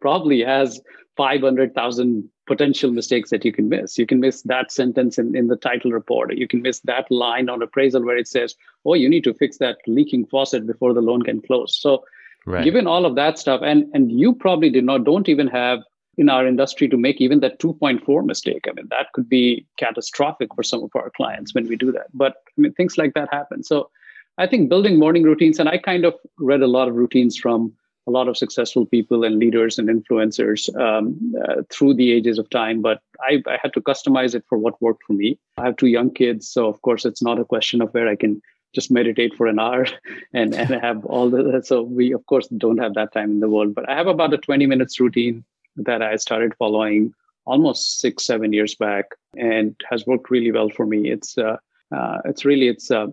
probably 0.00 0.40
has 0.42 0.80
500,000 1.16 2.30
potential 2.46 2.90
mistakes 2.90 3.30
that 3.30 3.44
you 3.44 3.52
can 3.52 3.68
miss. 3.68 3.98
You 3.98 4.06
can 4.06 4.20
miss 4.20 4.42
that 4.42 4.72
sentence 4.72 5.18
in, 5.18 5.36
in 5.36 5.48
the 5.48 5.56
title 5.56 5.90
report. 5.90 6.36
You 6.36 6.48
can 6.48 6.62
miss 6.62 6.80
that 6.80 7.10
line 7.10 7.48
on 7.48 7.62
appraisal 7.62 8.04
where 8.04 8.16
it 8.16 8.28
says, 8.28 8.54
oh, 8.84 8.94
you 8.94 9.08
need 9.08 9.24
to 9.24 9.34
fix 9.34 9.58
that 9.58 9.78
leaking 9.86 10.26
faucet 10.26 10.66
before 10.66 10.94
the 10.94 11.02
loan 11.02 11.22
can 11.22 11.42
close. 11.42 11.76
So 11.76 12.04
Right. 12.46 12.64
Given 12.64 12.86
all 12.86 13.04
of 13.04 13.14
that 13.16 13.38
stuff, 13.38 13.60
and 13.62 13.84
and 13.94 14.10
you 14.10 14.34
probably 14.34 14.70
did 14.70 14.84
not 14.84 15.04
don't 15.04 15.28
even 15.28 15.46
have 15.48 15.80
in 16.16 16.28
our 16.28 16.46
industry 16.46 16.88
to 16.88 16.96
make 16.96 17.20
even 17.20 17.40
that 17.40 17.58
2.4 17.60 18.26
mistake. 18.26 18.66
I 18.68 18.72
mean, 18.72 18.86
that 18.90 19.06
could 19.14 19.28
be 19.28 19.66
catastrophic 19.78 20.54
for 20.54 20.62
some 20.62 20.82
of 20.82 20.90
our 20.94 21.10
clients 21.10 21.54
when 21.54 21.66
we 21.68 21.76
do 21.76 21.92
that. 21.92 22.08
But 22.12 22.34
I 22.48 22.60
mean, 22.60 22.72
things 22.74 22.98
like 22.98 23.14
that 23.14 23.28
happen. 23.32 23.62
So 23.62 23.90
I 24.36 24.46
think 24.46 24.68
building 24.68 24.98
morning 24.98 25.22
routines, 25.22 25.58
and 25.58 25.68
I 25.68 25.78
kind 25.78 26.04
of 26.04 26.14
read 26.38 26.62
a 26.62 26.66
lot 26.66 26.88
of 26.88 26.94
routines 26.94 27.36
from 27.36 27.72
a 28.06 28.10
lot 28.10 28.28
of 28.28 28.36
successful 28.36 28.86
people 28.86 29.24
and 29.24 29.38
leaders 29.38 29.78
and 29.78 29.88
influencers 29.88 30.74
um, 30.80 31.34
uh, 31.46 31.62
through 31.70 31.94
the 31.94 32.12
ages 32.12 32.38
of 32.38 32.50
time. 32.50 32.82
But 32.82 33.00
I, 33.20 33.42
I 33.46 33.58
had 33.62 33.72
to 33.74 33.80
customize 33.80 34.34
it 34.34 34.44
for 34.48 34.58
what 34.58 34.80
worked 34.80 35.04
for 35.06 35.12
me. 35.12 35.38
I 35.58 35.66
have 35.66 35.76
two 35.76 35.86
young 35.86 36.10
kids, 36.12 36.48
so 36.48 36.66
of 36.66 36.80
course 36.82 37.04
it's 37.04 37.22
not 37.22 37.38
a 37.38 37.44
question 37.44 37.80
of 37.80 37.92
where 37.92 38.08
I 38.08 38.16
can 38.16 38.42
just 38.74 38.90
meditate 38.90 39.34
for 39.36 39.46
an 39.46 39.58
hour 39.58 39.86
and, 40.32 40.54
and 40.54 40.70
have 40.70 41.04
all 41.04 41.30
the 41.30 41.62
so 41.64 41.82
we 41.82 42.12
of 42.12 42.24
course 42.26 42.48
don't 42.48 42.78
have 42.78 42.94
that 42.94 43.12
time 43.12 43.30
in 43.30 43.40
the 43.40 43.48
world. 43.48 43.74
But 43.74 43.88
i 43.88 43.94
have 43.94 44.06
about 44.06 44.34
a 44.34 44.38
20 44.38 44.66
minutes 44.66 45.00
routine 45.00 45.44
that 45.76 46.02
i 46.02 46.16
started 46.16 46.54
following 46.58 47.14
almost 47.46 48.00
six 48.00 48.24
seven 48.24 48.52
years 48.52 48.74
back 48.74 49.06
and 49.36 49.74
has 49.90 50.06
worked 50.06 50.30
really 50.30 50.52
well 50.52 50.70
for 50.70 50.86
me. 50.86 51.10
It's 51.10 51.36
uh, 51.38 51.56
uh, 51.94 52.18
it's 52.24 52.44
really 52.44 52.68
it's 52.68 52.90
uh, 52.90 53.08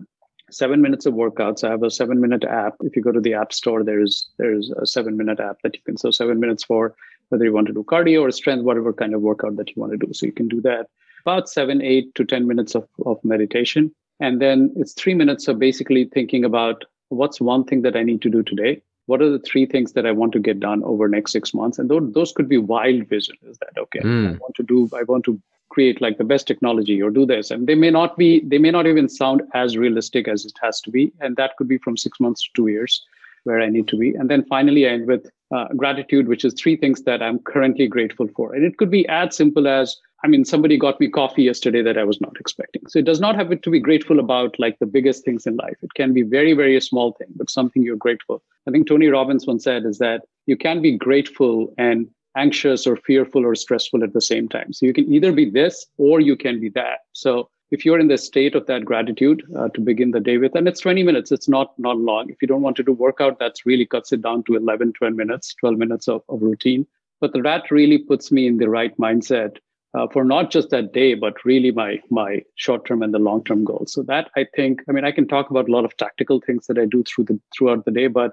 seven 0.50 0.80
minutes 0.80 1.06
of 1.06 1.14
workouts. 1.14 1.64
I 1.64 1.70
have 1.70 1.82
a 1.82 1.90
seven 1.90 2.20
minute 2.20 2.44
app. 2.44 2.74
If 2.80 2.96
you 2.96 3.02
go 3.02 3.12
to 3.12 3.20
the 3.20 3.34
app 3.34 3.52
store 3.52 3.82
there's 3.82 4.30
there's 4.38 4.70
a 4.70 4.86
seven 4.86 5.16
minute 5.16 5.40
app 5.40 5.58
that 5.62 5.74
you 5.74 5.82
can 5.84 5.96
so 5.96 6.10
seven 6.10 6.40
minutes 6.40 6.64
for 6.64 6.94
whether 7.30 7.44
you 7.44 7.52
want 7.52 7.66
to 7.66 7.74
do 7.74 7.84
cardio 7.84 8.22
or 8.22 8.30
strength 8.30 8.64
whatever 8.64 8.92
kind 8.92 9.14
of 9.14 9.20
workout 9.20 9.56
that 9.56 9.68
you 9.70 9.80
want 9.80 9.92
to 9.92 10.06
do. 10.06 10.12
So 10.12 10.26
you 10.26 10.32
can 10.32 10.48
do 10.48 10.60
that. 10.62 10.86
About 11.22 11.48
seven 11.48 11.82
eight 11.82 12.14
to 12.14 12.24
ten 12.24 12.46
minutes 12.46 12.74
of, 12.74 12.88
of 13.04 13.22
meditation 13.24 13.94
and 14.20 14.40
then 14.40 14.72
it's 14.76 14.92
three 14.92 15.14
minutes 15.14 15.48
of 15.48 15.58
basically 15.58 16.04
thinking 16.04 16.44
about 16.44 16.84
what's 17.08 17.40
one 17.40 17.64
thing 17.64 17.82
that 17.82 17.96
I 17.96 18.02
need 18.02 18.22
to 18.22 18.30
do 18.30 18.42
today? 18.42 18.82
What 19.06 19.22
are 19.22 19.30
the 19.30 19.38
three 19.38 19.64
things 19.64 19.92
that 19.92 20.04
I 20.04 20.12
want 20.12 20.32
to 20.32 20.38
get 20.38 20.60
done 20.60 20.82
over 20.84 21.08
next 21.08 21.32
six 21.32 21.54
months? 21.54 21.78
And 21.78 21.88
those, 21.88 22.12
those 22.12 22.32
could 22.32 22.48
be 22.48 22.58
wild 22.58 23.08
vision. 23.08 23.36
Is 23.46 23.58
that 23.58 23.78
okay? 23.78 24.00
Mm. 24.00 24.34
I 24.34 24.38
want 24.38 24.54
to 24.56 24.62
do, 24.62 24.88
I 24.94 25.02
want 25.04 25.24
to 25.24 25.40
create 25.70 26.02
like 26.02 26.18
the 26.18 26.24
best 26.24 26.46
technology 26.46 27.00
or 27.00 27.10
do 27.10 27.24
this. 27.24 27.50
And 27.50 27.66
they 27.66 27.74
may 27.74 27.90
not 27.90 28.18
be, 28.18 28.40
they 28.44 28.58
may 28.58 28.70
not 28.70 28.86
even 28.86 29.08
sound 29.08 29.42
as 29.54 29.78
realistic 29.78 30.28
as 30.28 30.44
it 30.44 30.52
has 30.60 30.80
to 30.82 30.90
be. 30.90 31.12
And 31.20 31.36
that 31.36 31.56
could 31.56 31.68
be 31.68 31.78
from 31.78 31.96
six 31.96 32.20
months 32.20 32.42
to 32.42 32.48
two 32.54 32.66
years. 32.68 33.02
Where 33.48 33.60
I 33.60 33.68
need 33.68 33.88
to 33.88 33.96
be. 33.96 34.14
And 34.14 34.30
then 34.30 34.44
finally, 34.44 34.86
I 34.86 34.90
end 34.90 35.06
with 35.06 35.28
uh, 35.54 35.68
gratitude, 35.76 36.28
which 36.28 36.44
is 36.44 36.54
three 36.54 36.76
things 36.76 37.02
that 37.02 37.22
I'm 37.22 37.38
currently 37.40 37.86
grateful 37.86 38.28
for. 38.36 38.54
And 38.54 38.64
it 38.64 38.76
could 38.76 38.90
be 38.90 39.08
as 39.08 39.34
simple 39.34 39.66
as, 39.66 39.96
I 40.22 40.28
mean, 40.28 40.44
somebody 40.44 40.76
got 40.78 41.00
me 41.00 41.08
coffee 41.08 41.44
yesterday 41.44 41.82
that 41.82 41.96
I 41.96 42.04
was 42.04 42.20
not 42.20 42.36
expecting. 42.38 42.82
So 42.88 42.98
it 42.98 43.06
does 43.06 43.20
not 43.20 43.34
have 43.34 43.48
to 43.60 43.70
be 43.70 43.80
grateful 43.80 44.18
about 44.20 44.58
like 44.58 44.78
the 44.78 44.86
biggest 44.86 45.24
things 45.24 45.46
in 45.46 45.56
life. 45.56 45.78
It 45.82 45.94
can 45.94 46.12
be 46.12 46.22
very, 46.22 46.52
very 46.52 46.80
small 46.80 47.12
thing, 47.12 47.28
but 47.34 47.50
something 47.50 47.82
you're 47.82 47.96
grateful. 47.96 48.42
I 48.66 48.70
think 48.70 48.86
Tony 48.86 49.08
Robbins 49.08 49.46
once 49.46 49.64
said 49.64 49.84
is 49.86 49.98
that 49.98 50.22
you 50.46 50.56
can 50.56 50.82
be 50.82 50.96
grateful 50.96 51.72
and 51.78 52.08
anxious 52.36 52.86
or 52.86 52.96
fearful 52.96 53.44
or 53.44 53.54
stressful 53.54 54.04
at 54.04 54.12
the 54.12 54.20
same 54.20 54.48
time. 54.48 54.72
So 54.72 54.86
you 54.86 54.92
can 54.92 55.12
either 55.12 55.32
be 55.32 55.48
this 55.48 55.86
or 55.96 56.20
you 56.20 56.36
can 56.36 56.60
be 56.60 56.68
that. 56.70 57.00
So 57.12 57.48
if 57.70 57.84
you're 57.84 57.98
in 57.98 58.08
the 58.08 58.18
state 58.18 58.54
of 58.54 58.66
that 58.66 58.84
gratitude 58.84 59.42
uh, 59.56 59.68
to 59.68 59.80
begin 59.80 60.10
the 60.10 60.20
day 60.20 60.38
with 60.38 60.54
and 60.54 60.66
it's 60.66 60.80
20 60.80 61.02
minutes 61.02 61.30
it's 61.30 61.48
not 61.48 61.78
not 61.78 61.98
long. 61.98 62.30
If 62.30 62.40
you 62.40 62.48
don't 62.48 62.62
want 62.62 62.76
to 62.76 62.82
do 62.82 62.92
workout 62.92 63.38
that's 63.38 63.66
really 63.66 63.86
cuts 63.86 64.12
it 64.12 64.22
down 64.22 64.42
to 64.44 64.56
11 64.56 64.94
12 64.94 65.14
minutes 65.14 65.54
12 65.54 65.76
minutes 65.76 66.08
of, 66.08 66.22
of 66.28 66.42
routine. 66.42 66.86
But 67.20 67.32
that 67.42 67.70
really 67.70 67.98
puts 67.98 68.30
me 68.30 68.46
in 68.46 68.58
the 68.58 68.68
right 68.68 68.96
mindset 68.96 69.56
uh, 69.94 70.06
for 70.12 70.24
not 70.24 70.50
just 70.50 70.70
that 70.70 70.92
day 70.92 71.14
but 71.14 71.44
really 71.44 71.70
my 71.70 72.00
my 72.10 72.42
short 72.56 72.86
term 72.86 73.02
and 73.02 73.12
the 73.12 73.18
long 73.18 73.44
term 73.44 73.64
goals. 73.64 73.92
So 73.92 74.02
that 74.04 74.30
i 74.36 74.46
think 74.56 74.82
i 74.88 74.92
mean 74.92 75.04
i 75.04 75.12
can 75.12 75.28
talk 75.28 75.50
about 75.50 75.68
a 75.68 75.72
lot 75.72 75.84
of 75.84 75.96
tactical 75.96 76.40
things 76.40 76.66
that 76.66 76.78
i 76.78 76.84
do 76.84 77.02
through 77.04 77.24
the 77.24 77.40
throughout 77.56 77.84
the 77.84 77.90
day 77.90 78.06
but 78.06 78.32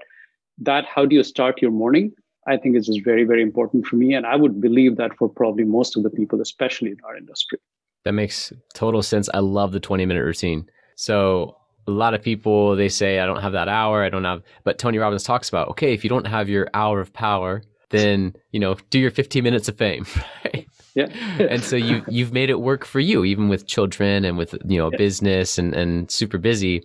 that 0.57 0.85
how 0.85 1.05
do 1.05 1.15
you 1.15 1.23
start 1.23 1.61
your 1.61 1.71
morning 1.71 2.13
i 2.47 2.55
think 2.55 2.77
is 2.77 2.85
just 2.87 3.03
very 3.03 3.25
very 3.25 3.41
important 3.41 3.85
for 3.85 3.97
me 3.97 4.13
and 4.13 4.25
i 4.25 4.35
would 4.35 4.61
believe 4.61 4.95
that 4.95 5.15
for 5.17 5.27
probably 5.27 5.65
most 5.65 5.97
of 5.97 6.03
the 6.03 6.09
people 6.09 6.39
especially 6.39 6.91
in 6.91 6.97
our 7.03 7.17
industry 7.17 7.59
that 8.05 8.13
makes 8.13 8.53
total 8.73 9.01
sense. 9.01 9.29
I 9.33 9.39
love 9.39 9.73
the 9.73 9.79
20 9.79 10.05
minute 10.05 10.23
routine. 10.23 10.69
So 10.95 11.57
a 11.87 11.91
lot 11.91 12.13
of 12.13 12.21
people 12.21 12.75
they 12.75 12.89
say 12.89 13.19
I 13.19 13.25
don't 13.25 13.41
have 13.41 13.51
that 13.51 13.67
hour, 13.67 14.03
I 14.03 14.09
don't 14.09 14.23
have 14.23 14.41
but 14.63 14.77
Tony 14.77 14.97
Robbins 14.97 15.23
talks 15.23 15.49
about, 15.49 15.67
okay, 15.69 15.93
if 15.93 16.03
you 16.03 16.09
don't 16.09 16.27
have 16.27 16.47
your 16.47 16.69
hour 16.73 17.01
of 17.01 17.11
power, 17.11 17.61
then, 17.89 18.35
you 18.51 18.59
know, 18.59 18.77
do 18.89 18.99
your 18.99 19.11
15 19.11 19.43
minutes 19.43 19.67
of 19.67 19.77
fame, 19.77 20.05
right? 20.45 20.67
Yeah. 20.93 21.07
and 21.39 21.61
so 21.63 21.75
you 21.75 22.03
you've 22.07 22.31
made 22.31 22.49
it 22.49 22.61
work 22.61 22.85
for 22.85 23.01
you 23.01 23.25
even 23.25 23.49
with 23.49 23.67
children 23.67 24.23
and 24.23 24.37
with, 24.37 24.55
you 24.65 24.77
know, 24.77 24.89
yeah. 24.91 24.97
business 24.97 25.57
and 25.57 25.73
and 25.73 26.09
super 26.09 26.37
busy. 26.37 26.83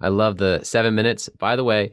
I 0.00 0.08
love 0.08 0.38
the 0.38 0.60
7 0.64 0.94
minutes. 0.96 1.28
By 1.28 1.54
the 1.54 1.62
way, 1.62 1.92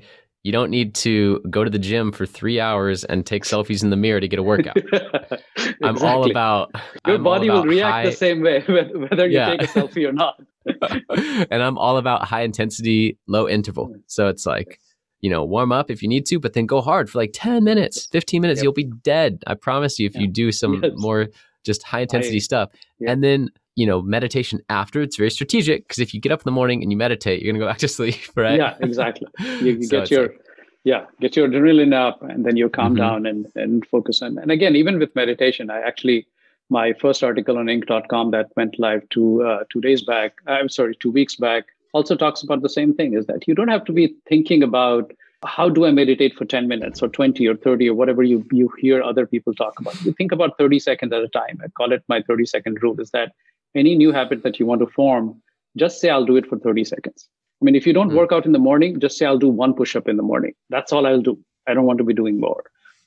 you 0.49 0.51
don't 0.51 0.71
need 0.71 0.95
to 0.95 1.39
go 1.51 1.63
to 1.63 1.69
the 1.69 1.77
gym 1.77 2.11
for 2.11 2.25
three 2.25 2.59
hours 2.59 3.03
and 3.03 3.23
take 3.23 3.43
selfies 3.43 3.83
in 3.83 3.91
the 3.91 3.95
mirror 3.95 4.19
to 4.19 4.27
get 4.27 4.39
a 4.39 4.41
workout. 4.41 4.75
exactly. 4.77 5.75
I'm 5.83 5.99
all 5.99 6.27
about 6.27 6.71
your 7.05 7.17
I'm 7.17 7.23
body 7.23 7.49
about 7.49 7.65
will 7.65 7.71
react 7.71 7.91
high, 7.91 8.05
the 8.07 8.11
same 8.11 8.41
way 8.41 8.61
whether 8.67 9.27
you 9.27 9.35
yeah. 9.37 9.51
take 9.51 9.61
a 9.61 9.67
selfie 9.67 10.09
or 10.09 10.11
not. 10.11 10.41
and 11.51 11.61
I'm 11.61 11.77
all 11.77 11.97
about 11.97 12.25
high 12.25 12.41
intensity, 12.41 13.15
low 13.27 13.47
interval. 13.47 13.95
So 14.07 14.27
it's 14.27 14.47
like, 14.47 14.79
you 15.21 15.29
know, 15.29 15.45
warm 15.45 15.71
up 15.71 15.91
if 15.91 16.01
you 16.01 16.09
need 16.09 16.25
to, 16.25 16.39
but 16.39 16.53
then 16.53 16.65
go 16.65 16.81
hard 16.81 17.11
for 17.11 17.19
like 17.19 17.29
10 17.31 17.63
minutes, 17.63 18.07
15 18.07 18.41
minutes. 18.41 18.57
Yep. 18.57 18.63
You'll 18.63 18.73
be 18.73 18.91
dead. 19.03 19.43
I 19.45 19.53
promise 19.53 19.99
you 19.99 20.07
if 20.07 20.15
yeah. 20.15 20.21
you 20.21 20.27
do 20.29 20.51
some 20.51 20.81
yes. 20.81 20.93
more 20.95 21.27
just 21.63 21.83
high 21.83 21.99
intensity 21.99 22.37
I, 22.37 22.39
stuff. 22.39 22.71
Yeah. 22.99 23.11
And 23.11 23.23
then 23.23 23.49
you 23.75 23.85
know, 23.85 24.01
meditation 24.01 24.59
after. 24.69 25.01
It's 25.01 25.17
very 25.17 25.31
strategic 25.31 25.87
because 25.87 25.99
if 25.99 26.13
you 26.13 26.19
get 26.19 26.31
up 26.31 26.39
in 26.39 26.45
the 26.45 26.51
morning 26.51 26.81
and 26.81 26.91
you 26.91 26.97
meditate, 26.97 27.41
you're 27.41 27.53
gonna 27.53 27.63
go 27.63 27.69
back 27.69 27.79
to 27.79 27.87
sleep, 27.99 28.19
right? 28.35 28.57
Yeah, 28.57 28.77
exactly. 28.79 29.27
You, 29.39 29.73
you 29.73 29.83
so 29.83 29.99
get 30.01 30.11
your 30.11 30.21
like, 30.23 30.41
yeah, 30.83 31.05
get 31.19 31.35
your 31.35 31.47
adrenaline 31.47 31.93
up 31.93 32.21
and 32.21 32.45
then 32.45 32.55
you 32.55 32.69
calm 32.69 32.93
mm-hmm. 32.93 33.01
down 33.01 33.25
and, 33.25 33.47
and 33.55 33.85
focus 33.87 34.21
on. 34.21 34.37
And 34.37 34.51
again, 34.51 34.75
even 34.75 34.97
with 34.97 35.15
meditation, 35.15 35.69
I 35.69 35.81
actually 35.81 36.27
my 36.69 36.93
first 36.93 37.23
article 37.23 37.57
on 37.57 37.65
Inc.com 37.65 38.31
that 38.31 38.51
went 38.55 38.79
live 38.79 39.07
two 39.09 39.43
uh, 39.43 39.63
two 39.69 39.81
days 39.81 40.03
back. 40.03 40.33
I'm 40.47 40.69
sorry, 40.69 40.95
two 40.95 41.11
weeks 41.11 41.35
back. 41.35 41.65
Also 41.93 42.15
talks 42.15 42.43
about 42.43 42.61
the 42.61 42.69
same 42.69 42.93
thing: 42.93 43.13
is 43.13 43.25
that 43.25 43.47
you 43.47 43.55
don't 43.55 43.69
have 43.69 43.85
to 43.85 43.91
be 43.91 44.15
thinking 44.27 44.61
about 44.61 45.11
how 45.45 45.69
do 45.69 45.85
I 45.85 45.91
meditate 45.91 46.35
for 46.35 46.45
10 46.45 46.67
minutes 46.67 47.01
or 47.01 47.07
20 47.07 47.47
or 47.47 47.55
30 47.55 47.89
or 47.89 47.93
whatever 47.93 48.23
you, 48.23 48.45
you 48.51 48.69
hear 48.77 49.01
other 49.01 49.25
people 49.25 49.53
talk 49.53 49.79
about. 49.79 49.99
You 50.03 50.11
think 50.11 50.31
about 50.31 50.57
30 50.57 50.79
seconds 50.79 51.13
at 51.13 51.21
a 51.21 51.29
time. 51.29 51.61
I 51.63 51.69
call 51.69 51.93
it 51.93 52.03
my 52.09 52.21
30 52.21 52.45
second 52.45 52.83
rule 52.83 52.99
is 52.99 53.11
that 53.11 53.31
any 53.75 53.95
new 53.95 54.11
habit 54.11 54.43
that 54.43 54.59
you 54.59 54.65
want 54.65 54.81
to 54.81 54.87
form, 54.87 55.41
just 55.77 56.01
say, 56.01 56.09
I'll 56.09 56.25
do 56.25 56.37
it 56.37 56.47
for 56.47 56.57
30 56.57 56.83
seconds. 56.83 57.27
I 57.61 57.65
mean, 57.65 57.75
if 57.75 57.85
you 57.85 57.93
don't 57.93 58.11
mm. 58.11 58.15
work 58.15 58.31
out 58.31 58.45
in 58.45 58.51
the 58.51 58.59
morning, 58.59 58.99
just 58.99 59.17
say, 59.17 59.25
I'll 59.25 59.37
do 59.37 59.49
one 59.49 59.73
push 59.73 59.95
up 59.95 60.07
in 60.07 60.17
the 60.17 60.23
morning. 60.23 60.53
That's 60.69 60.91
all 60.91 61.05
I'll 61.05 61.21
do. 61.21 61.37
I 61.67 61.73
don't 61.73 61.85
want 61.85 61.97
to 61.99 62.03
be 62.03 62.13
doing 62.13 62.39
more. 62.39 62.63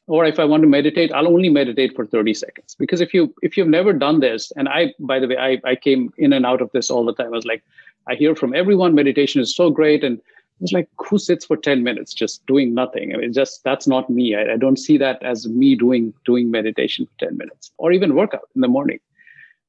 Or 0.09 0.25
if 0.25 0.39
I 0.39 0.45
want 0.45 0.63
to 0.63 0.69
meditate, 0.69 1.13
I'll 1.13 1.29
only 1.29 1.49
meditate 1.49 1.95
for 1.95 2.07
30 2.07 2.35
seconds. 2.35 2.75
Because 2.79 3.01
if 3.01 3.15
you 3.15 3.33
if 3.41 3.57
you've 3.57 3.69
never 3.69 3.93
done 3.93 4.21
this, 4.21 4.51
and 4.57 4.69
I 4.69 4.93
by 4.99 5.21
the 5.21 5.29
way, 5.29 5.37
I, 5.37 5.61
I 5.65 5.77
came 5.77 6.13
in 6.19 6.33
and 6.33 6.45
out 6.45 6.61
of 6.61 6.71
this 6.73 6.91
all 6.91 7.05
the 7.05 7.15
time. 7.15 7.29
I 7.29 7.37
was 7.37 7.47
like, 7.47 7.63
I 8.09 8.15
hear 8.17 8.35
from 8.35 8.55
everyone 8.55 8.95
meditation 8.95 9.41
is 9.41 9.55
so 9.55 9.71
great. 9.71 10.03
And 10.03 10.21
it's 10.61 10.73
like, 10.73 10.89
who 10.99 11.19
sits 11.19 11.45
for 11.45 11.57
10 11.57 11.83
minutes 11.83 12.15
just 12.15 12.45
doing 12.47 12.75
nothing? 12.75 13.15
I 13.15 13.19
mean, 13.19 13.33
just 13.33 13.63
that's 13.63 13.87
not 13.87 14.11
me. 14.11 14.35
I, 14.35 14.55
I 14.55 14.57
don't 14.57 14.79
see 14.79 14.99
that 14.99 15.23
as 15.23 15.49
me 15.49 15.77
doing 15.77 16.13
doing 16.25 16.51
meditation 16.51 17.07
for 17.07 17.27
10 17.27 17.37
minutes 17.37 17.71
or 17.79 17.93
even 17.93 18.17
workout 18.17 18.49
in 18.57 18.61
the 18.61 18.69
morning. 18.69 18.99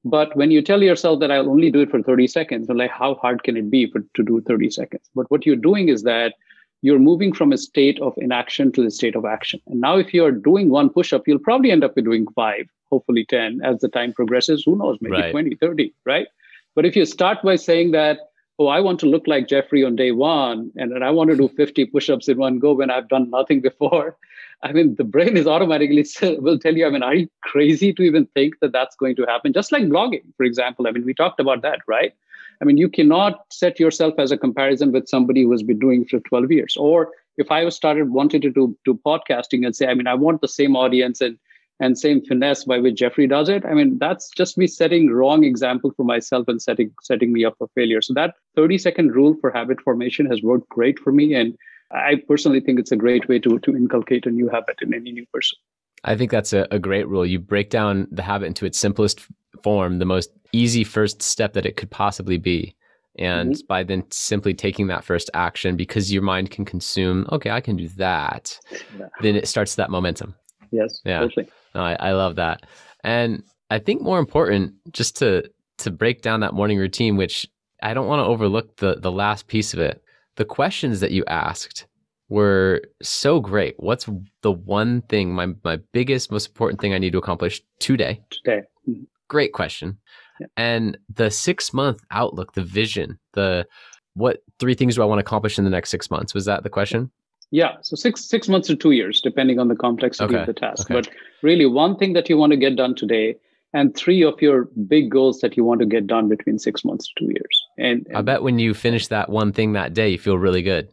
But 0.05 0.35
when 0.35 0.51
you 0.51 0.61
tell 0.61 0.83
yourself 0.83 1.19
that 1.21 1.31
I'll 1.31 1.49
only 1.49 1.71
do 1.71 1.81
it 1.81 1.91
for 1.91 2.01
30 2.01 2.27
seconds, 2.27 2.67
like 2.69 2.91
how 2.91 3.15
hard 3.15 3.43
can 3.43 3.55
it 3.55 3.69
be 3.69 3.87
for, 3.87 4.01
to 4.15 4.23
do 4.23 4.41
30 4.41 4.69
seconds? 4.69 5.09
But 5.15 5.31
what 5.31 5.45
you're 5.45 5.55
doing 5.55 5.87
is 5.87 6.03
that 6.03 6.33
you're 6.81 6.99
moving 6.99 7.33
from 7.33 7.53
a 7.53 7.57
state 7.57 7.99
of 8.01 8.13
inaction 8.17 8.71
to 8.73 8.83
the 8.83 8.91
state 8.91 9.15
of 9.15 9.23
action. 9.23 9.61
And 9.67 9.79
now 9.79 9.95
if 9.95 10.13
you're 10.13 10.31
doing 10.31 10.69
one 10.69 10.89
push-up, 10.89 11.25
you'll 11.25 11.39
probably 11.39 11.71
end 11.71 11.85
up 11.85 11.95
with 11.95 12.03
doing 12.03 12.27
five, 12.35 12.67
hopefully 12.89 13.25
10 13.25 13.61
as 13.63 13.79
the 13.79 13.87
time 13.87 14.11
progresses. 14.11 14.63
Who 14.65 14.75
knows, 14.75 14.97
maybe 14.99 15.15
right. 15.15 15.31
20, 15.31 15.55
30, 15.55 15.93
right? 16.05 16.27
But 16.75 16.85
if 16.85 16.97
you 16.97 17.05
start 17.05 17.41
by 17.41 17.55
saying 17.55 17.91
that, 17.91 18.19
oh, 18.59 18.67
I 18.67 18.79
want 18.79 18.99
to 18.99 19.07
look 19.07 19.27
like 19.27 19.47
Jeffrey 19.47 19.83
on 19.83 19.95
day 19.95 20.11
one, 20.11 20.71
and 20.75 21.03
I 21.03 21.09
want 21.11 21.29
to 21.31 21.37
do 21.37 21.47
50 21.57 21.85
push-ups 21.85 22.27
in 22.27 22.37
one 22.37 22.59
go 22.59 22.73
when 22.73 22.91
I've 22.91 23.09
done 23.09 23.29
nothing 23.29 23.61
before, 23.61 24.17
I 24.63 24.71
mean, 24.71 24.95
the 24.95 25.03
brain 25.03 25.35
is 25.35 25.45
automatically 25.45 26.05
will 26.39 26.57
tell 26.57 26.75
you, 26.75 26.87
I 26.87 26.89
mean, 26.89 27.03
are 27.03 27.15
you 27.15 27.29
crazy 27.41 27.91
to 27.93 28.01
even 28.03 28.25
think 28.27 28.55
that 28.61 28.71
that's 28.71 28.95
going 28.95 29.15
to 29.17 29.25
happen? 29.25 29.51
Just 29.51 29.71
like 29.73 29.83
blogging, 29.83 30.23
for 30.37 30.45
example. 30.45 30.87
I 30.87 30.91
mean, 30.91 31.05
we 31.05 31.13
talked 31.13 31.41
about 31.41 31.61
that, 31.63 31.79
right? 31.85 32.13
I 32.61 32.65
mean, 32.65 32.77
you 32.77 32.87
cannot 32.87 33.45
set 33.51 33.77
yourself 33.77 34.13
as 34.17 34.31
a 34.31 34.37
comparison 34.37 34.93
with 34.93 35.09
somebody 35.09 35.43
who 35.43 35.51
has 35.51 35.63
been 35.63 35.79
doing 35.79 36.03
it 36.03 36.09
for 36.09 36.21
12 36.21 36.51
years. 36.51 36.77
Or 36.77 37.11
if 37.37 37.51
I 37.51 37.65
was 37.65 37.75
started 37.75 38.11
wanting 38.11 38.39
to 38.39 38.49
do, 38.49 38.77
do 38.85 38.97
podcasting 39.05 39.65
and 39.65 39.75
say, 39.75 39.87
I 39.87 39.95
mean, 39.95 40.07
I 40.07 40.13
want 40.13 40.39
the 40.39 40.47
same 40.47 40.77
audience 40.77 41.19
and 41.19 41.37
and 41.79 41.97
same 41.97 42.21
finesse 42.21 42.63
by 42.63 42.77
which 42.79 42.95
Jeffrey 42.95 43.27
does 43.27 43.49
it. 43.49 43.65
I 43.65 43.73
mean, 43.73 43.97
that's 43.99 44.29
just 44.29 44.57
me 44.57 44.67
setting 44.67 45.09
wrong 45.09 45.43
example 45.43 45.91
for 45.95 46.03
myself 46.03 46.47
and 46.47 46.61
setting 46.61 46.93
setting 47.01 47.33
me 47.33 47.45
up 47.45 47.55
for 47.57 47.67
failure. 47.75 48.01
So 48.01 48.13
that 48.13 48.35
30 48.55 48.77
second 48.77 49.11
rule 49.11 49.35
for 49.41 49.51
habit 49.51 49.81
formation 49.81 50.25
has 50.27 50.41
worked 50.41 50.69
great 50.69 50.99
for 50.99 51.11
me. 51.11 51.33
And 51.33 51.57
I 51.91 52.21
personally 52.27 52.59
think 52.59 52.79
it's 52.79 52.91
a 52.91 52.95
great 52.95 53.27
way 53.27 53.39
to 53.39 53.59
to 53.59 53.75
inculcate 53.75 54.25
a 54.25 54.31
new 54.31 54.49
habit 54.49 54.77
in 54.81 54.93
any 54.93 55.11
new 55.11 55.25
person. 55.33 55.57
I 56.03 56.15
think 56.17 56.31
that's 56.31 56.53
a, 56.53 56.67
a 56.69 56.79
great 56.79 57.07
rule. 57.07 57.25
You 57.25 57.39
break 57.39 57.69
down 57.69 58.07
the 58.11 58.23
habit 58.23 58.47
into 58.47 58.65
its 58.65 58.77
simplest 58.77 59.21
form, 59.63 59.99
the 59.99 60.05
most 60.05 60.31
easy 60.51 60.83
first 60.83 61.21
step 61.21 61.53
that 61.53 61.65
it 61.65 61.77
could 61.77 61.89
possibly 61.89 62.37
be. 62.37 62.75
And 63.19 63.51
mm-hmm. 63.51 63.67
by 63.67 63.83
then 63.83 64.03
simply 64.09 64.53
taking 64.53 64.87
that 64.87 65.03
first 65.03 65.29
action, 65.33 65.77
because 65.77 66.11
your 66.11 66.23
mind 66.23 66.49
can 66.49 66.65
consume, 66.65 67.27
okay, 67.31 67.51
I 67.51 67.61
can 67.61 67.77
do 67.77 67.87
that, 67.89 68.59
yeah. 68.97 69.07
then 69.21 69.35
it 69.35 69.47
starts 69.47 69.75
that 69.75 69.91
momentum. 69.91 70.33
Yes. 70.71 71.01
Yeah. 71.05 71.19
Totally. 71.19 71.47
No, 71.75 71.81
I, 71.81 71.95
I 71.99 72.11
love 72.11 72.35
that. 72.35 72.65
And 73.03 73.43
I 73.69 73.79
think 73.79 74.01
more 74.01 74.19
important, 74.19 74.73
just 74.91 75.17
to 75.17 75.49
to 75.79 75.91
break 75.91 76.21
down 76.21 76.41
that 76.41 76.53
morning 76.53 76.77
routine, 76.77 77.17
which 77.17 77.47
I 77.81 77.93
don't 77.93 78.07
want 78.07 78.19
to 78.19 78.25
overlook 78.25 78.77
the 78.77 78.95
the 78.95 79.11
last 79.11 79.47
piece 79.47 79.73
of 79.73 79.79
it 79.79 80.03
the 80.35 80.45
questions 80.45 80.99
that 80.99 81.11
you 81.11 81.23
asked 81.27 81.85
were 82.29 82.81
so 83.01 83.39
great. 83.39 83.75
What's 83.77 84.09
the 84.41 84.51
one 84.51 85.01
thing, 85.03 85.33
my, 85.33 85.49
my 85.63 85.77
biggest, 85.91 86.31
most 86.31 86.47
important 86.47 86.81
thing 86.81 86.93
I 86.93 86.97
need 86.97 87.11
to 87.11 87.17
accomplish 87.17 87.61
today? 87.79 88.21
Today. 88.31 88.61
Mm-hmm. 88.89 89.03
Great 89.27 89.53
question. 89.53 89.97
Yeah. 90.39 90.47
And 90.57 90.97
the 91.13 91.29
six 91.29 91.73
month 91.73 92.03
outlook, 92.11 92.53
the 92.53 92.63
vision, 92.63 93.19
the 93.33 93.67
what 94.15 94.41
three 94.59 94.75
things 94.75 94.95
do 94.95 95.01
I 95.01 95.05
want 95.05 95.19
to 95.19 95.25
accomplish 95.25 95.57
in 95.57 95.63
the 95.63 95.69
next 95.69 95.89
six 95.89 96.09
months? 96.09 96.33
Was 96.33 96.45
that 96.45 96.63
the 96.63 96.69
question? 96.69 97.11
Yeah. 97.53 97.75
So 97.81 97.95
six 97.95 98.25
six 98.25 98.49
months 98.49 98.67
to 98.69 98.75
two 98.75 98.91
years, 98.91 99.21
depending 99.21 99.59
on 99.59 99.67
the 99.67 99.75
complexity 99.75 100.33
okay. 100.33 100.41
of 100.41 100.47
the 100.47 100.53
task. 100.53 100.89
Okay. 100.89 100.95
But 100.95 101.09
really 101.43 101.67
one 101.67 101.95
thing 101.97 102.13
that 102.13 102.27
you 102.27 102.35
want 102.35 102.49
to 102.49 102.57
get 102.57 102.75
done 102.75 102.95
today 102.95 103.35
and 103.73 103.95
three 103.95 104.23
of 104.23 104.41
your 104.41 104.65
big 104.87 105.11
goals 105.11 105.39
that 105.41 105.55
you 105.55 105.63
want 105.63 105.79
to 105.81 105.85
get 105.85 106.07
done 106.07 106.27
between 106.29 106.57
six 106.57 106.83
months 106.83 107.07
to 107.07 107.13
two 107.19 107.31
years. 107.31 107.67
And, 107.77 108.07
and 108.07 108.17
I 108.17 108.21
bet 108.23 108.41
when 108.41 108.57
you 108.57 108.73
finish 108.73 109.05
that 109.09 109.29
one 109.29 109.53
thing 109.53 109.73
that 109.73 109.93
day, 109.93 110.09
you 110.09 110.17
feel 110.17 110.39
really 110.39 110.63
good. 110.63 110.89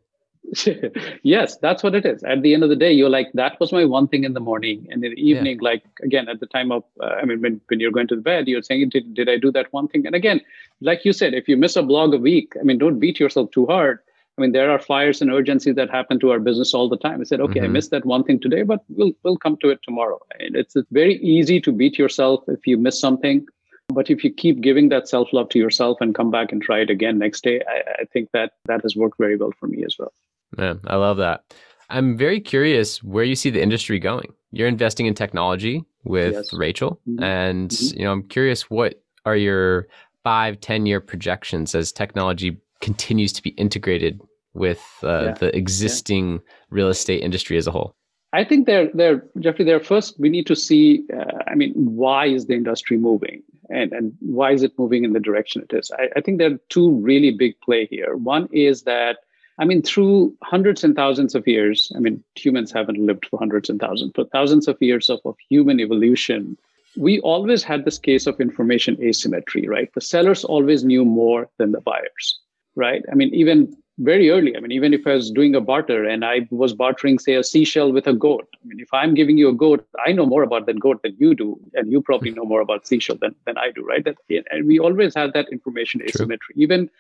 yes, 1.23 1.57
that's 1.59 1.83
what 1.83 1.95
it 1.95 2.05
is. 2.05 2.23
At 2.25 2.43
the 2.43 2.53
end 2.53 2.63
of 2.63 2.69
the 2.69 2.77
day, 2.77 2.93
you're 2.93 3.09
like, 3.09 3.29
that 3.35 3.59
was 3.59 3.73
my 3.73 3.87
one 3.87 4.09
thing 4.09 4.25
in 4.25 4.35
the 4.35 4.41
morning. 4.41 4.87
And 4.91 5.03
in 5.03 5.13
the 5.13 5.21
evening, 5.21 5.61
yeah. 5.63 5.71
like, 5.71 5.85
again, 6.03 6.29
at 6.29 6.41
the 6.41 6.47
time 6.47 6.73
of, 6.73 6.85
uh, 7.03 7.15
I 7.23 7.25
mean, 7.25 7.41
when, 7.41 7.61
when 7.69 7.81
you're 7.81 7.93
going 7.93 8.09
to 8.09 8.17
the 8.17 8.23
bed, 8.23 8.49
you're 8.49 8.63
saying, 8.63 8.91
did, 8.91 9.15
did 9.15 9.31
I 9.31 9.39
do 9.39 9.51
that 9.53 9.73
one 9.73 9.89
thing? 9.89 10.05
And 10.07 10.15
again, 10.15 10.43
like 10.83 11.07
you 11.07 11.15
said, 11.15 11.33
if 11.33 11.49
you 11.49 11.57
miss 11.57 11.77
a 11.77 11.83
blog 11.83 12.13
a 12.13 12.19
week, 12.19 12.53
I 12.61 12.65
mean, 12.65 12.79
don't 12.79 12.99
beat 12.99 13.19
yourself 13.19 13.51
too 13.51 13.67
hard. 13.67 14.01
I 14.41 14.43
mean, 14.43 14.53
there 14.53 14.71
are 14.71 14.79
fires 14.79 15.21
and 15.21 15.31
urgencies 15.31 15.75
that 15.75 15.91
happen 15.91 16.19
to 16.21 16.31
our 16.31 16.41
business 16.41 16.73
all 16.73 16.89
the 16.89 16.97
time. 16.97 17.21
I 17.21 17.25
said, 17.25 17.43
okay, 17.43 17.57
mm-hmm. 17.57 17.65
I 17.67 17.69
missed 17.69 17.91
that 17.91 18.07
one 18.07 18.25
thing 18.25 18.41
today, 18.41 18.63
but 18.63 18.83
we'll 18.89 19.13
we'll 19.23 19.37
come 19.37 19.59
to 19.59 19.69
it 19.69 19.81
tomorrow. 19.83 20.19
And 20.39 20.57
it's, 20.57 20.75
it's 20.75 20.89
very 20.91 21.17
easy 21.17 21.61
to 21.61 21.71
beat 21.71 21.99
yourself 21.99 22.43
if 22.49 22.67
you 22.67 22.79
miss 22.79 22.99
something. 22.99 23.45
But 23.93 24.09
if 24.09 24.25
you 24.25 24.33
keep 24.33 24.63
giving 24.63 24.89
that 24.89 25.09
self 25.09 25.29
love 25.35 25.51
to 25.51 25.59
yourself 25.59 25.99
and 26.01 26.15
come 26.15 26.31
back 26.31 26.53
and 26.53 26.63
try 26.63 26.81
it 26.81 26.89
again 26.89 27.19
next 27.19 27.45
day, 27.45 27.61
I, 27.69 28.01
I 28.01 28.05
think 28.15 28.31
that 28.33 28.53
that 28.65 28.81
has 28.81 28.97
worked 28.97 29.19
very 29.19 29.37
well 29.37 29.53
for 29.61 29.67
me 29.67 29.85
as 29.85 29.97
well. 29.99 30.13
Man, 30.57 30.81
I 30.87 30.97
love 30.97 31.19
that. 31.19 31.45
I'm 31.91 32.17
very 32.17 32.41
curious 32.41 33.03
where 33.03 33.25
you 33.25 33.35
see 33.35 33.51
the 33.51 33.61
industry 33.61 33.99
going. 33.99 34.33
You're 34.53 34.69
investing 34.69 35.05
in 35.05 35.13
technology 35.13 35.85
with 36.05 36.33
yes. 36.33 36.53
Rachel, 36.55 36.99
mm-hmm. 37.07 37.23
and 37.23 37.69
mm-hmm. 37.69 37.99
you 37.99 38.05
know 38.07 38.13
I'm 38.13 38.27
curious 38.27 38.71
what 38.71 39.03
are 39.27 39.37
your 39.37 39.89
five, 40.25 40.61
ten 40.61 40.87
year 40.87 41.03
projections 41.03 41.75
as 41.75 41.93
technology 41.93 42.57
continues 42.81 43.35
to 43.35 43.43
be 43.43 43.51
integrated 43.51 44.21
with 44.55 44.85
uh, 45.03 45.25
yeah. 45.25 45.33
the 45.35 45.57
existing 45.57 46.33
yeah. 46.33 46.39
real 46.71 46.89
estate 46.89 47.23
industry 47.23 47.57
as 47.57 47.67
a 47.67 47.71
whole? 47.71 47.95
I 48.33 48.45
think 48.45 48.67
they're 48.67 48.89
they're 48.95 49.25
Jeffrey. 49.41 49.65
They're 49.65 49.81
first. 49.81 50.19
We 50.21 50.29
need 50.29 50.47
to 50.47 50.57
see. 50.57 51.05
Uh, 51.13 51.39
I 51.49 51.55
mean, 51.55 51.73
why 51.75 52.27
is 52.27 52.47
the 52.47 52.55
industry 52.55 52.97
moving, 52.97 53.43
and 53.71 53.93
and 53.93 54.13
why 54.21 54.53
is 54.53 54.63
it 54.63 54.79
moving 54.79 55.05
in 55.05 55.13
the 55.13 55.21
direction 55.21 55.63
it 55.69 55.77
is? 55.77 55.91
I, 55.99 56.09
I 56.17 56.21
think 56.21 56.39
there 56.39 56.53
are 56.53 56.59
two 56.69 56.93
really 56.93 57.33
big 57.33 57.61
play 57.61 57.87
here. 57.87 58.17
One 58.17 58.49
is 58.53 58.83
that 58.83 59.19
I 59.61 59.67
mean, 59.67 59.83
through 59.83 60.35
hundreds 60.43 60.83
and 60.83 60.97
thousands 60.97 61.35
of 61.35 61.47
years. 61.47 61.93
I 61.95 62.01
mean, 62.01 62.25
humans 62.35 62.73
haven't 62.73 62.99
lived 62.99 63.27
for 63.27 63.39
hundreds 63.39 63.69
and 63.69 63.79
thousands, 63.79 64.13
but 64.15 64.33
thousands 64.33 64.67
of 64.67 64.79
years 64.81 65.11
of, 65.11 65.21
of 65.27 65.37
human 65.51 65.81
evolution. 65.81 66.57
We 66.97 67.21
always 67.21 67.63
had 67.63 67.85
this 67.85 67.99
case 67.99 68.27
of 68.27 68.41
information 68.41 68.97
asymmetry, 69.03 69.69
right? 69.69 69.93
The 69.95 70.01
sellers 70.01 70.45
always 70.45 70.83
knew 70.83 71.05
more 71.05 71.49
than 71.59 71.73
the 71.73 71.81
buyers, 71.83 72.41
right? 72.75 73.05
I 73.13 73.15
mean, 73.15 73.33
even 73.35 73.77
very 74.01 74.31
early. 74.31 74.57
I 74.57 74.61
mean, 74.61 74.73
even 74.73 74.95
if 74.95 75.07
I 75.07 75.15
was 75.15 75.31
doing 75.31 75.55
a 75.55 75.61
barter 75.61 76.05
and 76.05 76.25
I 76.25 76.49
was 76.51 76.73
bartering, 76.73 77.19
say, 77.19 77.35
a 77.35 77.45
seashell 77.45 77.93
with 77.93 78.07
a 78.07 78.15
goat. 78.15 78.49
I 78.63 78.67
mean, 78.67 78.81
if 78.81 78.93
I'm 78.93 79.15
giving 79.15 79.37
you 79.37 79.49
a 79.49 79.53
goat, 79.53 79.87
I 80.05 80.13
know 80.13 80.27
more 80.27 80.43
about 80.43 80.67
that 80.67 80.81
goat 80.81 81.03
than 81.03 81.17
you 81.19 81.35
do, 81.35 81.61
and 81.75 81.93
you 81.93 82.01
probably 82.01 82.31
know 82.31 82.45
more 82.45 82.63
about 82.63 82.87
seashell 82.87 83.17
than, 83.21 83.35
than 83.47 83.59
I 83.59 83.71
do, 83.71 83.85
right? 83.85 84.05
That, 84.05 84.17
and 84.51 84.67
we 84.67 84.79
always 84.79 85.15
had 85.15 85.35
that 85.35 85.49
information 85.53 86.03
asymmetry, 86.03 86.55
True. 86.55 86.63
even 86.63 86.91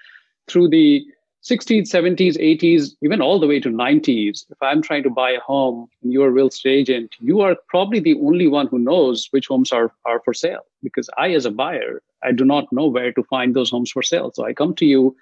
through 0.46 0.68
the 0.68 1.04
60s, 1.42 1.88
70s, 1.88 2.36
80s, 2.36 2.90
even 3.02 3.22
all 3.22 3.40
the 3.40 3.46
way 3.46 3.60
to 3.60 3.70
90s. 3.70 4.44
If 4.50 4.58
I'm 4.60 4.82
trying 4.82 5.02
to 5.04 5.10
buy 5.10 5.30
a 5.30 5.40
home 5.40 5.88
and 6.02 6.12
you're 6.12 6.28
a 6.28 6.30
real 6.30 6.48
estate 6.48 6.90
agent, 6.90 7.16
you 7.18 7.40
are 7.40 7.56
probably 7.68 7.98
the 7.98 8.16
only 8.16 8.46
one 8.46 8.66
who 8.66 8.78
knows 8.78 9.28
which 9.30 9.46
homes 9.46 9.72
are, 9.72 9.90
are 10.04 10.20
for 10.20 10.34
sale 10.34 10.66
because 10.82 11.08
I, 11.16 11.30
as 11.30 11.46
a 11.46 11.50
buyer, 11.50 12.02
I 12.22 12.32
do 12.32 12.44
not 12.44 12.70
know 12.72 12.88
where 12.88 13.10
to 13.12 13.22
find 13.24 13.56
those 13.56 13.70
homes 13.70 13.90
for 13.90 14.02
sale. 14.02 14.32
So 14.34 14.44
I 14.44 14.52
come 14.52 14.74
to 14.74 14.84
you 14.84 15.16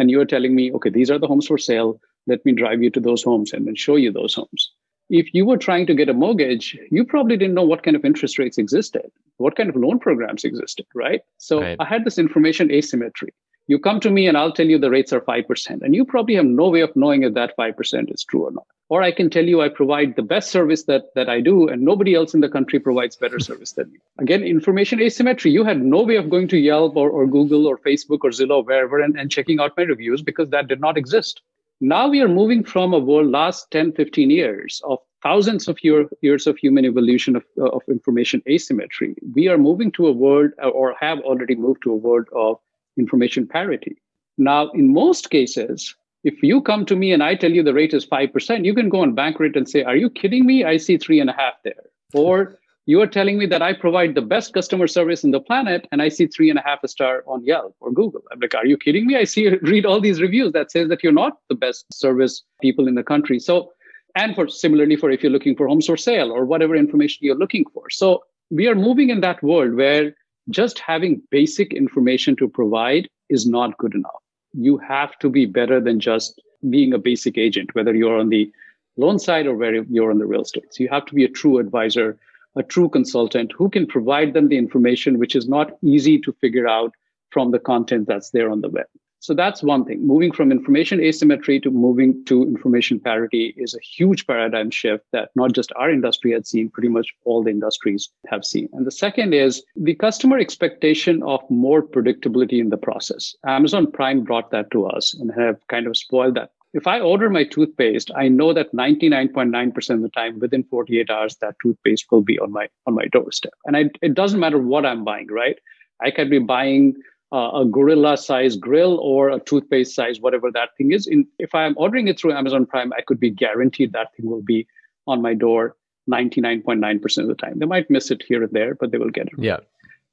and 0.00 0.10
you're 0.10 0.24
telling 0.24 0.54
me, 0.54 0.72
okay, 0.72 0.88
these 0.88 1.10
are 1.10 1.18
the 1.18 1.26
homes 1.26 1.46
for 1.46 1.58
sale. 1.58 2.00
Let 2.26 2.44
me 2.46 2.52
drive 2.52 2.82
you 2.82 2.88
to 2.90 3.00
those 3.00 3.22
homes 3.22 3.52
and 3.52 3.66
then 3.66 3.74
show 3.74 3.96
you 3.96 4.10
those 4.10 4.34
homes. 4.34 4.72
If 5.10 5.34
you 5.34 5.44
were 5.44 5.58
trying 5.58 5.86
to 5.88 5.94
get 5.94 6.08
a 6.08 6.14
mortgage, 6.14 6.74
you 6.90 7.04
probably 7.04 7.36
didn't 7.36 7.54
know 7.54 7.64
what 7.64 7.82
kind 7.82 7.96
of 7.96 8.04
interest 8.04 8.38
rates 8.38 8.56
existed, 8.56 9.10
what 9.36 9.56
kind 9.56 9.68
of 9.68 9.76
loan 9.76 9.98
programs 9.98 10.44
existed, 10.44 10.86
right? 10.94 11.20
So 11.36 11.60
right. 11.60 11.76
I 11.78 11.84
had 11.84 12.06
this 12.06 12.16
information 12.16 12.70
asymmetry. 12.70 13.34
You 13.70 13.78
come 13.78 14.00
to 14.00 14.10
me 14.10 14.26
and 14.26 14.36
I'll 14.36 14.50
tell 14.50 14.66
you 14.66 14.80
the 14.80 14.90
rates 14.90 15.12
are 15.12 15.20
5%, 15.20 15.82
and 15.82 15.94
you 15.94 16.04
probably 16.04 16.34
have 16.34 16.44
no 16.44 16.68
way 16.70 16.80
of 16.80 16.96
knowing 16.96 17.22
if 17.22 17.34
that 17.34 17.56
5% 17.56 18.12
is 18.12 18.24
true 18.24 18.48
or 18.48 18.50
not. 18.50 18.66
Or 18.88 19.00
I 19.00 19.12
can 19.12 19.30
tell 19.30 19.44
you 19.44 19.60
I 19.60 19.68
provide 19.68 20.16
the 20.16 20.24
best 20.24 20.50
service 20.50 20.82
that, 20.86 21.14
that 21.14 21.28
I 21.28 21.40
do, 21.40 21.68
and 21.68 21.82
nobody 21.82 22.16
else 22.16 22.34
in 22.34 22.40
the 22.40 22.48
country 22.48 22.80
provides 22.80 23.14
better 23.14 23.36
hmm. 23.36 23.42
service 23.42 23.70
than 23.70 23.92
me. 23.92 24.00
Again, 24.18 24.42
information 24.42 25.00
asymmetry. 25.00 25.52
You 25.52 25.62
had 25.62 25.80
no 25.80 26.02
way 26.02 26.16
of 26.16 26.30
going 26.30 26.48
to 26.48 26.58
Yelp 26.58 26.96
or, 26.96 27.10
or 27.10 27.28
Google 27.28 27.68
or 27.68 27.78
Facebook 27.78 28.24
or 28.24 28.30
Zillow, 28.30 28.66
wherever, 28.66 28.98
and, 28.98 29.16
and 29.16 29.30
checking 29.30 29.60
out 29.60 29.76
my 29.76 29.84
reviews 29.84 30.20
because 30.20 30.50
that 30.50 30.66
did 30.66 30.80
not 30.80 30.98
exist. 30.98 31.40
Now 31.80 32.08
we 32.08 32.20
are 32.22 32.28
moving 32.40 32.64
from 32.64 32.92
a 32.92 32.98
world 32.98 33.30
last 33.30 33.70
10, 33.70 33.92
15 33.92 34.30
years 34.30 34.82
of 34.84 34.98
thousands 35.22 35.68
of 35.68 35.78
year, 35.84 36.08
years 36.22 36.48
of 36.48 36.58
human 36.58 36.84
evolution 36.84 37.36
of, 37.36 37.44
of 37.56 37.82
information 37.86 38.42
asymmetry. 38.48 39.14
We 39.32 39.46
are 39.46 39.58
moving 39.58 39.92
to 39.92 40.08
a 40.08 40.12
world, 40.12 40.50
or 40.58 40.96
have 40.98 41.20
already 41.20 41.54
moved 41.54 41.84
to 41.84 41.92
a 41.92 41.96
world 41.96 42.26
of 42.34 42.58
information 43.00 43.46
parity. 43.46 43.96
Now, 44.38 44.70
in 44.70 44.92
most 44.92 45.30
cases, 45.30 45.94
if 46.24 46.42
you 46.42 46.60
come 46.60 46.84
to 46.86 46.96
me 46.96 47.12
and 47.12 47.22
I 47.22 47.34
tell 47.34 47.50
you 47.50 47.62
the 47.62 47.74
rate 47.74 47.94
is 47.94 48.06
5%, 48.06 48.64
you 48.64 48.74
can 48.74 48.88
go 48.88 49.02
on 49.02 49.16
Bankrate 49.16 49.56
and 49.56 49.68
say, 49.68 49.82
Are 49.82 49.96
you 49.96 50.10
kidding 50.10 50.46
me? 50.46 50.64
I 50.64 50.76
see 50.76 50.96
three 50.98 51.20
and 51.20 51.30
a 51.30 51.32
half 51.32 51.54
there. 51.64 51.84
Or 52.14 52.58
you 52.86 53.00
are 53.00 53.06
telling 53.06 53.38
me 53.38 53.46
that 53.46 53.62
I 53.62 53.72
provide 53.72 54.14
the 54.14 54.22
best 54.22 54.52
customer 54.52 54.86
service 54.86 55.24
in 55.24 55.30
the 55.30 55.40
planet 55.40 55.86
and 55.92 56.02
I 56.02 56.08
see 56.08 56.26
three 56.26 56.50
and 56.50 56.58
a 56.58 56.62
half 56.62 56.80
a 56.82 56.88
star 56.88 57.22
on 57.26 57.44
Yelp 57.44 57.74
or 57.80 57.92
Google. 57.92 58.22
I'm 58.32 58.40
like, 58.40 58.54
Are 58.54 58.66
you 58.66 58.76
kidding 58.76 59.06
me? 59.06 59.16
I 59.16 59.24
see 59.24 59.48
read 59.62 59.86
all 59.86 60.00
these 60.00 60.20
reviews 60.20 60.52
that 60.52 60.70
says 60.70 60.88
that 60.88 61.02
you're 61.02 61.20
not 61.24 61.38
the 61.48 61.54
best 61.54 61.86
service 61.92 62.42
people 62.60 62.88
in 62.88 62.94
the 62.94 63.04
country. 63.04 63.38
So, 63.38 63.72
and 64.16 64.34
for 64.34 64.48
similarly 64.48 64.96
for 64.96 65.10
if 65.10 65.22
you're 65.22 65.32
looking 65.32 65.56
for 65.56 65.68
homes 65.68 65.86
for 65.86 65.96
sale 65.96 66.32
or 66.32 66.44
whatever 66.44 66.74
information 66.74 67.24
you're 67.24 67.42
looking 67.44 67.64
for. 67.72 67.88
So 67.90 68.24
we 68.50 68.66
are 68.66 68.74
moving 68.74 69.10
in 69.10 69.20
that 69.20 69.42
world 69.42 69.74
where 69.74 70.14
just 70.48 70.78
having 70.78 71.22
basic 71.30 71.72
information 71.72 72.36
to 72.36 72.48
provide 72.48 73.08
is 73.28 73.46
not 73.46 73.76
good 73.78 73.94
enough. 73.94 74.22
You 74.52 74.78
have 74.78 75.18
to 75.18 75.28
be 75.28 75.46
better 75.46 75.80
than 75.80 76.00
just 76.00 76.40
being 76.68 76.92
a 76.92 76.98
basic 76.98 77.38
agent, 77.38 77.74
whether 77.74 77.94
you're 77.94 78.18
on 78.18 78.30
the 78.30 78.50
loan 78.96 79.18
side 79.18 79.46
or 79.46 79.54
where 79.54 79.74
you're 79.84 80.10
on 80.10 80.18
the 80.18 80.26
real 80.26 80.42
estate. 80.42 80.74
So 80.74 80.82
you 80.82 80.88
have 80.88 81.06
to 81.06 81.14
be 81.14 81.24
a 81.24 81.28
true 81.28 81.58
advisor, 81.58 82.18
a 82.56 82.62
true 82.62 82.88
consultant 82.88 83.52
who 83.56 83.70
can 83.70 83.86
provide 83.86 84.34
them 84.34 84.48
the 84.48 84.58
information 84.58 85.18
which 85.18 85.36
is 85.36 85.48
not 85.48 85.76
easy 85.82 86.18
to 86.20 86.32
figure 86.32 86.68
out 86.68 86.92
from 87.30 87.52
the 87.52 87.60
content 87.60 88.08
that's 88.08 88.30
there 88.30 88.50
on 88.50 88.60
the 88.60 88.68
web. 88.68 88.86
So 89.20 89.34
that's 89.34 89.62
one 89.62 89.84
thing. 89.84 90.06
Moving 90.06 90.32
from 90.32 90.50
information 90.50 90.98
asymmetry 90.98 91.60
to 91.60 91.70
moving 91.70 92.24
to 92.24 92.42
information 92.42 92.98
parity 92.98 93.54
is 93.58 93.74
a 93.74 93.80
huge 93.80 94.26
paradigm 94.26 94.70
shift 94.70 95.04
that 95.12 95.28
not 95.34 95.52
just 95.52 95.72
our 95.76 95.90
industry 95.90 96.32
has 96.32 96.48
seen, 96.48 96.70
pretty 96.70 96.88
much 96.88 97.14
all 97.26 97.42
the 97.42 97.50
industries 97.50 98.08
have 98.28 98.46
seen. 98.46 98.70
And 98.72 98.86
the 98.86 98.90
second 98.90 99.34
is 99.34 99.62
the 99.76 99.94
customer 99.94 100.38
expectation 100.38 101.22
of 101.22 101.40
more 101.50 101.82
predictability 101.82 102.60
in 102.60 102.70
the 102.70 102.78
process. 102.78 103.36
Amazon 103.46 103.92
Prime 103.92 104.24
brought 104.24 104.50
that 104.52 104.70
to 104.70 104.86
us 104.86 105.12
and 105.12 105.30
have 105.32 105.58
kind 105.68 105.86
of 105.86 105.98
spoiled 105.98 106.36
that. 106.36 106.52
If 106.72 106.86
I 106.86 107.00
order 107.00 107.28
my 107.28 107.44
toothpaste, 107.44 108.10
I 108.16 108.28
know 108.28 108.54
that 108.54 108.72
99.9% 108.72 109.90
of 109.90 110.02
the 110.02 110.08
time 110.08 110.38
within 110.38 110.64
48 110.64 111.10
hours 111.10 111.36
that 111.42 111.56
toothpaste 111.60 112.06
will 112.10 112.22
be 112.22 112.38
on 112.38 112.52
my 112.52 112.68
on 112.86 112.94
my 112.94 113.06
doorstep. 113.06 113.52
And 113.66 113.76
I, 113.76 113.90
it 114.00 114.14
doesn't 114.14 114.40
matter 114.40 114.58
what 114.58 114.86
I'm 114.86 115.04
buying, 115.04 115.26
right? 115.26 115.58
I 116.00 116.10
could 116.10 116.30
be 116.30 116.38
buying 116.38 116.94
uh, 117.32 117.60
a 117.60 117.64
gorilla 117.64 118.16
size 118.16 118.56
grill 118.56 118.98
or 118.98 119.30
a 119.30 119.40
toothpaste 119.40 119.94
size, 119.94 120.20
whatever 120.20 120.50
that 120.50 120.76
thing 120.76 120.92
is. 120.92 121.06
In, 121.06 121.26
if 121.38 121.54
I'm 121.54 121.74
ordering 121.76 122.08
it 122.08 122.18
through 122.18 122.32
Amazon 122.32 122.66
Prime, 122.66 122.92
I 122.92 123.02
could 123.02 123.20
be 123.20 123.30
guaranteed 123.30 123.92
that 123.92 124.14
thing 124.14 124.26
will 124.26 124.42
be 124.42 124.66
on 125.06 125.22
my 125.22 125.34
door 125.34 125.76
99.9% 126.10 127.18
of 127.18 127.28
the 127.28 127.34
time. 127.34 127.58
They 127.58 127.66
might 127.66 127.90
miss 127.90 128.10
it 128.10 128.22
here 128.26 128.42
and 128.42 128.52
there, 128.52 128.74
but 128.74 128.90
they 128.90 128.98
will 128.98 129.10
get 129.10 129.26
it. 129.26 129.34
Yeah. 129.38 129.58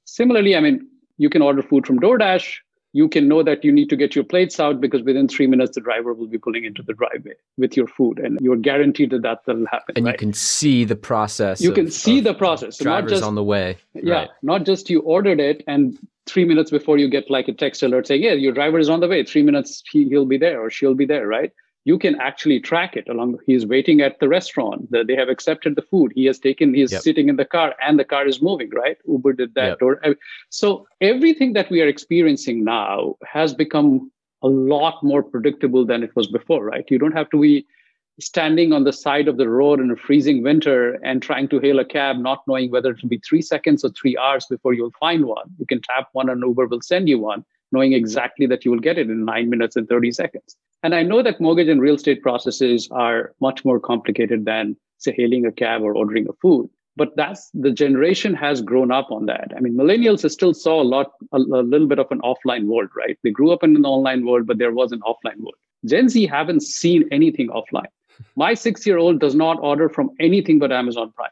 Similarly, 0.05 0.55
I 0.55 0.59
mean, 0.59 0.87
you 1.17 1.29
can 1.29 1.41
order 1.41 1.61
food 1.61 1.87
from 1.87 1.99
DoorDash. 1.99 2.57
You 2.93 3.09
can 3.09 3.27
know 3.27 3.43
that 3.43 3.63
you 3.63 3.71
need 3.71 3.89
to 3.89 3.95
get 3.95 4.15
your 4.15 4.23
plates 4.23 4.59
out 4.59 4.79
because 4.79 5.03
within 5.03 5.27
three 5.27 5.47
minutes, 5.47 5.75
the 5.75 5.81
driver 5.81 6.13
will 6.13 6.27
be 6.27 6.37
pulling 6.37 6.65
into 6.65 6.81
the 6.81 6.93
driveway 6.93 7.33
with 7.57 7.75
your 7.75 7.87
food. 7.87 8.17
And 8.19 8.39
you're 8.41 8.55
guaranteed 8.55 9.11
that 9.11 9.23
that 9.23 9.39
will 9.45 9.65
happen. 9.67 9.93
And 9.97 10.05
right? 10.05 10.13
you 10.13 10.17
can 10.17 10.33
see 10.33 10.83
the 10.83 10.95
process. 10.95 11.61
You 11.61 11.69
of, 11.69 11.75
can 11.75 11.91
see 11.91 12.21
the 12.21 12.33
process. 12.33 12.77
So 12.77 12.85
drivers 12.85 13.11
just, 13.11 13.23
on 13.23 13.35
the 13.35 13.43
way. 13.43 13.77
Yeah. 13.93 14.13
Right. 14.13 14.29
Not 14.41 14.65
just 14.65 14.89
you 14.89 15.01
ordered 15.01 15.39
it 15.39 15.63
and 15.67 15.97
three 16.27 16.45
minutes 16.45 16.71
before 16.71 16.97
you 16.97 17.09
get 17.09 17.29
like 17.29 17.47
a 17.47 17.53
text 17.53 17.83
alert 17.83 18.07
saying, 18.07 18.23
yeah, 18.23 18.33
your 18.33 18.53
driver 18.53 18.79
is 18.79 18.89
on 18.89 18.99
the 18.99 19.07
way. 19.07 19.23
Three 19.23 19.43
minutes, 19.43 19.83
he, 19.91 20.07
he'll 20.09 20.25
be 20.25 20.37
there 20.37 20.61
or 20.61 20.69
she'll 20.69 20.93
be 20.93 21.05
there, 21.05 21.27
right? 21.27 21.51
You 21.85 21.97
can 21.97 22.19
actually 22.19 22.59
track 22.59 22.97
it 22.97 23.07
along. 23.07 23.37
He's 23.45 23.65
waiting 23.65 24.01
at 24.01 24.19
the 24.19 24.27
restaurant. 24.27 24.91
The, 24.91 25.05
they 25.05 25.15
have 25.15 25.29
accepted 25.29 25.75
the 25.75 25.81
food. 25.81 26.11
He 26.15 26.25
has 26.25 26.37
taken, 26.37 26.73
he's 26.73 26.91
yep. 26.91 27.01
sitting 27.01 27.29
in 27.29 27.37
the 27.37 27.45
car 27.45 27.75
and 27.81 27.97
the 27.97 28.03
car 28.03 28.27
is 28.27 28.41
moving, 28.41 28.69
right? 28.71 28.97
Uber 29.07 29.33
did 29.33 29.55
that. 29.55 29.77
Yep. 29.79 29.81
Or, 29.81 30.15
so 30.49 30.85
everything 30.99 31.53
that 31.53 31.69
we 31.69 31.81
are 31.81 31.87
experiencing 31.87 32.63
now 32.63 33.15
has 33.25 33.53
become 33.53 34.11
a 34.43 34.47
lot 34.47 35.01
more 35.01 35.23
predictable 35.23 35.85
than 35.85 36.03
it 36.03 36.15
was 36.15 36.27
before, 36.27 36.65
right? 36.65 36.85
You 36.89 36.99
don't 36.99 37.13
have 37.13 37.29
to 37.29 37.41
be 37.41 37.65
standing 38.19 38.73
on 38.73 38.83
the 38.83 38.93
side 38.93 39.27
of 39.27 39.37
the 39.37 39.47
road 39.47 39.79
in 39.79 39.91
a 39.91 39.95
freezing 39.95 40.41
winter 40.41 40.93
and 41.03 41.21
trying 41.21 41.47
to 41.49 41.59
hail 41.59 41.79
a 41.79 41.85
cab, 41.85 42.17
not 42.17 42.41
knowing 42.47 42.71
whether 42.71 42.91
it 42.91 43.01
will 43.01 43.09
be 43.09 43.19
three 43.19 43.41
seconds 43.41 43.83
or 43.83 43.89
three 43.89 44.17
hours 44.17 44.45
before 44.47 44.73
you'll 44.73 44.91
find 44.99 45.25
one. 45.25 45.45
You 45.59 45.65
can 45.65 45.81
tap 45.81 46.09
one 46.13 46.29
and 46.29 46.41
Uber 46.41 46.67
will 46.67 46.81
send 46.81 47.07
you 47.07 47.19
one, 47.19 47.45
knowing 47.71 47.93
exactly 47.93 48.47
that 48.47 48.65
you 48.65 48.71
will 48.71 48.79
get 48.79 48.97
it 48.97 49.09
in 49.09 49.25
nine 49.25 49.49
minutes 49.49 49.75
and 49.75 49.87
30 49.87 50.11
seconds. 50.11 50.55
And 50.83 50.95
I 50.95 51.03
know 51.03 51.21
that 51.21 51.41
mortgage 51.41 51.67
and 51.67 51.81
real 51.81 51.95
estate 51.95 52.21
processes 52.21 52.87
are 52.91 53.33
much 53.41 53.63
more 53.63 53.79
complicated 53.79 54.45
than, 54.45 54.75
say, 54.97 55.13
hailing 55.15 55.45
a 55.45 55.51
cab 55.51 55.81
or 55.81 55.95
ordering 55.95 56.27
a 56.27 56.33
food. 56.41 56.69
But 56.95 57.15
that's 57.15 57.51
the 57.53 57.71
generation 57.71 58.33
has 58.33 58.63
grown 58.63 58.91
up 58.91 59.11
on 59.11 59.27
that. 59.27 59.51
I 59.55 59.59
mean, 59.59 59.75
millennials 59.75 60.27
still 60.31 60.55
saw 60.55 60.81
a 60.81 60.83
lot, 60.83 61.11
a, 61.31 61.37
a 61.37 61.61
little 61.61 61.85
bit 61.85 61.99
of 61.99 62.07
an 62.09 62.21
offline 62.21 62.65
world, 62.65 62.89
right? 62.95 63.17
They 63.23 63.29
grew 63.29 63.51
up 63.51 63.63
in 63.63 63.75
an 63.75 63.85
online 63.85 64.25
world, 64.25 64.47
but 64.47 64.57
there 64.57 64.73
was 64.73 64.91
an 64.91 65.01
offline 65.01 65.37
world. 65.37 65.55
Gen 65.85 66.09
Z 66.09 66.25
haven't 66.25 66.63
seen 66.63 67.07
anything 67.11 67.49
offline. 67.49 67.85
My 68.35 68.53
six 68.53 68.85
year 68.85 68.97
old 68.97 69.19
does 69.19 69.35
not 69.35 69.57
order 69.61 69.89
from 69.89 70.11
anything 70.19 70.59
but 70.59 70.71
Amazon 70.71 71.11
Prime. 71.15 71.29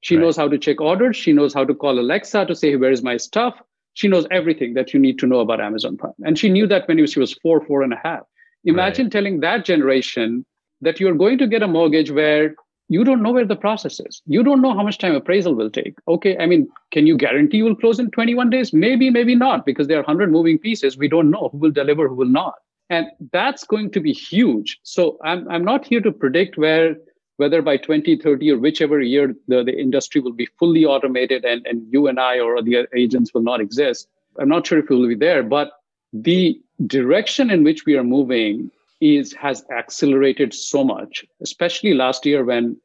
She 0.00 0.16
right. 0.16 0.22
knows 0.22 0.36
how 0.36 0.48
to 0.48 0.58
check 0.58 0.80
orders. 0.80 1.16
She 1.16 1.32
knows 1.32 1.54
how 1.54 1.64
to 1.64 1.74
call 1.74 1.98
Alexa 1.98 2.46
to 2.46 2.54
say, 2.54 2.76
Where 2.76 2.92
is 2.92 3.02
my 3.02 3.16
stuff? 3.16 3.60
She 3.94 4.08
knows 4.08 4.26
everything 4.30 4.74
that 4.74 4.92
you 4.92 5.00
need 5.00 5.18
to 5.20 5.26
know 5.26 5.40
about 5.40 5.60
Amazon 5.60 5.96
Prime. 5.96 6.14
And 6.24 6.38
she 6.38 6.48
knew 6.48 6.66
that 6.66 6.86
when 6.88 7.04
she 7.06 7.20
was 7.20 7.32
four, 7.34 7.64
four 7.64 7.82
and 7.82 7.92
a 7.92 8.00
half. 8.02 8.22
Imagine 8.64 9.06
right. 9.06 9.12
telling 9.12 9.40
that 9.40 9.64
generation 9.64 10.44
that 10.80 11.00
you're 11.00 11.14
going 11.14 11.38
to 11.38 11.46
get 11.46 11.62
a 11.62 11.68
mortgage 11.68 12.10
where 12.10 12.54
you 12.88 13.04
don't 13.04 13.22
know 13.22 13.32
where 13.32 13.46
the 13.46 13.56
process 13.56 14.00
is. 14.00 14.20
You 14.26 14.42
don't 14.42 14.60
know 14.60 14.74
how 14.74 14.82
much 14.82 14.98
time 14.98 15.14
appraisal 15.14 15.54
will 15.54 15.70
take. 15.70 15.94
Okay, 16.06 16.36
I 16.38 16.46
mean, 16.46 16.68
can 16.90 17.06
you 17.06 17.16
guarantee 17.16 17.58
you 17.58 17.64
will 17.64 17.76
close 17.76 17.98
in 17.98 18.10
21 18.10 18.50
days? 18.50 18.72
Maybe, 18.72 19.10
maybe 19.10 19.34
not, 19.34 19.64
because 19.64 19.86
there 19.86 19.98
are 19.98 20.02
100 20.02 20.30
moving 20.30 20.58
pieces. 20.58 20.98
We 20.98 21.08
don't 21.08 21.30
know 21.30 21.48
who 21.50 21.58
will 21.58 21.70
deliver, 21.70 22.08
who 22.08 22.14
will 22.14 22.26
not. 22.26 22.54
And 22.90 23.06
that's 23.32 23.64
going 23.64 23.90
to 23.92 24.00
be 24.00 24.12
huge. 24.12 24.78
So 24.82 25.18
I'm, 25.24 25.48
I'm 25.48 25.64
not 25.64 25.86
here 25.86 26.00
to 26.00 26.12
predict 26.12 26.58
where 26.58 26.96
whether 27.36 27.62
by 27.62 27.76
2030 27.76 28.52
or 28.52 28.58
whichever 28.58 29.00
year 29.00 29.34
the, 29.48 29.64
the 29.64 29.76
industry 29.76 30.20
will 30.20 30.32
be 30.32 30.46
fully 30.58 30.84
automated 30.84 31.44
and, 31.44 31.66
and 31.66 31.84
you 31.92 32.06
and 32.06 32.20
I 32.20 32.38
or 32.38 32.62
the 32.62 32.86
agents 32.94 33.34
will 33.34 33.42
not 33.42 33.60
exist. 33.60 34.08
I'm 34.38 34.48
not 34.48 34.66
sure 34.66 34.78
if 34.78 34.84
it 34.90 34.94
will 34.94 35.08
be 35.08 35.14
there, 35.14 35.42
but 35.42 35.72
the 36.12 36.60
direction 36.86 37.50
in 37.50 37.64
which 37.64 37.86
we 37.86 37.96
are 37.96 38.04
moving 38.04 38.70
is 39.00 39.32
has 39.34 39.64
accelerated 39.70 40.54
so 40.54 40.84
much, 40.84 41.24
especially 41.40 41.94
last 41.94 42.24
year 42.24 42.44
when 42.44 42.76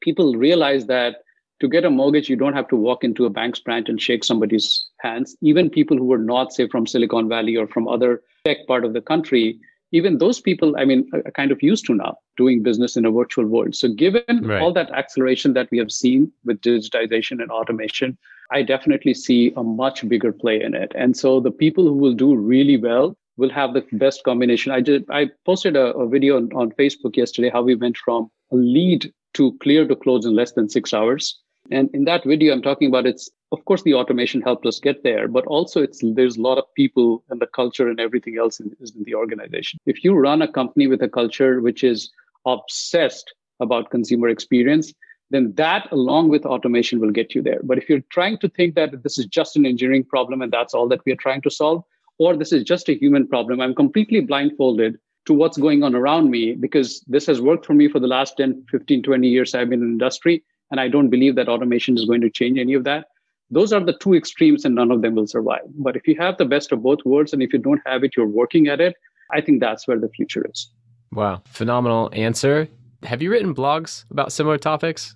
people 0.00 0.34
realized 0.34 0.88
that 0.88 1.22
to 1.60 1.68
get 1.68 1.84
a 1.84 1.90
mortgage, 1.90 2.28
you 2.28 2.36
don't 2.36 2.54
have 2.54 2.68
to 2.68 2.76
walk 2.76 3.04
into 3.04 3.26
a 3.26 3.30
bank's 3.30 3.58
branch 3.58 3.88
and 3.88 4.00
shake 4.00 4.24
somebody's 4.24 4.86
hands. 5.00 5.36
Even 5.40 5.70
people 5.70 5.96
who 5.96 6.04
were 6.04 6.18
not, 6.18 6.52
say, 6.52 6.68
from 6.68 6.86
Silicon 6.86 7.28
Valley 7.28 7.56
or 7.56 7.66
from 7.66 7.88
other 7.88 8.22
tech 8.44 8.58
part 8.66 8.84
of 8.84 8.92
the 8.92 9.00
country, 9.00 9.58
even 9.90 10.18
those 10.18 10.40
people, 10.40 10.76
I 10.76 10.84
mean, 10.84 11.10
are 11.12 11.30
kind 11.32 11.50
of 11.50 11.62
used 11.62 11.86
to 11.86 11.94
now 11.94 12.18
doing 12.36 12.62
business 12.62 12.96
in 12.96 13.04
a 13.04 13.10
virtual 13.10 13.46
world. 13.46 13.74
So, 13.74 13.88
given 13.88 14.22
right. 14.42 14.60
all 14.60 14.72
that 14.74 14.90
acceleration 14.90 15.54
that 15.54 15.68
we 15.70 15.78
have 15.78 15.90
seen 15.90 16.30
with 16.44 16.60
digitization 16.60 17.42
and 17.42 17.50
automation, 17.50 18.18
I 18.50 18.62
definitely 18.62 19.14
see 19.14 19.52
a 19.56 19.62
much 19.62 20.06
bigger 20.08 20.32
play 20.32 20.62
in 20.62 20.74
it. 20.74 20.92
And 20.94 21.16
so, 21.16 21.40
the 21.40 21.50
people 21.50 21.84
who 21.84 21.94
will 21.94 22.12
do 22.12 22.36
really 22.36 22.76
well 22.76 23.16
will 23.38 23.50
have 23.50 23.72
the 23.72 23.84
best 23.92 24.24
combination. 24.24 24.72
I 24.72 24.80
did. 24.80 25.06
I 25.10 25.30
posted 25.46 25.74
a, 25.74 25.92
a 25.94 26.06
video 26.06 26.36
on, 26.36 26.52
on 26.54 26.72
Facebook 26.72 27.16
yesterday 27.16 27.50
how 27.50 27.62
we 27.62 27.74
went 27.74 27.96
from 27.96 28.30
a 28.52 28.56
lead 28.56 29.12
to 29.34 29.56
clear 29.58 29.86
to 29.86 29.96
close 29.96 30.26
in 30.26 30.34
less 30.34 30.52
than 30.52 30.68
six 30.68 30.92
hours. 30.92 31.38
And 31.70 31.90
in 31.92 32.04
that 32.04 32.24
video, 32.24 32.52
I'm 32.52 32.62
talking 32.62 32.88
about 32.88 33.06
it's 33.06 33.30
of 33.52 33.64
course 33.64 33.82
the 33.82 33.94
automation 33.94 34.42
helped 34.42 34.66
us 34.66 34.78
get 34.78 35.02
there, 35.02 35.28
but 35.28 35.46
also 35.46 35.82
it's 35.82 36.00
there's 36.02 36.36
a 36.36 36.42
lot 36.42 36.58
of 36.58 36.64
people 36.74 37.24
and 37.30 37.40
the 37.40 37.46
culture 37.46 37.88
and 37.88 38.00
everything 38.00 38.36
else 38.38 38.60
in, 38.60 38.74
is 38.80 38.94
in 38.94 39.04
the 39.04 39.14
organization. 39.14 39.78
If 39.86 40.04
you 40.04 40.14
run 40.14 40.42
a 40.42 40.52
company 40.52 40.86
with 40.86 41.02
a 41.02 41.08
culture 41.08 41.60
which 41.60 41.82
is 41.84 42.10
obsessed 42.46 43.32
about 43.60 43.90
consumer 43.90 44.28
experience, 44.28 44.92
then 45.30 45.52
that 45.56 45.90
along 45.92 46.28
with 46.28 46.46
automation 46.46 47.00
will 47.00 47.10
get 47.10 47.34
you 47.34 47.42
there. 47.42 47.60
But 47.62 47.78
if 47.78 47.88
you're 47.88 48.04
trying 48.10 48.38
to 48.38 48.48
think 48.48 48.74
that 48.74 49.02
this 49.02 49.18
is 49.18 49.26
just 49.26 49.56
an 49.56 49.66
engineering 49.66 50.04
problem 50.04 50.40
and 50.42 50.52
that's 50.52 50.74
all 50.74 50.88
that 50.88 51.00
we 51.04 51.12
are 51.12 51.16
trying 51.16 51.42
to 51.42 51.50
solve, 51.50 51.84
or 52.18 52.36
this 52.36 52.52
is 52.52 52.64
just 52.64 52.88
a 52.88 52.98
human 52.98 53.26
problem, 53.26 53.60
I'm 53.60 53.74
completely 53.74 54.20
blindfolded 54.20 54.98
to 55.26 55.34
what's 55.34 55.58
going 55.58 55.82
on 55.82 55.94
around 55.94 56.30
me 56.30 56.54
because 56.54 57.04
this 57.06 57.26
has 57.26 57.40
worked 57.40 57.66
for 57.66 57.74
me 57.74 57.88
for 57.88 58.00
the 58.00 58.06
last 58.06 58.38
10, 58.38 58.64
15, 58.70 59.02
20 59.02 59.28
years 59.28 59.54
I've 59.54 59.68
been 59.68 59.82
in 59.82 59.88
industry. 59.88 60.42
And 60.70 60.80
I 60.80 60.88
don't 60.88 61.08
believe 61.08 61.34
that 61.36 61.48
automation 61.48 61.96
is 61.96 62.04
going 62.04 62.20
to 62.20 62.30
change 62.30 62.58
any 62.58 62.74
of 62.74 62.84
that. 62.84 63.06
Those 63.50 63.72
are 63.72 63.80
the 63.82 63.94
two 63.94 64.14
extremes, 64.14 64.64
and 64.64 64.74
none 64.74 64.90
of 64.90 65.00
them 65.00 65.14
will 65.14 65.26
survive. 65.26 65.62
But 65.76 65.96
if 65.96 66.06
you 66.06 66.14
have 66.18 66.36
the 66.36 66.44
best 66.44 66.70
of 66.72 66.82
both 66.82 66.98
worlds, 67.04 67.32
and 67.32 67.42
if 67.42 67.52
you 67.52 67.58
don't 67.58 67.80
have 67.86 68.04
it, 68.04 68.16
you're 68.16 68.26
working 68.26 68.68
at 68.68 68.80
it, 68.80 68.94
I 69.32 69.40
think 69.40 69.60
that's 69.60 69.88
where 69.88 69.98
the 69.98 70.08
future 70.10 70.46
is. 70.50 70.70
Wow. 71.12 71.42
Phenomenal 71.46 72.10
answer. 72.12 72.68
Have 73.04 73.22
you 73.22 73.30
written 73.30 73.54
blogs 73.54 74.04
about 74.10 74.32
similar 74.32 74.58
topics? 74.58 75.14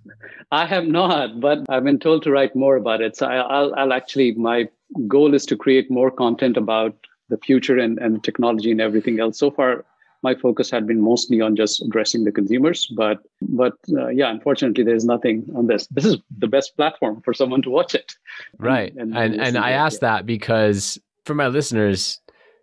I 0.50 0.66
have 0.66 0.86
not, 0.86 1.40
but 1.40 1.58
I've 1.68 1.84
been 1.84 1.98
told 1.98 2.22
to 2.22 2.30
write 2.30 2.54
more 2.54 2.76
about 2.76 3.00
it. 3.00 3.16
So 3.16 3.26
I'll, 3.26 3.74
I'll 3.74 3.92
actually, 3.92 4.32
my 4.32 4.68
goal 5.08 5.34
is 5.34 5.44
to 5.46 5.56
create 5.56 5.90
more 5.90 6.10
content 6.10 6.56
about 6.56 6.94
the 7.28 7.38
future 7.38 7.78
and, 7.78 7.98
and 7.98 8.22
technology 8.22 8.70
and 8.70 8.80
everything 8.80 9.18
else. 9.18 9.38
So 9.38 9.50
far, 9.50 9.84
my 10.22 10.34
focus 10.34 10.70
had 10.70 10.86
been 10.86 11.00
mostly 11.00 11.40
on 11.40 11.56
just 11.56 11.82
addressing 11.82 12.24
the 12.24 12.32
consumers 12.32 12.86
but 12.96 13.18
but 13.40 13.74
uh, 13.92 14.08
yeah 14.08 14.30
unfortunately 14.30 14.84
there's 14.84 15.04
nothing 15.04 15.44
on 15.56 15.66
this 15.66 15.86
this 15.88 16.04
is 16.04 16.16
the 16.38 16.46
best 16.46 16.76
platform 16.76 17.20
for 17.24 17.34
someone 17.34 17.62
to 17.62 17.70
watch 17.70 17.94
it 17.94 18.12
right 18.58 18.94
and 18.96 19.16
and, 19.16 19.34
and, 19.34 19.42
and 19.42 19.58
i 19.58 19.70
asked 19.70 20.00
that 20.00 20.26
because 20.26 20.98
for 21.24 21.34
my 21.34 21.48
listeners 21.48 22.20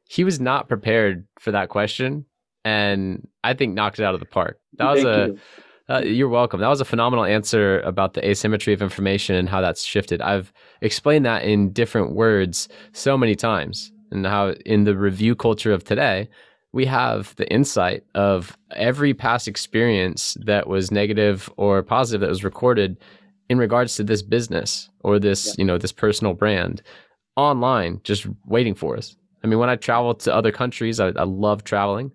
he 0.08 0.24
was 0.24 0.40
not 0.40 0.68
prepared 0.68 1.28
for 1.40 1.52
that 1.52 1.70
question 1.70 2.26
and 2.66 3.28
i 3.44 3.54
think 3.54 3.74
knocked 3.74 4.00
it 4.00 4.04
out 4.04 4.14
of 4.14 4.20
the 4.20 4.26
park 4.26 4.60
that 4.74 4.92
was 4.92 5.04
Thank 5.04 5.16
a 5.16 5.34
you. 5.34 5.40
Uh, 5.90 6.02
you're 6.02 6.30
welcome. 6.30 6.60
That 6.60 6.68
was 6.68 6.82
a 6.82 6.86
phenomenal 6.86 7.26
answer 7.26 7.80
about 7.80 8.14
the 8.14 8.24
asymmetry 8.24 8.74
of 8.74 8.82
information 8.84 9.36
and 9.36 9.50
how 9.50 9.60
that's 9.60 9.84
shifted. 9.84 10.22
I've 10.22 10.54
explained 10.82 11.26
that 11.26 11.44
in 11.44 11.74
different 11.74 12.14
words 12.14 12.70
so 12.94 13.18
many 13.18 13.34
times, 13.34 13.92
and 14.12 14.26
how 14.26 14.50
in 14.68 14.84
the 14.84 14.96
review 14.96 15.36
culture 15.36 15.74
of 15.74 15.84
today, 15.84 16.30
we 16.72 16.86
have 16.86 17.36
the 17.38 17.52
insight 17.52 18.04
of 18.14 18.56
every 18.76 19.14
past 19.14 19.48
experience 19.48 20.38
that 20.42 20.68
was 20.68 20.92
negative 20.92 21.50
or 21.58 21.82
positive 21.82 22.22
that 22.22 22.30
was 22.30 22.44
recorded 22.44 22.98
in 23.50 23.58
regards 23.58 23.96
to 23.96 24.04
this 24.04 24.22
business 24.22 24.90
or 25.00 25.20
this, 25.20 25.48
yeah. 25.48 25.54
you 25.58 25.66
know, 25.66 25.78
this 25.78 25.92
personal 25.92 26.34
brand 26.34 26.82
online 27.36 28.00
just 28.04 28.28
waiting 28.46 28.76
for 28.76 28.96
us. 28.96 29.16
I 29.44 29.48
mean, 29.48 29.58
when 29.58 29.70
I 29.70 29.76
travel 29.78 30.14
to 30.14 30.34
other 30.34 30.52
countries, 30.52 31.00
I, 31.00 31.08
I 31.08 31.24
love 31.24 31.64
traveling. 31.64 32.12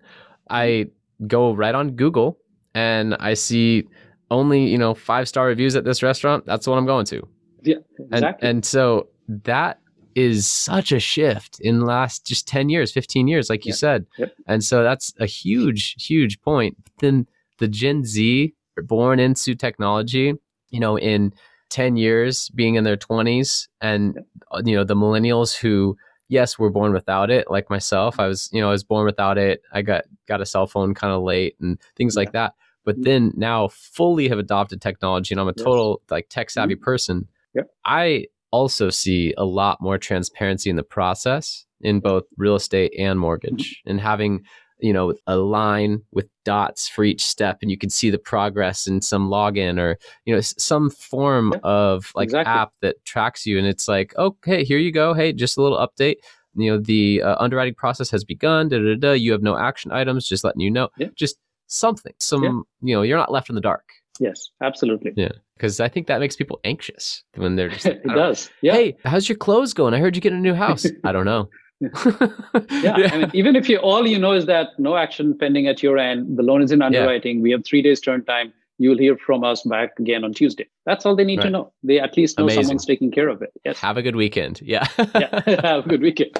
I 0.49 0.65
mm-hmm. 0.65 1.27
go 1.27 1.53
right 1.53 1.75
on 1.75 1.91
Google 1.91 2.37
and 2.73 3.15
I 3.19 3.33
see 3.33 3.87
only, 4.31 4.65
you 4.65 4.77
know, 4.77 4.93
five 4.93 5.27
star 5.27 5.47
reviews 5.47 5.75
at 5.75 5.83
this 5.83 6.01
restaurant. 6.01 6.45
That's 6.45 6.67
what 6.67 6.77
I'm 6.77 6.85
going 6.85 7.05
to. 7.07 7.27
Yeah, 7.61 7.77
exactly. 7.99 8.47
And, 8.47 8.57
and 8.57 8.65
so 8.65 9.09
that 9.27 9.79
is 10.15 10.47
such 10.47 10.91
a 10.91 10.99
shift 10.99 11.59
in 11.59 11.79
the 11.79 11.85
last 11.85 12.25
just 12.25 12.47
10 12.47 12.69
years, 12.69 12.91
15 12.91 13.27
years, 13.27 13.49
like 13.49 13.65
you 13.65 13.73
said. 13.73 14.05
Yep. 14.17 14.33
And 14.47 14.63
so 14.63 14.81
that's 14.81 15.13
a 15.19 15.25
huge, 15.25 15.95
huge 16.01 16.41
point. 16.41 16.77
But 16.83 16.93
then 16.99 17.27
the 17.59 17.67
Gen 17.67 18.05
Z 18.05 18.53
born 18.83 19.19
into 19.19 19.55
technology, 19.55 20.33
you 20.69 20.79
know, 20.79 20.97
in 20.97 21.33
10 21.69 21.97
years 21.97 22.49
being 22.49 22.75
in 22.75 22.83
their 22.83 22.97
20s 22.97 23.67
and 23.81 24.19
uh, 24.51 24.61
you 24.63 24.75
know 24.75 24.83
the 24.83 24.95
millennials 24.95 25.57
who 25.57 25.97
yes 26.27 26.59
were 26.59 26.69
born 26.69 26.93
without 26.93 27.31
it 27.31 27.49
like 27.49 27.69
myself 27.69 28.19
i 28.19 28.27
was 28.27 28.49
you 28.53 28.61
know 28.61 28.67
i 28.67 28.71
was 28.71 28.83
born 28.83 29.03
without 29.03 29.37
it 29.37 29.61
i 29.73 29.81
got 29.81 30.05
got 30.27 30.41
a 30.41 30.45
cell 30.45 30.67
phone 30.67 30.93
kind 30.93 31.11
of 31.11 31.23
late 31.23 31.55
and 31.59 31.79
things 31.95 32.15
like 32.15 32.33
that 32.33 32.53
but 32.83 32.95
mm-hmm. 32.95 33.03
then 33.03 33.33
now 33.35 33.67
fully 33.67 34.27
have 34.27 34.37
adopted 34.37 34.79
technology 34.79 35.33
and 35.33 35.41
i'm 35.41 35.47
a 35.47 35.53
total 35.53 36.01
yes. 36.03 36.11
like 36.11 36.29
tech 36.29 36.49
savvy 36.51 36.75
mm-hmm. 36.75 36.83
person 36.83 37.27
yep. 37.55 37.67
i 37.83 38.25
also 38.55 38.89
see 38.89 39.33
a 39.37 39.43
lot 39.43 39.81
more 39.81 39.97
transparency 39.97 40.69
in 40.69 40.77
the 40.77 40.89
process 40.97 41.65
in 41.81 41.99
both 41.99 42.23
real 42.37 42.55
estate 42.55 42.93
and 42.97 43.19
mortgage 43.19 43.65
mm-hmm. 43.71 43.89
and 43.89 43.99
having 43.99 44.43
you 44.79 44.93
know 44.93 45.13
a 45.27 45.35
line 45.35 46.01
with 46.11 46.27
dots 46.45 46.87
for 46.87 47.03
each 47.03 47.25
step 47.25 47.57
and 47.61 47.69
you 47.69 47.77
can 47.77 47.89
see 47.89 48.09
the 48.09 48.17
progress 48.17 48.87
in 48.87 49.01
some 49.01 49.29
login 49.29 49.77
or 49.77 49.97
you 50.25 50.33
know 50.33 50.39
some 50.41 50.89
form 50.89 51.53
of 51.63 52.11
like 52.15 52.27
exactly. 52.27 52.53
app 52.53 52.71
that 52.81 52.95
tracks 53.03 53.45
you 53.45 53.57
and 53.57 53.67
it's 53.67 53.87
like 53.89 54.15
okay 54.17 54.63
here 54.63 54.77
you 54.77 54.91
go 54.91 55.13
hey 55.13 55.33
just 55.33 55.57
a 55.57 55.61
little 55.61 55.77
update 55.85 56.17
you 56.55 56.71
know 56.71 56.79
the 56.79 57.21
uh, 57.21 57.35
underwriting 57.39 57.73
process 57.73 58.09
has 58.09 58.23
begun 58.23 58.69
da, 58.69 58.77
da, 58.79 58.95
da, 58.95 59.11
you 59.11 59.31
have 59.33 59.43
no 59.43 59.57
action 59.57 59.91
items 59.91 60.27
just 60.27 60.43
letting 60.45 60.61
you 60.61 60.71
know 60.71 60.87
yeah. 60.97 61.07
just 61.15 61.37
something 61.67 62.13
some 62.19 62.43
yeah. 62.43 62.89
you 62.89 62.95
know 62.95 63.01
you're 63.01 63.17
not 63.17 63.31
left 63.31 63.49
in 63.49 63.55
the 63.55 63.61
dark 63.61 63.85
Yes, 64.19 64.49
absolutely. 64.61 65.13
Yeah, 65.15 65.31
because 65.57 65.79
I 65.79 65.89
think 65.89 66.07
that 66.07 66.19
makes 66.19 66.35
people 66.35 66.59
anxious 66.63 67.23
when 67.35 67.55
they're 67.55 67.69
just. 67.69 67.85
Like, 67.85 67.97
it 67.97 68.11
oh, 68.11 68.15
does. 68.15 68.49
Yeah. 68.61 68.73
Hey, 68.73 68.97
how's 69.05 69.29
your 69.29 69.37
clothes 69.37 69.73
going? 69.73 69.93
I 69.93 69.99
heard 69.99 70.15
you 70.15 70.21
get 70.21 70.33
a 70.33 70.37
new 70.37 70.53
house. 70.53 70.85
I 71.03 71.11
don't 71.11 71.25
know. 71.25 71.49
yeah, 71.81 72.29
yeah. 72.71 73.09
I 73.11 73.17
mean, 73.17 73.31
even 73.33 73.55
if 73.55 73.69
you 73.69 73.77
all 73.77 74.07
you 74.07 74.17
know 74.17 74.31
is 74.31 74.45
that 74.45 74.69
no 74.79 74.95
action 74.95 75.37
pending 75.37 75.67
at 75.67 75.83
your 75.83 75.97
end, 75.97 76.37
the 76.37 76.43
loan 76.43 76.61
is 76.61 76.71
in 76.71 76.81
underwriting. 76.81 77.37
Yeah. 77.37 77.43
We 77.43 77.51
have 77.51 77.65
three 77.65 77.81
days 77.81 77.99
turn 77.99 78.23
time. 78.23 78.53
You 78.77 78.89
will 78.89 78.97
hear 78.97 79.17
from 79.17 79.43
us 79.43 79.63
back 79.63 79.91
again 79.99 80.23
on 80.23 80.33
Tuesday. 80.33 80.67
That's 80.85 81.05
all 81.05 81.15
they 81.15 81.23
need 81.23 81.39
right. 81.39 81.45
to 81.45 81.49
know. 81.49 81.73
They 81.83 81.99
at 81.99 82.17
least 82.17 82.37
know 82.37 82.43
Amazing. 82.43 82.63
someone's 82.63 82.85
taking 82.85 83.09
care 83.11 83.29
of 83.29 83.41
it. 83.41 83.51
Yes. 83.63 83.79
Have 83.79 83.97
a 83.97 84.01
good 84.01 84.15
weekend. 84.15 84.61
Yeah. 84.61 84.87
yeah. 85.15 85.41
Have 85.61 85.85
a 85.85 85.89
good 85.89 86.01
weekend. 86.01 86.37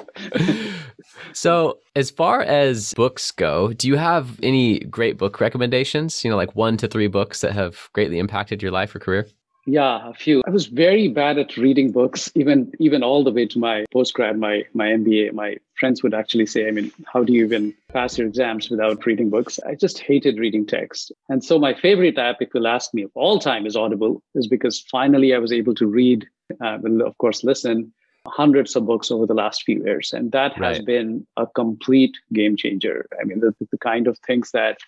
so, 1.32 1.78
as 1.94 2.10
far 2.10 2.42
as 2.42 2.92
books 2.94 3.30
go, 3.30 3.72
do 3.72 3.88
you 3.88 3.96
have 3.96 4.38
any 4.42 4.80
great 4.80 5.16
book 5.16 5.40
recommendations? 5.40 6.24
You 6.24 6.30
know, 6.30 6.36
like 6.36 6.54
one 6.54 6.76
to 6.78 6.88
three 6.88 7.08
books 7.08 7.40
that 7.40 7.52
have 7.52 7.88
greatly 7.94 8.18
impacted 8.18 8.62
your 8.62 8.70
life 8.70 8.94
or 8.94 8.98
career? 8.98 9.26
Yeah, 9.68 10.08
a 10.08 10.14
few. 10.14 10.42
I 10.46 10.50
was 10.50 10.66
very 10.66 11.08
bad 11.08 11.38
at 11.38 11.56
reading 11.56 11.90
books, 11.90 12.30
even 12.36 12.72
even 12.78 13.02
all 13.02 13.24
the 13.24 13.32
way 13.32 13.46
to 13.46 13.58
my 13.58 13.84
postgrad, 13.94 14.38
my 14.38 14.64
my 14.74 14.86
MBA. 14.86 15.32
My 15.32 15.56
friends 15.78 16.02
would 16.02 16.14
actually 16.14 16.46
say, 16.46 16.68
I 16.68 16.70
mean, 16.70 16.92
how 17.12 17.24
do 17.24 17.32
you 17.32 17.44
even 17.44 17.74
pass 17.92 18.16
your 18.16 18.28
exams 18.28 18.70
without 18.70 19.04
reading 19.04 19.28
books? 19.28 19.58
I 19.66 19.74
just 19.74 19.98
hated 19.98 20.38
reading 20.38 20.66
text. 20.66 21.12
And 21.28 21.44
so 21.44 21.58
my 21.58 21.74
favorite 21.74 22.16
app, 22.16 22.36
if 22.40 22.50
you'll 22.54 22.68
ask 22.68 22.94
me 22.94 23.02
of 23.02 23.10
all 23.14 23.38
time, 23.38 23.66
is 23.66 23.76
Audible, 23.76 24.22
is 24.34 24.46
because 24.46 24.80
finally 24.80 25.34
I 25.34 25.38
was 25.38 25.52
able 25.52 25.74
to 25.74 25.86
read, 25.86 26.26
uh, 26.64 26.78
and 26.84 27.02
of 27.02 27.18
course 27.18 27.42
listen, 27.42 27.92
hundreds 28.28 28.76
of 28.76 28.86
books 28.86 29.10
over 29.10 29.26
the 29.26 29.34
last 29.34 29.64
few 29.64 29.82
years. 29.84 30.12
And 30.12 30.32
that 30.32 30.54
has 30.54 30.80
been 30.80 31.26
a 31.36 31.46
complete 31.46 32.16
game 32.32 32.56
changer. 32.56 33.06
I 33.20 33.24
mean, 33.24 33.40
the, 33.40 33.54
the 33.70 33.78
kind 33.78 34.06
of 34.06 34.18
things 34.26 34.50
that 34.52 34.78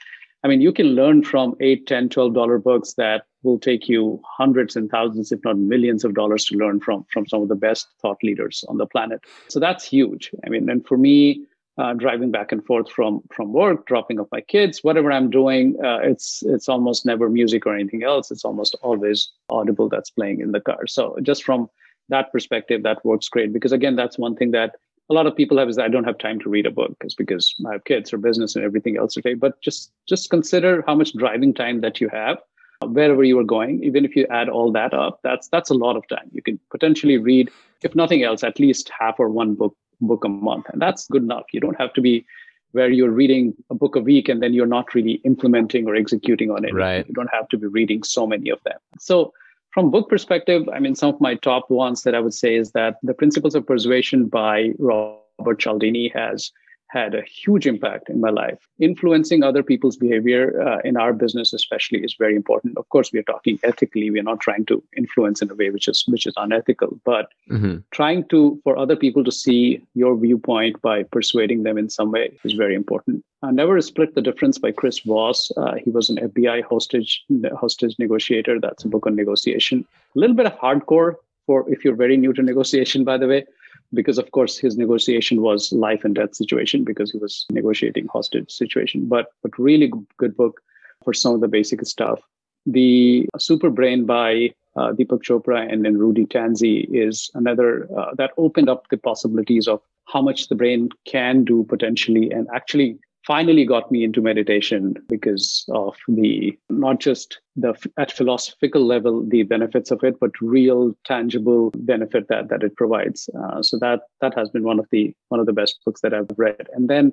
I 0.45 0.49
mean, 0.49 0.61
you 0.61 0.73
can 0.73 0.89
learn 0.89 1.25
from 1.25 1.55
eight, 1.61 1.87
10, 1.87 2.11
12 2.11 2.35
dollar 2.35 2.59
books 2.59 2.95
that 2.95 3.25
will 3.43 3.59
take 3.59 3.89
you 3.89 4.21
hundreds 4.25 4.77
and 4.77 4.91
thousands, 4.91 5.33
if 5.33 5.41
not 5.45 5.59
millions 5.59 6.05
of 6.05 6.15
dollars 6.15 6.45
to 6.47 6.57
learn 6.57 6.81
from, 6.81 7.05
from 7.13 7.27
some 7.27 7.43
of 7.43 7.49
the 7.49 7.57
best 7.57 7.89
thought 8.01 8.19
leaders 8.23 8.65
on 8.69 8.79
the 8.79 8.87
planet. 8.87 9.21
So 9.49 9.59
that's 9.59 9.85
huge. 9.85 10.31
I 10.45 10.49
mean, 10.49 10.69
and 10.69 10.87
for 10.87 10.97
me, 10.97 11.45
uh, 11.79 11.95
driving 11.95 12.33
back 12.33 12.51
and 12.51 12.65
forth 12.67 12.91
from 12.91 13.23
from 13.33 13.53
work, 13.53 13.87
dropping 13.87 14.19
off 14.19 14.27
my 14.33 14.41
kids, 14.41 14.83
whatever 14.83 15.13
I'm 15.13 15.31
doing, 15.31 15.77
uh, 15.83 15.99
it's 16.03 16.43
it's 16.45 16.69
almost 16.69 17.07
never 17.07 17.31
music 17.31 17.67
or 17.67 17.75
anything 17.75 18.03
else. 18.03 18.33
It's 18.33 18.45
almost 18.45 18.77
always 18.83 19.31
audible 19.49 19.89
that's 19.89 20.11
playing 20.11 20.41
in 20.41 20.51
the 20.51 20.61
car. 20.61 20.89
So 20.89 21.17
just 21.23 21.45
from 21.45 21.69
that 22.09 22.33
perspective, 22.33 22.83
that 22.83 23.05
works 23.05 23.29
great 23.29 23.53
because 23.53 23.71
again, 23.71 23.95
that's 23.95 24.19
one 24.19 24.35
thing 24.35 24.51
that 24.53 24.75
a 25.11 25.15
lot 25.15 25.27
of 25.27 25.35
people 25.35 25.59
have 25.59 25.69
is 25.69 25.79
I 25.79 25.89
don't 25.89 26.05
have 26.05 26.19
time 26.19 26.39
to 26.41 26.51
read 26.51 26.67
a 26.67 26.71
book 26.71 26.97
is 27.03 27.15
because 27.15 27.55
I 27.67 27.73
have 27.73 27.85
kids 27.85 28.13
or 28.13 28.19
business 28.19 28.57
and 28.57 28.65
everything 28.65 28.97
else 28.99 29.15
today. 29.15 29.35
But 29.35 29.61
just 29.63 29.93
just 30.07 30.31
consider 30.31 30.85
how 30.87 30.95
much 30.95 31.13
driving 31.15 31.55
time 31.55 31.81
that 31.81 32.01
you 32.01 32.09
have. 32.11 32.39
wherever 32.87 33.25
you 33.25 33.39
are 33.39 33.45
going. 33.45 33.83
Even 33.83 34.05
if 34.05 34.15
you 34.15 34.27
add 34.31 34.49
all 34.49 34.71
that 34.73 34.95
up, 34.95 35.21
that's 35.23 35.49
that's 35.49 35.71
a 35.71 35.75
lot 35.75 35.97
of 35.97 36.07
time. 36.09 36.31
You 36.33 36.43
can 36.43 36.59
potentially 36.71 37.19
read, 37.19 37.51
if 37.83 37.95
nothing 37.95 38.23
else, 38.23 38.45
at 38.45 38.61
least 38.61 38.91
half 38.99 39.19
or 39.19 39.31
one 39.31 39.55
book 39.55 39.77
book 40.01 40.25
a 40.25 40.29
month, 40.29 40.67
and 40.73 40.81
that's 40.81 41.09
good 41.09 41.23
enough. 41.23 41.47
You 41.53 41.61
don't 41.61 41.81
have 41.81 41.93
to 41.95 42.01
be 42.01 42.25
where 42.73 42.91
you're 42.91 43.11
reading 43.11 43.55
a 43.71 43.75
book 43.75 43.97
a 43.97 44.01
week 44.01 44.29
and 44.29 44.43
then 44.43 44.53
you're 44.53 44.67
not 44.67 44.95
really 44.95 45.15
implementing 45.25 45.89
or 45.89 45.95
executing 45.95 46.51
on 46.51 46.65
it. 46.67 46.75
Right. 46.75 47.07
You 47.09 47.15
don't 47.15 47.31
have 47.33 47.49
to 47.49 47.57
be 47.57 47.67
reading 47.67 48.03
so 48.03 48.27
many 48.27 48.51
of 48.51 48.63
them. 48.65 48.79
So 48.99 49.33
from 49.79 49.93
book 49.93 50.09
perspective, 50.09 50.69
I 50.75 50.81
mean, 50.81 50.97
some 50.97 51.15
of 51.15 51.21
my 51.21 51.37
top 51.37 51.71
ones 51.71 52.03
that 52.03 52.13
I 52.13 52.19
would 52.19 52.35
say 52.35 52.57
is 52.57 52.73
that 52.73 52.97
The 53.05 53.15
Principles 53.15 53.55
of 53.55 53.65
Persuasion 53.65 54.27
by 54.27 54.71
Robert 54.77 55.61
Cialdini 55.61 56.09
has 56.17 56.51
had 56.89 57.15
a 57.15 57.23
huge 57.23 57.67
impact 57.67 58.09
in 58.09 58.21
my 58.21 58.31
life. 58.31 58.59
Influencing 58.81 59.43
other 59.43 59.63
people's 59.63 59.97
behavior 59.97 60.61
uh, 60.63 60.79
in 60.85 60.97
our 60.97 61.13
business, 61.13 61.53
especially, 61.53 62.01
is 62.01 62.15
very 62.19 62.35
important. 62.35 62.77
Of 62.79 62.89
course, 62.89 63.13
we 63.13 63.19
are 63.19 63.25
talking 63.25 63.59
ethically. 63.63 64.11
We 64.11 64.21
are 64.21 64.25
not 64.25 64.41
trying 64.41 64.65
to 64.67 64.83
influence 64.97 65.43
in 65.43 65.51
a 65.51 65.55
way 65.55 65.71
which 65.71 65.89
is 65.89 66.05
which 66.09 66.27
is 66.27 66.35
unethical, 66.37 67.01
but 67.05 67.31
mm-hmm. 67.51 67.79
trying 67.91 68.25
to 68.29 68.61
for 68.65 68.77
other 68.77 68.97
people 68.97 69.25
to 69.25 69.33
see 69.33 69.83
your 69.95 70.17
viewpoint 70.17 70.81
by 70.83 71.03
persuading 71.03 71.63
them 71.63 71.79
in 71.79 71.91
some 71.91 72.11
way 72.11 72.33
is 72.45 72.55
very 72.55 72.75
important. 72.75 73.25
Uh, 73.43 73.51
Never 73.51 73.81
Split 73.81 74.15
the 74.15 74.23
Difference 74.23 74.59
by 74.59 74.73
Chris 74.73 74.99
Voss. 75.01 75.53
Uh, 75.57 75.75
he 75.75 75.91
was 75.91 76.11
an 76.11 76.17
FBI 76.17 76.65
hostage 76.65 77.25
hostage 77.55 77.97
negotiator. 77.99 78.59
That's 78.59 78.85
a 78.85 78.89
book 78.89 79.07
on 79.07 79.15
negotiation. 79.15 79.87
A 80.17 80.19
little 80.19 80.37
bit 80.37 80.47
of 80.47 80.59
hardcore 80.59 81.15
for 81.47 81.71
if 81.71 81.85
you're 81.85 81.95
very 81.95 82.17
new 82.17 82.33
to 82.33 82.43
negotiation, 82.43 83.05
by 83.05 83.19
the 83.19 83.29
way 83.29 83.45
because 83.93 84.19
of 84.19 84.31
course 84.33 84.59
his 84.59 84.77
negotiation 84.77 85.41
was 85.41 85.73
life 85.73 86.05
and 86.05 86.15
death 86.15 86.35
situation 86.35 86.85
because 86.85 87.11
he 87.11 87.19
was 87.19 87.47
negotiating 87.51 88.07
hostage 88.13 88.51
situation. 88.51 89.09
But 89.09 89.29
but 89.43 89.59
really 89.59 89.93
good 90.17 90.37
book 90.37 90.61
for 91.05 91.15
some 91.15 91.35
of 91.35 91.41
the 91.41 91.49
basic 91.49 91.85
stuff. 91.87 92.21
The 92.67 93.27
super 93.39 93.71
brain 93.71 94.05
by 94.05 94.51
uh, 94.77 94.93
deepak 94.93 95.23
chopra 95.23 95.71
and 95.73 95.85
then 95.85 95.97
rudy 95.97 96.27
tanzi 96.27 96.87
is 96.93 97.31
another 97.35 97.89
uh, 97.99 98.15
that 98.17 98.33
opened 98.37 98.69
up 98.69 98.89
the 98.91 98.97
possibilities 98.97 99.67
of 99.67 99.81
how 100.07 100.23
much 100.23 100.49
the 100.49 100.55
brain 100.55 100.89
can 101.05 101.45
do 101.45 101.65
potentially 101.65 102.31
and 102.31 102.47
actually 102.55 102.99
finally 103.29 103.67
got 103.67 103.93
me 103.93 104.03
into 104.05 104.23
meditation 104.23 104.95
because 105.07 105.67
of 105.69 105.95
the 106.09 106.59
not 106.71 106.99
just 106.99 107.39
the 107.57 107.75
at 107.99 108.11
philosophical 108.11 108.85
level 108.87 109.23
the 109.29 109.43
benefits 109.43 109.91
of 109.91 110.03
it 110.03 110.19
but 110.19 110.41
real 110.41 110.97
tangible 111.05 111.71
benefit 111.77 112.27
that 112.29 112.49
that 112.49 112.63
it 112.63 112.75
provides. 112.77 113.29
Uh, 113.39 113.63
so 113.63 113.79
that 113.79 114.01
that 114.23 114.35
has 114.35 114.49
been 114.49 114.65
one 114.65 114.79
of 114.79 114.87
the 114.91 115.15
one 115.29 115.41
of 115.41 115.45
the 115.45 115.53
best 115.53 115.79
books 115.85 116.01
that 116.01 116.15
i've 116.15 116.39
read. 116.39 116.67
And 116.73 116.89
then 116.89 117.13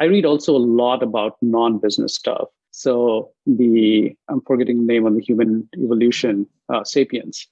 i 0.00 0.04
read 0.04 0.24
also 0.24 0.54
a 0.54 0.66
lot 0.82 1.02
about 1.02 1.36
non-business 1.42 2.14
stuff. 2.14 2.48
So 2.70 3.32
the 3.44 4.14
i'm 4.28 4.42
forgetting 4.46 4.78
the 4.78 4.92
name 4.92 5.04
on 5.04 5.16
the 5.16 5.26
human 5.30 5.68
evolution 5.82 6.46
uh, 6.68 6.84
sapiens 6.84 7.44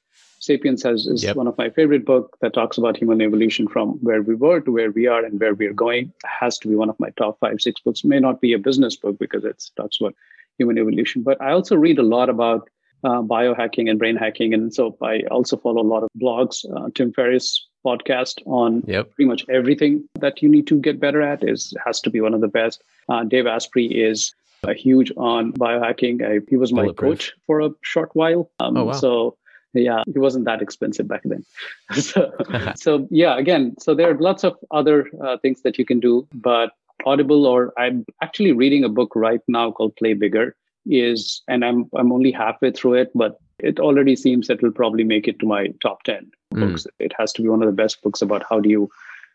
Sapiens 0.44 0.82
has 0.82 1.06
is 1.06 1.24
yep. 1.24 1.36
one 1.36 1.46
of 1.46 1.56
my 1.56 1.70
favorite 1.70 2.04
book 2.04 2.36
that 2.40 2.52
talks 2.52 2.76
about 2.76 2.96
human 2.96 3.22
evolution 3.22 3.66
from 3.66 3.92
where 4.02 4.22
we 4.22 4.34
were 4.34 4.60
to 4.60 4.70
where 4.70 4.90
we 4.90 5.06
are 5.06 5.24
and 5.24 5.40
where 5.40 5.54
we 5.54 5.66
are 5.66 5.72
going. 5.72 6.12
It 6.22 6.28
has 6.40 6.58
to 6.58 6.68
be 6.68 6.74
one 6.74 6.90
of 6.90 7.00
my 7.00 7.10
top 7.10 7.38
five, 7.40 7.60
six 7.60 7.80
books. 7.80 8.04
May 8.04 8.20
not 8.20 8.40
be 8.40 8.52
a 8.52 8.58
business 8.58 8.94
book 8.96 9.18
because 9.18 9.44
it 9.44 9.64
talks 9.76 9.98
about 10.00 10.14
human 10.58 10.78
evolution, 10.78 11.22
but 11.22 11.40
I 11.40 11.52
also 11.52 11.76
read 11.76 11.98
a 11.98 12.02
lot 12.02 12.28
about 12.28 12.68
uh, 13.04 13.22
biohacking 13.22 13.88
and 13.88 13.98
brain 13.98 14.16
hacking, 14.16 14.54
and 14.54 14.72
so 14.74 14.96
I 15.02 15.20
also 15.30 15.56
follow 15.56 15.82
a 15.82 15.90
lot 15.94 16.02
of 16.02 16.08
blogs. 16.20 16.64
Uh, 16.74 16.90
Tim 16.94 17.12
Ferriss 17.12 17.66
podcast 17.84 18.40
on 18.46 18.82
yep. 18.86 19.14
pretty 19.14 19.28
much 19.28 19.44
everything 19.48 20.08
that 20.20 20.42
you 20.42 20.48
need 20.48 20.66
to 20.68 20.76
get 20.80 21.00
better 21.00 21.20
at 21.20 21.46
is 21.46 21.74
has 21.84 22.00
to 22.00 22.10
be 22.10 22.20
one 22.20 22.34
of 22.34 22.40
the 22.40 22.48
best. 22.48 22.82
Uh, 23.08 23.24
Dave 23.24 23.46
Asprey 23.46 23.86
is 23.86 24.34
a 24.62 24.74
huge 24.74 25.12
on 25.16 25.52
biohacking. 25.52 26.22
I, 26.22 26.44
he 26.48 26.56
was 26.56 26.72
my 26.72 26.88
coach 26.92 27.32
for 27.46 27.60
a 27.60 27.70
short 27.82 28.10
while. 28.14 28.50
Um, 28.58 28.76
oh, 28.76 28.84
wow. 28.84 28.92
So 28.92 29.36
yeah 29.82 30.02
it 30.06 30.18
wasn't 30.18 30.44
that 30.44 30.62
expensive 30.62 31.08
back 31.08 31.22
then 31.24 31.44
so, 31.92 32.32
so 32.76 33.06
yeah 33.10 33.36
again 33.36 33.74
so 33.78 33.94
there 33.94 34.10
are 34.10 34.18
lots 34.18 34.44
of 34.44 34.56
other 34.70 35.08
uh, 35.22 35.36
things 35.38 35.62
that 35.62 35.78
you 35.78 35.84
can 35.84 36.00
do 36.00 36.26
but 36.34 36.72
audible 37.04 37.46
or 37.46 37.72
i'm 37.78 38.04
actually 38.22 38.52
reading 38.52 38.84
a 38.84 38.88
book 38.88 39.12
right 39.14 39.40
now 39.48 39.70
called 39.70 39.94
play 39.96 40.14
bigger 40.14 40.56
is 40.86 41.42
and 41.48 41.64
i'm 41.64 41.88
i'm 41.96 42.12
only 42.12 42.30
halfway 42.30 42.70
through 42.70 42.94
it 42.94 43.10
but 43.14 43.38
it 43.58 43.78
already 43.78 44.16
seems 44.16 44.48
that 44.48 44.62
will 44.62 44.72
probably 44.72 45.04
make 45.04 45.28
it 45.28 45.38
to 45.38 45.46
my 45.46 45.68
top 45.82 46.02
10 46.04 46.30
mm. 46.54 46.60
books 46.60 46.86
it 46.98 47.12
has 47.16 47.32
to 47.32 47.42
be 47.42 47.48
one 47.48 47.62
of 47.62 47.66
the 47.66 47.82
best 47.82 48.02
books 48.02 48.22
about 48.22 48.44
how 48.48 48.60
do 48.60 48.68
you 48.68 48.88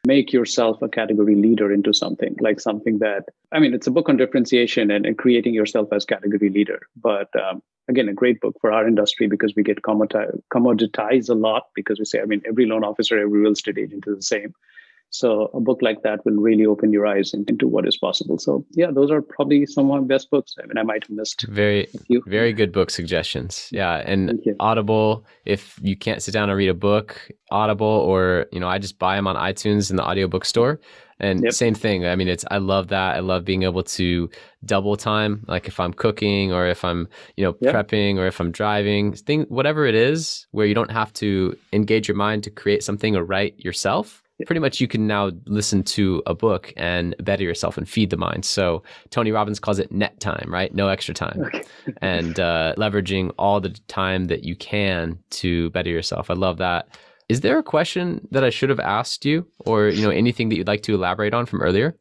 make 0.05 0.31
yourself 0.31 0.81
a 0.81 0.89
category 0.89 1.35
leader 1.35 1.71
into 1.71 1.93
something 1.93 2.35
like 2.39 2.59
something 2.59 2.99
that 2.99 3.25
i 3.51 3.59
mean 3.59 3.73
it's 3.73 3.87
a 3.87 3.91
book 3.91 4.07
on 4.07 4.17
differentiation 4.17 4.89
and, 4.91 5.05
and 5.05 5.17
creating 5.17 5.53
yourself 5.53 5.89
as 5.91 6.05
category 6.05 6.49
leader. 6.49 6.81
But 6.95 7.29
um, 7.35 7.61
again 7.89 8.07
a 8.07 8.13
great 8.13 8.39
book 8.39 8.55
for 8.61 8.71
our 8.71 8.87
industry 8.87 9.27
because 9.27 9.53
we 9.55 9.63
get 9.63 9.81
commoditized 9.81 11.29
a 11.29 11.33
lot 11.33 11.63
because 11.75 11.99
we 11.99 12.05
say 12.05 12.21
i 12.21 12.25
mean 12.25 12.41
every 12.47 12.65
loan 12.65 12.83
officer 12.83 13.19
every 13.19 13.39
real 13.39 13.51
estate 13.51 13.77
agent 13.77 14.05
is 14.07 14.15
the 14.15 14.21
same 14.21 14.53
so 15.11 15.49
a 15.53 15.59
book 15.59 15.79
like 15.81 16.03
that 16.03 16.23
will 16.23 16.35
really 16.35 16.65
open 16.65 16.93
your 16.93 17.07
eyes 17.07 17.33
into 17.33 17.67
what 17.67 17.87
is 17.87 17.97
possible. 17.97 18.37
So 18.37 18.65
yeah, 18.71 18.91
those 18.91 19.09
are 19.09 19.21
probably 19.21 19.65
some 19.65 19.89
of 19.89 20.01
my 20.01 20.07
best 20.07 20.29
books. 20.29 20.55
I 20.61 20.67
mean, 20.67 20.77
I 20.77 20.83
might 20.83 21.03
have 21.03 21.09
missed 21.09 21.41
very, 21.47 21.87
few 22.07 22.21
very 22.27 22.53
good 22.53 22.71
book 22.71 22.91
suggestions. 22.91 23.69
Yeah, 23.71 24.03
and 24.05 24.39
Audible. 24.59 25.25
If 25.45 25.79
you 25.81 25.97
can't 25.97 26.21
sit 26.21 26.31
down 26.31 26.49
and 26.49 26.57
read 26.57 26.69
a 26.69 26.75
book, 26.75 27.29
Audible, 27.51 27.87
or 27.87 28.45
you 28.51 28.59
know, 28.59 28.67
I 28.67 28.77
just 28.77 28.99
buy 28.99 29.15
them 29.15 29.27
on 29.27 29.35
iTunes 29.35 29.89
in 29.89 29.95
the 29.95 30.03
audiobook 30.03 30.45
store. 30.45 30.79
And 31.21 31.43
yep. 31.43 31.51
same 31.51 31.75
thing. 31.75 32.05
I 32.05 32.15
mean, 32.15 32.29
it's 32.29 32.45
I 32.49 32.59
love 32.59 32.87
that. 32.89 33.17
I 33.17 33.19
love 33.19 33.43
being 33.43 33.63
able 33.63 33.83
to 33.83 34.29
double 34.63 34.95
time, 34.95 35.43
like 35.49 35.67
if 35.67 35.77
I'm 35.77 35.91
cooking 35.91 36.53
or 36.53 36.65
if 36.67 36.85
I'm, 36.85 37.09
you 37.35 37.43
know, 37.43 37.57
yep. 37.59 37.75
prepping 37.75 38.17
or 38.17 38.27
if 38.27 38.39
I'm 38.39 38.51
driving, 38.51 39.11
thing 39.11 39.41
whatever 39.49 39.85
it 39.85 39.95
is, 39.95 40.47
where 40.51 40.65
you 40.65 40.73
don't 40.73 40.91
have 40.91 41.11
to 41.13 41.57
engage 41.73 42.07
your 42.07 42.15
mind 42.15 42.43
to 42.45 42.49
create 42.49 42.83
something 42.83 43.17
or 43.17 43.25
write 43.25 43.59
yourself 43.59 44.23
pretty 44.45 44.59
much 44.59 44.79
you 44.79 44.87
can 44.87 45.07
now 45.07 45.31
listen 45.45 45.83
to 45.83 46.23
a 46.25 46.33
book 46.33 46.73
and 46.77 47.15
better 47.19 47.43
yourself 47.43 47.77
and 47.77 47.87
feed 47.89 48.09
the 48.09 48.17
mind. 48.17 48.45
So 48.45 48.83
Tony 49.09 49.31
Robbins 49.31 49.59
calls 49.59 49.79
it 49.79 49.91
net 49.91 50.19
time, 50.19 50.47
right? 50.47 50.73
No 50.73 50.87
extra 50.87 51.13
time, 51.13 51.41
okay. 51.45 51.63
and 52.01 52.39
uh, 52.39 52.73
leveraging 52.77 53.31
all 53.37 53.59
the 53.59 53.69
time 53.87 54.25
that 54.25 54.43
you 54.43 54.55
can 54.55 55.17
to 55.31 55.69
better 55.71 55.89
yourself. 55.89 56.29
I 56.29 56.35
love 56.35 56.57
that. 56.57 56.97
Is 57.27 57.41
there 57.41 57.59
a 57.59 57.63
question 57.63 58.27
that 58.31 58.43
I 58.43 58.49
should 58.49 58.69
have 58.69 58.79
asked 58.79 59.23
you, 59.23 59.45
or 59.59 59.89
you 59.89 60.01
know 60.01 60.09
anything 60.09 60.49
that 60.49 60.55
you'd 60.55 60.67
like 60.67 60.83
to 60.83 60.95
elaborate 60.95 61.33
on 61.33 61.45
from 61.45 61.61
earlier? 61.61 61.95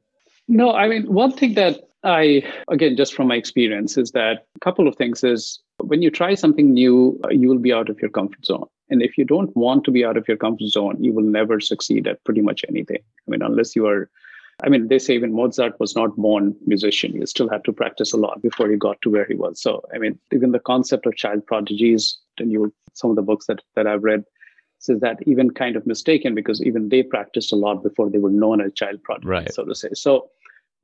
No, 0.46 0.72
I 0.72 0.88
mean 0.88 1.12
one 1.12 1.32
thing 1.32 1.54
that 1.54 1.80
I 2.04 2.42
again 2.68 2.96
just 2.96 3.14
from 3.14 3.28
my 3.28 3.34
experience 3.34 3.98
is 3.98 4.12
that 4.12 4.46
a 4.56 4.60
couple 4.60 4.88
of 4.88 4.96
things 4.96 5.22
is 5.24 5.60
when 5.82 6.00
you 6.00 6.10
try 6.10 6.34
something 6.34 6.72
new, 6.72 7.20
you 7.30 7.48
will 7.48 7.58
be 7.58 7.72
out 7.72 7.90
of 7.90 8.00
your 8.00 8.10
comfort 8.10 8.46
zone. 8.46 8.66
And 8.90 9.02
if 9.02 9.18
you 9.18 9.24
don't 9.24 9.54
want 9.56 9.84
to 9.84 9.90
be 9.90 10.04
out 10.04 10.16
of 10.16 10.26
your 10.28 10.36
comfort 10.36 10.68
zone, 10.68 10.96
you 11.02 11.12
will 11.12 11.24
never 11.24 11.60
succeed 11.60 12.06
at 12.06 12.22
pretty 12.24 12.40
much 12.40 12.64
anything. 12.68 12.98
I 12.98 13.30
mean, 13.30 13.42
unless 13.42 13.76
you 13.76 13.86
are, 13.86 14.08
I 14.64 14.68
mean, 14.68 14.88
they 14.88 14.98
say 14.98 15.14
even 15.14 15.32
Mozart 15.32 15.78
was 15.78 15.94
not 15.94 16.16
born 16.16 16.56
musician. 16.66 17.14
You 17.14 17.26
still 17.26 17.48
had 17.48 17.64
to 17.64 17.72
practice 17.72 18.12
a 18.12 18.16
lot 18.16 18.42
before 18.42 18.68
he 18.70 18.76
got 18.76 19.00
to 19.02 19.10
where 19.10 19.26
he 19.26 19.34
was. 19.34 19.60
So, 19.60 19.82
I 19.94 19.98
mean, 19.98 20.18
even 20.32 20.52
the 20.52 20.58
concept 20.58 21.06
of 21.06 21.16
child 21.16 21.46
prodigies, 21.46 22.18
and 22.38 22.50
you 22.50 22.72
some 22.94 23.10
of 23.10 23.16
the 23.16 23.22
books 23.22 23.46
that, 23.46 23.60
that 23.76 23.86
I've 23.86 24.02
read 24.02 24.24
says 24.78 25.00
that 25.00 25.18
even 25.26 25.50
kind 25.50 25.76
of 25.76 25.86
mistaken 25.86 26.34
because 26.34 26.62
even 26.62 26.88
they 26.88 27.02
practiced 27.02 27.52
a 27.52 27.56
lot 27.56 27.82
before 27.82 28.10
they 28.10 28.18
were 28.18 28.30
known 28.30 28.60
as 28.60 28.72
child 28.74 29.02
prodigies, 29.02 29.28
right. 29.28 29.52
so 29.52 29.64
to 29.64 29.74
say. 29.74 29.88
So 29.92 30.30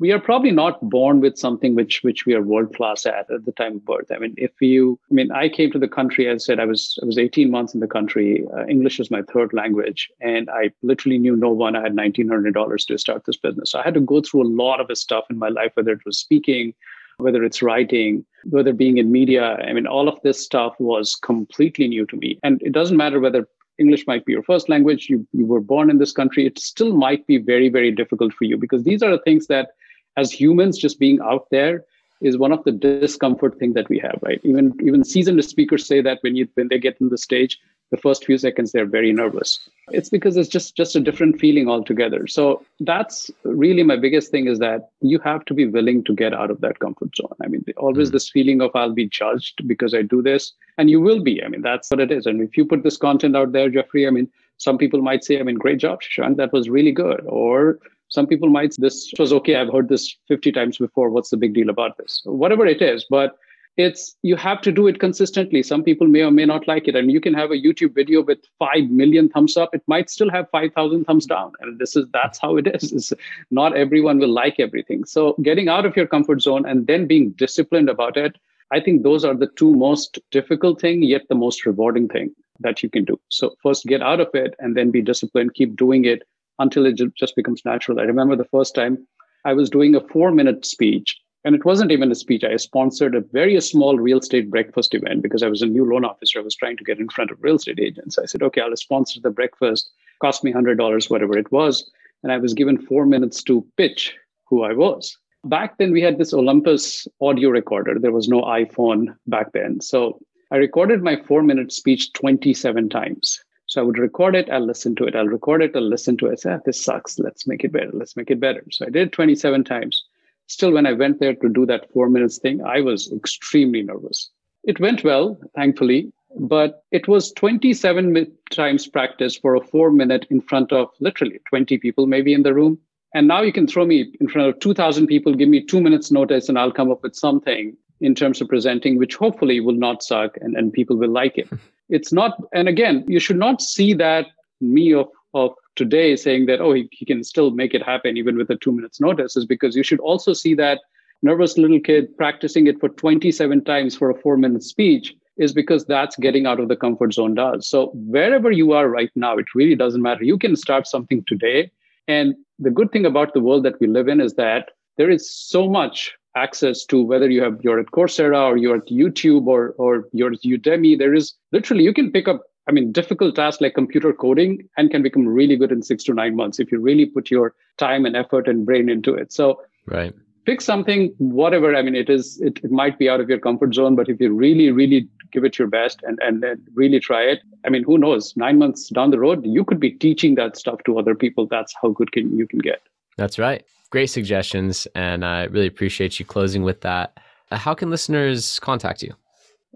we 0.01 0.11
are 0.11 0.19
probably 0.19 0.51
not 0.51 0.81
born 0.91 1.21
with 1.21 1.39
something 1.39 1.75
which 1.75 2.03
which 2.03 2.27
we 2.27 2.35
are 2.35 2.43
world 2.43 2.75
class 2.75 3.07
at 3.07 3.31
at 3.31 3.45
the 3.45 3.53
time 3.53 3.77
of 3.77 3.85
birth. 3.85 4.11
I 4.11 4.19
mean, 4.19 4.35
if 4.37 4.51
you, 4.61 4.99
I 5.11 5.15
mean, 5.15 5.31
I 5.31 5.49
came 5.49 5.71
to 5.71 5.79
the 5.79 5.89
country. 5.89 6.29
As 6.29 6.43
I 6.43 6.45
said, 6.45 6.61
I 6.61 6.65
was 6.65 6.99
I 7.03 7.07
was 7.07 7.19
18 7.19 7.51
months 7.51 7.75
in 7.75 7.81
the 7.81 7.87
country. 7.87 8.45
Uh, 8.57 8.67
English 8.67 8.99
was 8.99 9.11
my 9.11 9.23
third 9.23 9.53
language, 9.53 10.11
and 10.21 10.51
I 10.51 10.73
literally 10.83 11.19
knew 11.19 11.37
no 11.37 11.51
one. 11.51 11.77
I 11.77 11.83
had 11.83 11.95
$1,900 11.95 12.87
to 12.87 12.99
start 12.99 13.25
this 13.25 13.37
business. 13.37 13.71
So 13.71 13.79
I 13.79 13.83
had 13.83 13.95
to 13.95 14.01
go 14.01 14.21
through 14.21 14.43
a 14.43 14.55
lot 14.63 14.81
of 14.81 14.97
stuff 14.99 15.25
in 15.31 15.39
my 15.39 15.49
life, 15.49 15.71
whether 15.75 15.93
it 15.93 16.05
was 16.05 16.19
speaking, 16.19 16.75
whether 17.19 17.45
it's 17.45 17.63
writing, 17.63 18.25
whether 18.45 18.73
being 18.73 18.99
in 18.99 19.13
media. 19.13 19.57
I 19.57 19.73
mean, 19.73 19.87
all 19.87 20.09
of 20.09 20.21
this 20.23 20.41
stuff 20.41 20.75
was 20.81 21.15
completely 21.15 21.87
new 21.87 22.05
to 22.07 22.17
me, 22.17 22.41
and 22.43 22.61
it 22.63 22.73
doesn't 22.73 22.97
matter 22.97 23.21
whether 23.21 23.47
English 23.79 24.07
might 24.07 24.25
be 24.25 24.33
your 24.33 24.43
first 24.43 24.69
language, 24.69 25.09
you, 25.09 25.27
you 25.33 25.47
were 25.47 25.61
born 25.61 25.91
in 25.91 25.99
this 25.99 26.13
country, 26.13 26.47
it 26.47 26.59
still 26.59 26.95
might 26.95 27.27
be 27.27 27.39
very, 27.39 27.69
very 27.69 27.91
difficult 27.91 28.33
for 28.33 28.45
you 28.45 28.57
because 28.57 28.85
these 28.85 29.03
are 29.03 29.11
the 29.11 29.23
things 29.23 29.49
that 29.49 29.71
as 30.17 30.33
humans 30.33 30.79
just 30.79 30.99
being 30.99 31.21
out 31.21 31.47
there 31.51 31.85
is 32.21 32.39
one 32.39 32.53
of 32.53 32.65
the 32.65 32.73
discomfort 32.73 33.59
thing 33.59 33.75
that 33.75 33.89
we 33.89 33.99
have 33.99 34.19
right? 34.23 34.41
Even 34.45 34.75
even 34.83 35.05
seasoned 35.05 35.45
speakers 35.45 35.87
say 35.87 36.01
that 36.01 36.19
when 36.23 36.37
you 36.37 36.49
when 36.55 36.69
they 36.69 36.79
get 36.79 37.01
in 37.01 37.09
the 37.09 37.19
stage 37.19 37.59
the 37.91 37.97
first 37.99 38.25
few 38.25 38.39
seconds 38.39 38.73
they're 38.73 38.87
very 38.87 39.13
nervous. 39.13 39.69
It's 39.91 40.09
because 40.09 40.37
it's 40.37 40.49
just 40.49 40.77
just 40.77 40.97
a 40.97 41.01
different 41.01 41.39
feeling 41.39 41.69
altogether. 41.69 42.27
So 42.27 42.65
that's 42.81 43.31
really 43.45 43.83
my 43.83 43.97
biggest 43.97 44.31
thing 44.31 44.47
is 44.47 44.59
that 44.59 44.91
you 45.01 45.19
have 45.21 45.45
to 45.47 45.55
be 45.55 45.67
willing 45.67 46.03
to 46.05 46.15
get 46.15 46.33
out 46.33 46.51
of 46.51 46.61
that 46.63 46.79
comfort 46.79 47.15
zone. 47.17 47.37
I 47.43 47.49
mean 47.49 47.65
always 47.77 48.09
mm. 48.09 48.13
this 48.13 48.31
feeling 48.31 48.63
of 48.63 48.71
i'll 48.75 48.93
be 48.93 49.09
judged 49.09 49.67
because 49.67 49.95
i 49.95 50.03
do 50.03 50.23
this 50.23 50.53
and 50.79 50.91
you 50.91 51.01
will 51.01 51.23
be. 51.23 51.43
I 51.45 51.49
mean 51.49 51.63
that's 51.63 51.91
what 51.91 52.01
it 52.01 52.11
is. 52.11 52.27
And 52.27 52.41
if 52.41 52.57
you 52.57 52.65
put 52.65 52.83
this 52.83 52.97
content 52.97 53.37
out 53.37 53.53
there 53.53 53.69
jeffrey 53.69 54.07
i 54.07 54.11
mean 54.11 54.31
some 54.57 54.79
people 54.79 55.03
might 55.03 55.25
say 55.25 55.39
i 55.39 55.43
mean 55.43 55.57
great 55.57 55.79
job 55.79 56.01
shashank 56.01 56.37
that 56.37 56.53
was 56.53 56.71
really 56.71 56.93
good. 56.93 57.23
Or 57.27 57.79
some 58.15 58.29
people 58.29 58.49
might, 58.49 58.77
this 58.79 59.13
was 59.19 59.33
okay. 59.33 59.57
I've 59.57 59.73
heard 59.73 59.89
this 59.89 60.17
50 60.29 60.53
times 60.53 60.79
before. 60.79 61.11
What's 61.11 61.31
the 61.31 61.37
big 61.37 61.53
deal 61.53 61.69
about 61.69 61.99
this? 61.99 62.23
Whatever 62.25 62.65
it 62.65 62.81
is. 62.81 63.05
But 63.11 63.37
it's 63.77 64.15
you 64.23 64.37
have 64.37 64.61
to 64.61 64.71
do 64.71 64.87
it 64.87 65.01
consistently 65.01 65.61
some 65.61 65.83
people 65.83 66.07
may 66.07 66.21
or 66.23 66.31
may 66.31 66.45
not 66.45 66.69
like 66.69 66.87
it 66.87 66.95
and 66.95 67.11
you 67.11 67.21
can 67.21 67.35
have 67.35 67.51
a 67.51 67.61
youtube 67.61 67.93
video 67.93 68.23
with 68.23 68.39
5 68.61 68.89
million 68.89 69.29
thumbs 69.29 69.57
up 69.57 69.75
it 69.75 69.83
might 69.89 70.09
still 70.09 70.31
have 70.31 70.49
5000 70.53 71.05
thumbs 71.05 71.27
down 71.27 71.51
and 71.61 71.81
this 71.81 71.97
is 71.97 72.07
that's 72.13 72.39
how 72.39 72.57
it 72.57 72.69
is 72.69 72.93
it's, 72.99 73.13
not 73.51 73.77
everyone 73.77 74.21
will 74.21 74.33
like 74.33 74.61
everything 74.61 75.05
so 75.05 75.35
getting 75.43 75.69
out 75.69 75.85
of 75.85 75.97
your 75.97 76.07
comfort 76.07 76.41
zone 76.41 76.65
and 76.65 76.87
then 76.87 77.09
being 77.09 77.31
disciplined 77.33 77.89
about 77.89 78.17
it 78.17 78.39
i 78.71 78.79
think 78.79 79.03
those 79.03 79.25
are 79.25 79.35
the 79.35 79.51
two 79.57 79.75
most 79.75 80.21
difficult 80.31 80.81
thing 80.81 81.03
yet 81.03 81.27
the 81.29 81.41
most 81.43 81.67
rewarding 81.67 82.07
thing 82.07 82.31
that 82.61 82.81
you 82.81 82.89
can 82.89 83.05
do 83.05 83.19
so 83.29 83.57
first 83.61 83.87
get 83.87 84.03
out 84.13 84.21
of 84.21 84.33
it 84.35 84.55
and 84.61 84.77
then 84.77 84.93
be 84.93 85.03
disciplined 85.03 85.53
keep 85.55 85.75
doing 85.75 86.05
it 86.05 86.23
until 86.59 86.87
it 86.87 86.99
just 87.15 87.37
becomes 87.37 87.65
natural 87.65 88.01
i 88.01 88.05
remember 88.05 88.37
the 88.37 88.45
first 88.45 88.75
time 88.75 88.99
i 89.45 89.53
was 89.53 89.71
doing 89.71 89.95
a 89.95 90.01
4 90.09 90.31
minute 90.31 90.65
speech 90.65 91.21
and 91.45 91.55
it 91.55 91.65
wasn't 91.65 91.93
even 91.93 92.11
a 92.11 92.15
speech. 92.15 92.43
I 92.43 92.57
sponsored 92.57 93.15
a 93.15 93.21
very 93.21 93.61
small 93.61 93.99
real 93.99 94.19
estate 94.19 94.51
breakfast 94.51 94.95
event 94.95 95.23
because 95.23 95.43
I 95.43 95.49
was 95.49 95.61
a 95.61 95.67
new 95.67 95.85
loan 95.85 96.05
officer. 96.05 96.39
I 96.39 96.43
was 96.43 96.57
trying 96.57 96.79
to 96.79 96.85
get 96.85 96.99
in 96.99 97.09
front 97.11 97.31
of 97.31 97.43
real 97.43 97.57
estate 97.57 97.79
agents. 97.79 98.19
I 98.19 98.25
said, 98.25 98.43
okay, 98.43 98.63
I'll 98.63 98.75
sponsor 98.77 99.21
the 99.21 99.31
breakfast. 99.31 99.91
Cost 100.23 100.43
me 100.43 100.53
$100, 100.53 101.11
whatever 101.11 101.37
it 101.37 101.53
was. 101.53 101.91
And 102.23 102.33
I 102.33 102.39
was 102.39 102.55
given 102.55 102.81
four 102.81 103.05
minutes 103.05 103.43
to 103.45 103.67
pitch 103.77 104.15
who 104.47 104.63
I 104.63 104.73
was. 104.73 105.19
Back 105.45 105.77
then, 105.77 105.93
we 105.93 106.01
had 106.01 106.17
this 106.17 106.33
Olympus 106.33 107.07
audio 107.21 107.51
recorder. 107.51 107.99
There 107.99 108.13
was 108.13 108.29
no 108.29 108.41
iPhone 108.43 109.15
back 109.27 109.53
then. 109.53 109.83
So 109.83 110.19
I 110.51 110.57
recorded 110.57 111.03
my 111.03 111.17
four 111.17 111.43
minute 111.43 111.73
speech 111.73 112.11
27 112.15 112.89
times. 112.89 113.45
So 113.75 113.83
I 113.83 113.85
would 113.85 113.99
record 113.99 114.35
it, 114.37 114.49
I'll 114.51 114.67
listen 114.67 114.95
to 114.97 115.05
it. 115.05 115.15
I'll 115.15 115.27
record 115.27 115.63
it, 115.63 115.77
I'll 115.77 115.83
listen 115.83 116.17
to 116.19 116.27
it. 116.27 116.41
Say, 116.41 116.53
ah, 116.53 116.59
this 116.65 116.83
sucks. 116.83 117.19
Let's 117.19 117.47
make 117.47 117.65
it 117.65 117.73
better. 117.73 117.91
Let's 117.93 118.17
make 118.17 118.31
it 118.31 118.41
better. 118.41 118.65
So 118.71 118.87
I 118.87 118.91
did 118.91 119.13
27 119.13 119.65
times 119.65 120.05
still 120.47 120.73
when 120.73 120.87
i 120.87 120.93
went 120.93 121.21
there 121.21 121.35
to 121.35 121.49
do 121.49 121.67
that 121.67 121.91
four 121.93 122.09
minutes 122.09 122.39
thing 122.39 122.63
i 122.65 122.81
was 122.81 123.11
extremely 123.13 123.83
nervous 123.83 124.31
it 124.65 124.81
went 124.81 125.05
well 125.05 125.39
thankfully 125.55 126.13
but 126.39 126.83
it 126.91 127.07
was 127.07 127.33
27 127.33 128.27
times 128.51 128.87
practice 128.87 129.37
for 129.37 129.55
a 129.55 129.65
four 129.65 129.91
minute 129.91 130.27
in 130.31 130.41
front 130.41 130.73
of 130.73 130.89
literally 131.01 131.41
20 131.49 131.79
people 131.79 132.07
maybe 132.07 132.33
in 132.33 132.43
the 132.43 132.55
room 132.55 132.79
and 133.15 133.29
now 133.29 133.41
you 133.41 133.53
can 133.53 133.67
throw 133.67 133.87
me 133.87 134.13
in 134.21 134.29
front 134.29 134.49
of 134.49 134.59
2000 134.61 135.07
people 135.07 135.35
give 135.35 135.49
me 135.49 135.65
two 135.65 135.81
minutes 135.81 136.11
notice 136.11 136.49
and 136.49 136.59
i'll 136.59 136.73
come 136.73 136.91
up 136.91 137.03
with 137.03 137.15
something 137.15 137.77
in 138.01 138.15
terms 138.15 138.41
of 138.41 138.49
presenting 138.49 138.99
which 138.99 139.17
hopefully 139.17 139.61
will 139.61 139.75
not 139.75 140.03
suck 140.03 140.37
and, 140.41 140.57
and 140.57 140.73
people 140.73 140.97
will 140.97 141.11
like 141.11 141.39
it 141.39 141.49
it's 141.89 142.13
not 142.13 142.37
and 142.53 142.69
again 142.69 143.05
you 143.07 143.21
should 143.21 143.39
not 143.39 143.61
see 143.61 143.95
that 143.95 144.27
me 144.61 144.93
of, 144.95 145.09
of 145.35 145.53
today 145.77 146.17
saying 146.17 146.47
that, 146.47 146.61
oh, 146.61 146.73
he, 146.73 146.89
he 146.93 147.05
can 147.05 147.25
still 147.25 147.51
make 147.51 147.75
it 147.75 147.83
happen 147.83 148.17
even 148.17 148.37
with 148.37 148.51
a 148.51 148.57
two 148.57 148.73
minutes 148.73 149.01
notice 149.01 149.37
is 149.37 149.47
because 149.47 149.77
you 149.77 149.83
should 149.83 150.01
also 150.01 150.33
see 150.33 150.55
that 150.55 150.81
nervous 151.23 151.57
little 151.57 151.81
kid 151.81 152.17
practicing 152.17 152.67
it 152.67 152.79
for 152.81 152.89
27 152.89 153.65
times 153.65 153.97
for 153.97 154.11
a 154.11 154.21
four 154.21 154.37
minute 154.37 154.63
speech 154.63 155.15
is 155.37 155.53
because 155.53 155.85
that's 155.85 156.17
getting 156.17 156.47
out 156.47 156.61
of 156.61 156.69
the 156.69 156.77
comfort 156.77 157.13
zone 157.13 157.35
does. 157.35 157.67
So 157.67 157.91
wherever 157.95 158.53
you 158.53 158.73
are 158.73 158.89
right 158.89 159.11
now, 159.17 159.37
it 159.37 159.47
really 159.55 159.75
doesn't 159.75 160.03
matter. 160.03 160.23
You 160.23 160.39
can 160.39 160.55
start 160.55 160.87
something 160.87 161.25
today. 161.27 161.73
And 162.07 162.37
the 162.61 162.71
good 162.71 162.93
thing 162.93 163.05
about 163.05 163.35
the 163.35 163.41
world 163.41 163.65
that 163.65 163.81
we 163.81 163.89
live 163.89 164.07
in 164.07 164.21
is 164.21 164.35
that 164.35 164.71
there 164.97 165.11
is 165.11 165.29
so 165.29 165.69
much 165.69 166.13
access 166.37 166.85
to 166.87 167.03
whether 167.03 167.31
you 167.31 167.43
have 167.43 167.59
you're 167.63 167.79
at 167.79 167.87
Coursera 167.87 168.45
or 168.47 168.57
you're 168.57 168.77
at 168.77 168.87
YouTube 168.87 169.47
or 169.47 169.75
or 169.79 170.09
you're 170.13 170.33
at 170.33 170.43
Udemy. 170.43 170.99
There 170.99 171.15
is 171.15 171.35
literally 171.53 171.85
you 171.85 171.95
can 171.95 172.11
pick 172.11 172.29
up 172.29 172.43
I 172.67 172.73
mean, 172.73 172.93
difficult 172.93 173.37
tasks 173.37 173.61
like 173.61 173.75
computer 173.75 174.13
coding 174.13 174.69
and 174.77 174.91
can 174.91 175.03
become 175.03 175.29
really 175.29 175.57
good 175.57 175.71
in 175.71 175.83
six 175.83 176.03
to 176.05 176.15
nine 176.15 176.35
months 176.35 176.59
if 176.59 176.73
you 176.73 176.81
really 176.81 177.07
put 177.07 177.31
your 177.31 177.55
time 177.77 178.07
and 178.07 178.17
effort 178.17 178.49
and 178.49 178.65
brain 178.65 178.89
into 178.89 179.15
it. 179.15 179.33
So, 179.33 179.61
right. 179.87 180.15
Pick 180.47 180.61
something, 180.61 181.15
whatever. 181.19 181.75
I 181.75 181.81
mean, 181.81 181.95
it 181.95 182.11
is. 182.11 182.39
It, 182.43 182.61
it 182.63 182.71
might 182.71 182.99
be 182.99 183.09
out 183.09 183.19
of 183.19 183.31
your 183.31 183.39
comfort 183.39 183.75
zone, 183.75 183.97
but 183.97 184.11
if 184.11 184.21
you 184.21 184.33
really, 184.33 184.71
really 184.71 185.09
give 185.33 185.43
it 185.43 185.59
your 185.59 185.69
best 185.69 186.01
and 186.03 186.19
and 186.23 186.43
then 186.43 186.63
really 186.75 187.01
try 187.01 187.23
it, 187.23 187.41
I 187.65 187.71
mean, 187.71 187.83
who 187.83 187.97
knows? 187.97 188.35
Nine 188.37 188.59
months 188.59 188.91
down 188.91 189.11
the 189.11 189.19
road, 189.19 189.45
you 189.47 189.65
could 189.65 189.81
be 189.81 189.91
teaching 189.91 190.35
that 190.35 190.59
stuff 190.59 190.81
to 190.85 190.99
other 190.99 191.15
people. 191.15 191.47
That's 191.47 191.75
how 191.81 191.91
good 191.91 192.13
can 192.13 192.37
you 192.37 192.47
can 192.47 192.59
get. 192.59 192.83
That's 193.17 193.39
right. 193.39 193.65
Great 193.95 194.11
suggestions, 194.11 194.89
and 194.97 195.25
I 195.25 195.45
really 195.45 195.69
appreciate 195.69 196.19
you 196.19 196.27
closing 196.27 196.65
with 196.65 196.81
that. 196.81 197.17
Uh, 197.53 197.57
how 197.57 197.75
can 197.75 197.91
listeners 197.91 198.59
contact 198.59 199.05
you? 199.05 199.15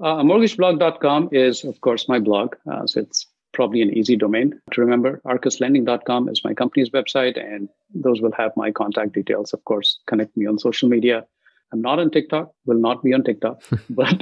Uh, 0.02 0.24
mortgageblog.com 0.24 1.28
is, 1.30 1.62
of 1.62 1.80
course, 1.82 2.08
my 2.08 2.18
blog. 2.18 2.56
Uh, 2.68 2.84
so 2.84 2.98
it's 2.98 3.28
probably 3.52 3.80
an 3.80 3.96
easy 3.96 4.16
domain 4.16 4.60
to 4.72 4.80
remember. 4.80 5.20
ArcusLending.com 5.24 6.28
is 6.30 6.42
my 6.42 6.52
company's 6.52 6.90
website, 6.90 7.38
and 7.38 7.68
those 7.94 8.20
will 8.20 8.32
have 8.32 8.50
my 8.56 8.72
contact 8.72 9.12
details. 9.12 9.52
Of 9.52 9.64
course, 9.66 10.00
connect 10.08 10.36
me 10.36 10.46
on 10.46 10.58
social 10.58 10.88
media. 10.88 11.24
I'm 11.72 11.80
not 11.80 12.00
on 12.00 12.10
TikTok, 12.10 12.50
will 12.66 12.80
not 12.80 13.04
be 13.04 13.14
on 13.14 13.22
TikTok, 13.22 13.62
but 13.90 14.20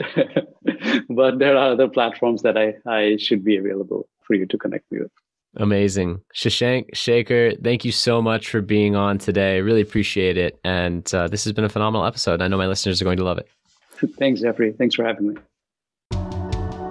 but 1.09 1.39
there 1.39 1.57
are 1.57 1.73
other 1.73 1.89
platforms 1.89 2.43
that 2.43 2.59
I, 2.59 2.75
I 2.85 3.17
should 3.17 3.43
be 3.43 3.57
available 3.57 4.07
for 4.25 4.35
you 4.35 4.45
to 4.45 4.59
connect 4.59 4.93
me 4.93 4.99
with. 4.99 5.13
Amazing. 5.59 6.21
Shashank 6.35 6.91
Shekhar, 6.95 7.63
thank 7.63 7.85
you 7.85 7.93
so 7.93 8.21
much 8.21 8.49
for 8.49 8.61
being 8.61 8.95
on 8.95 9.19
today. 9.19 9.55
I 9.55 9.59
really 9.59 9.81
appreciate 9.81 10.37
it. 10.37 10.59
And 10.65 11.13
uh, 11.15 11.29
this 11.29 11.45
has 11.45 11.53
been 11.53 11.65
a 11.65 11.69
phenomenal 11.69 12.07
episode. 12.07 12.43
I 12.43 12.49
know 12.49 12.59
my 12.59 12.67
listeners 12.67 13.01
are 13.01 13.05
going 13.05 13.17
to 13.19 13.25
love 13.25 13.39
it. 13.39 13.49
Thanks, 14.19 14.41
Jeffrey. 14.41 14.73
Thanks 14.73 14.95
for 14.95 15.05
having 15.05 15.29
me. 15.29 15.37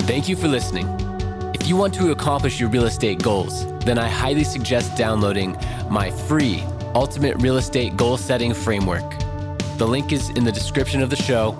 Thank 0.01 0.27
you 0.27 0.35
for 0.35 0.47
listening. 0.47 0.87
If 1.53 1.67
you 1.67 1.75
want 1.75 1.93
to 1.95 2.11
accomplish 2.11 2.59
your 2.59 2.69
real 2.69 2.85
estate 2.85 3.21
goals, 3.21 3.65
then 3.85 3.97
I 3.97 4.07
highly 4.07 4.43
suggest 4.43 4.97
downloading 4.97 5.57
my 5.89 6.11
free 6.11 6.63
Ultimate 6.93 7.41
Real 7.41 7.57
Estate 7.57 7.97
Goal 7.97 8.17
Setting 8.17 8.53
Framework. 8.53 9.03
The 9.77 9.85
link 9.87 10.11
is 10.11 10.29
in 10.29 10.43
the 10.43 10.51
description 10.51 11.01
of 11.01 11.09
the 11.09 11.15
show, 11.15 11.59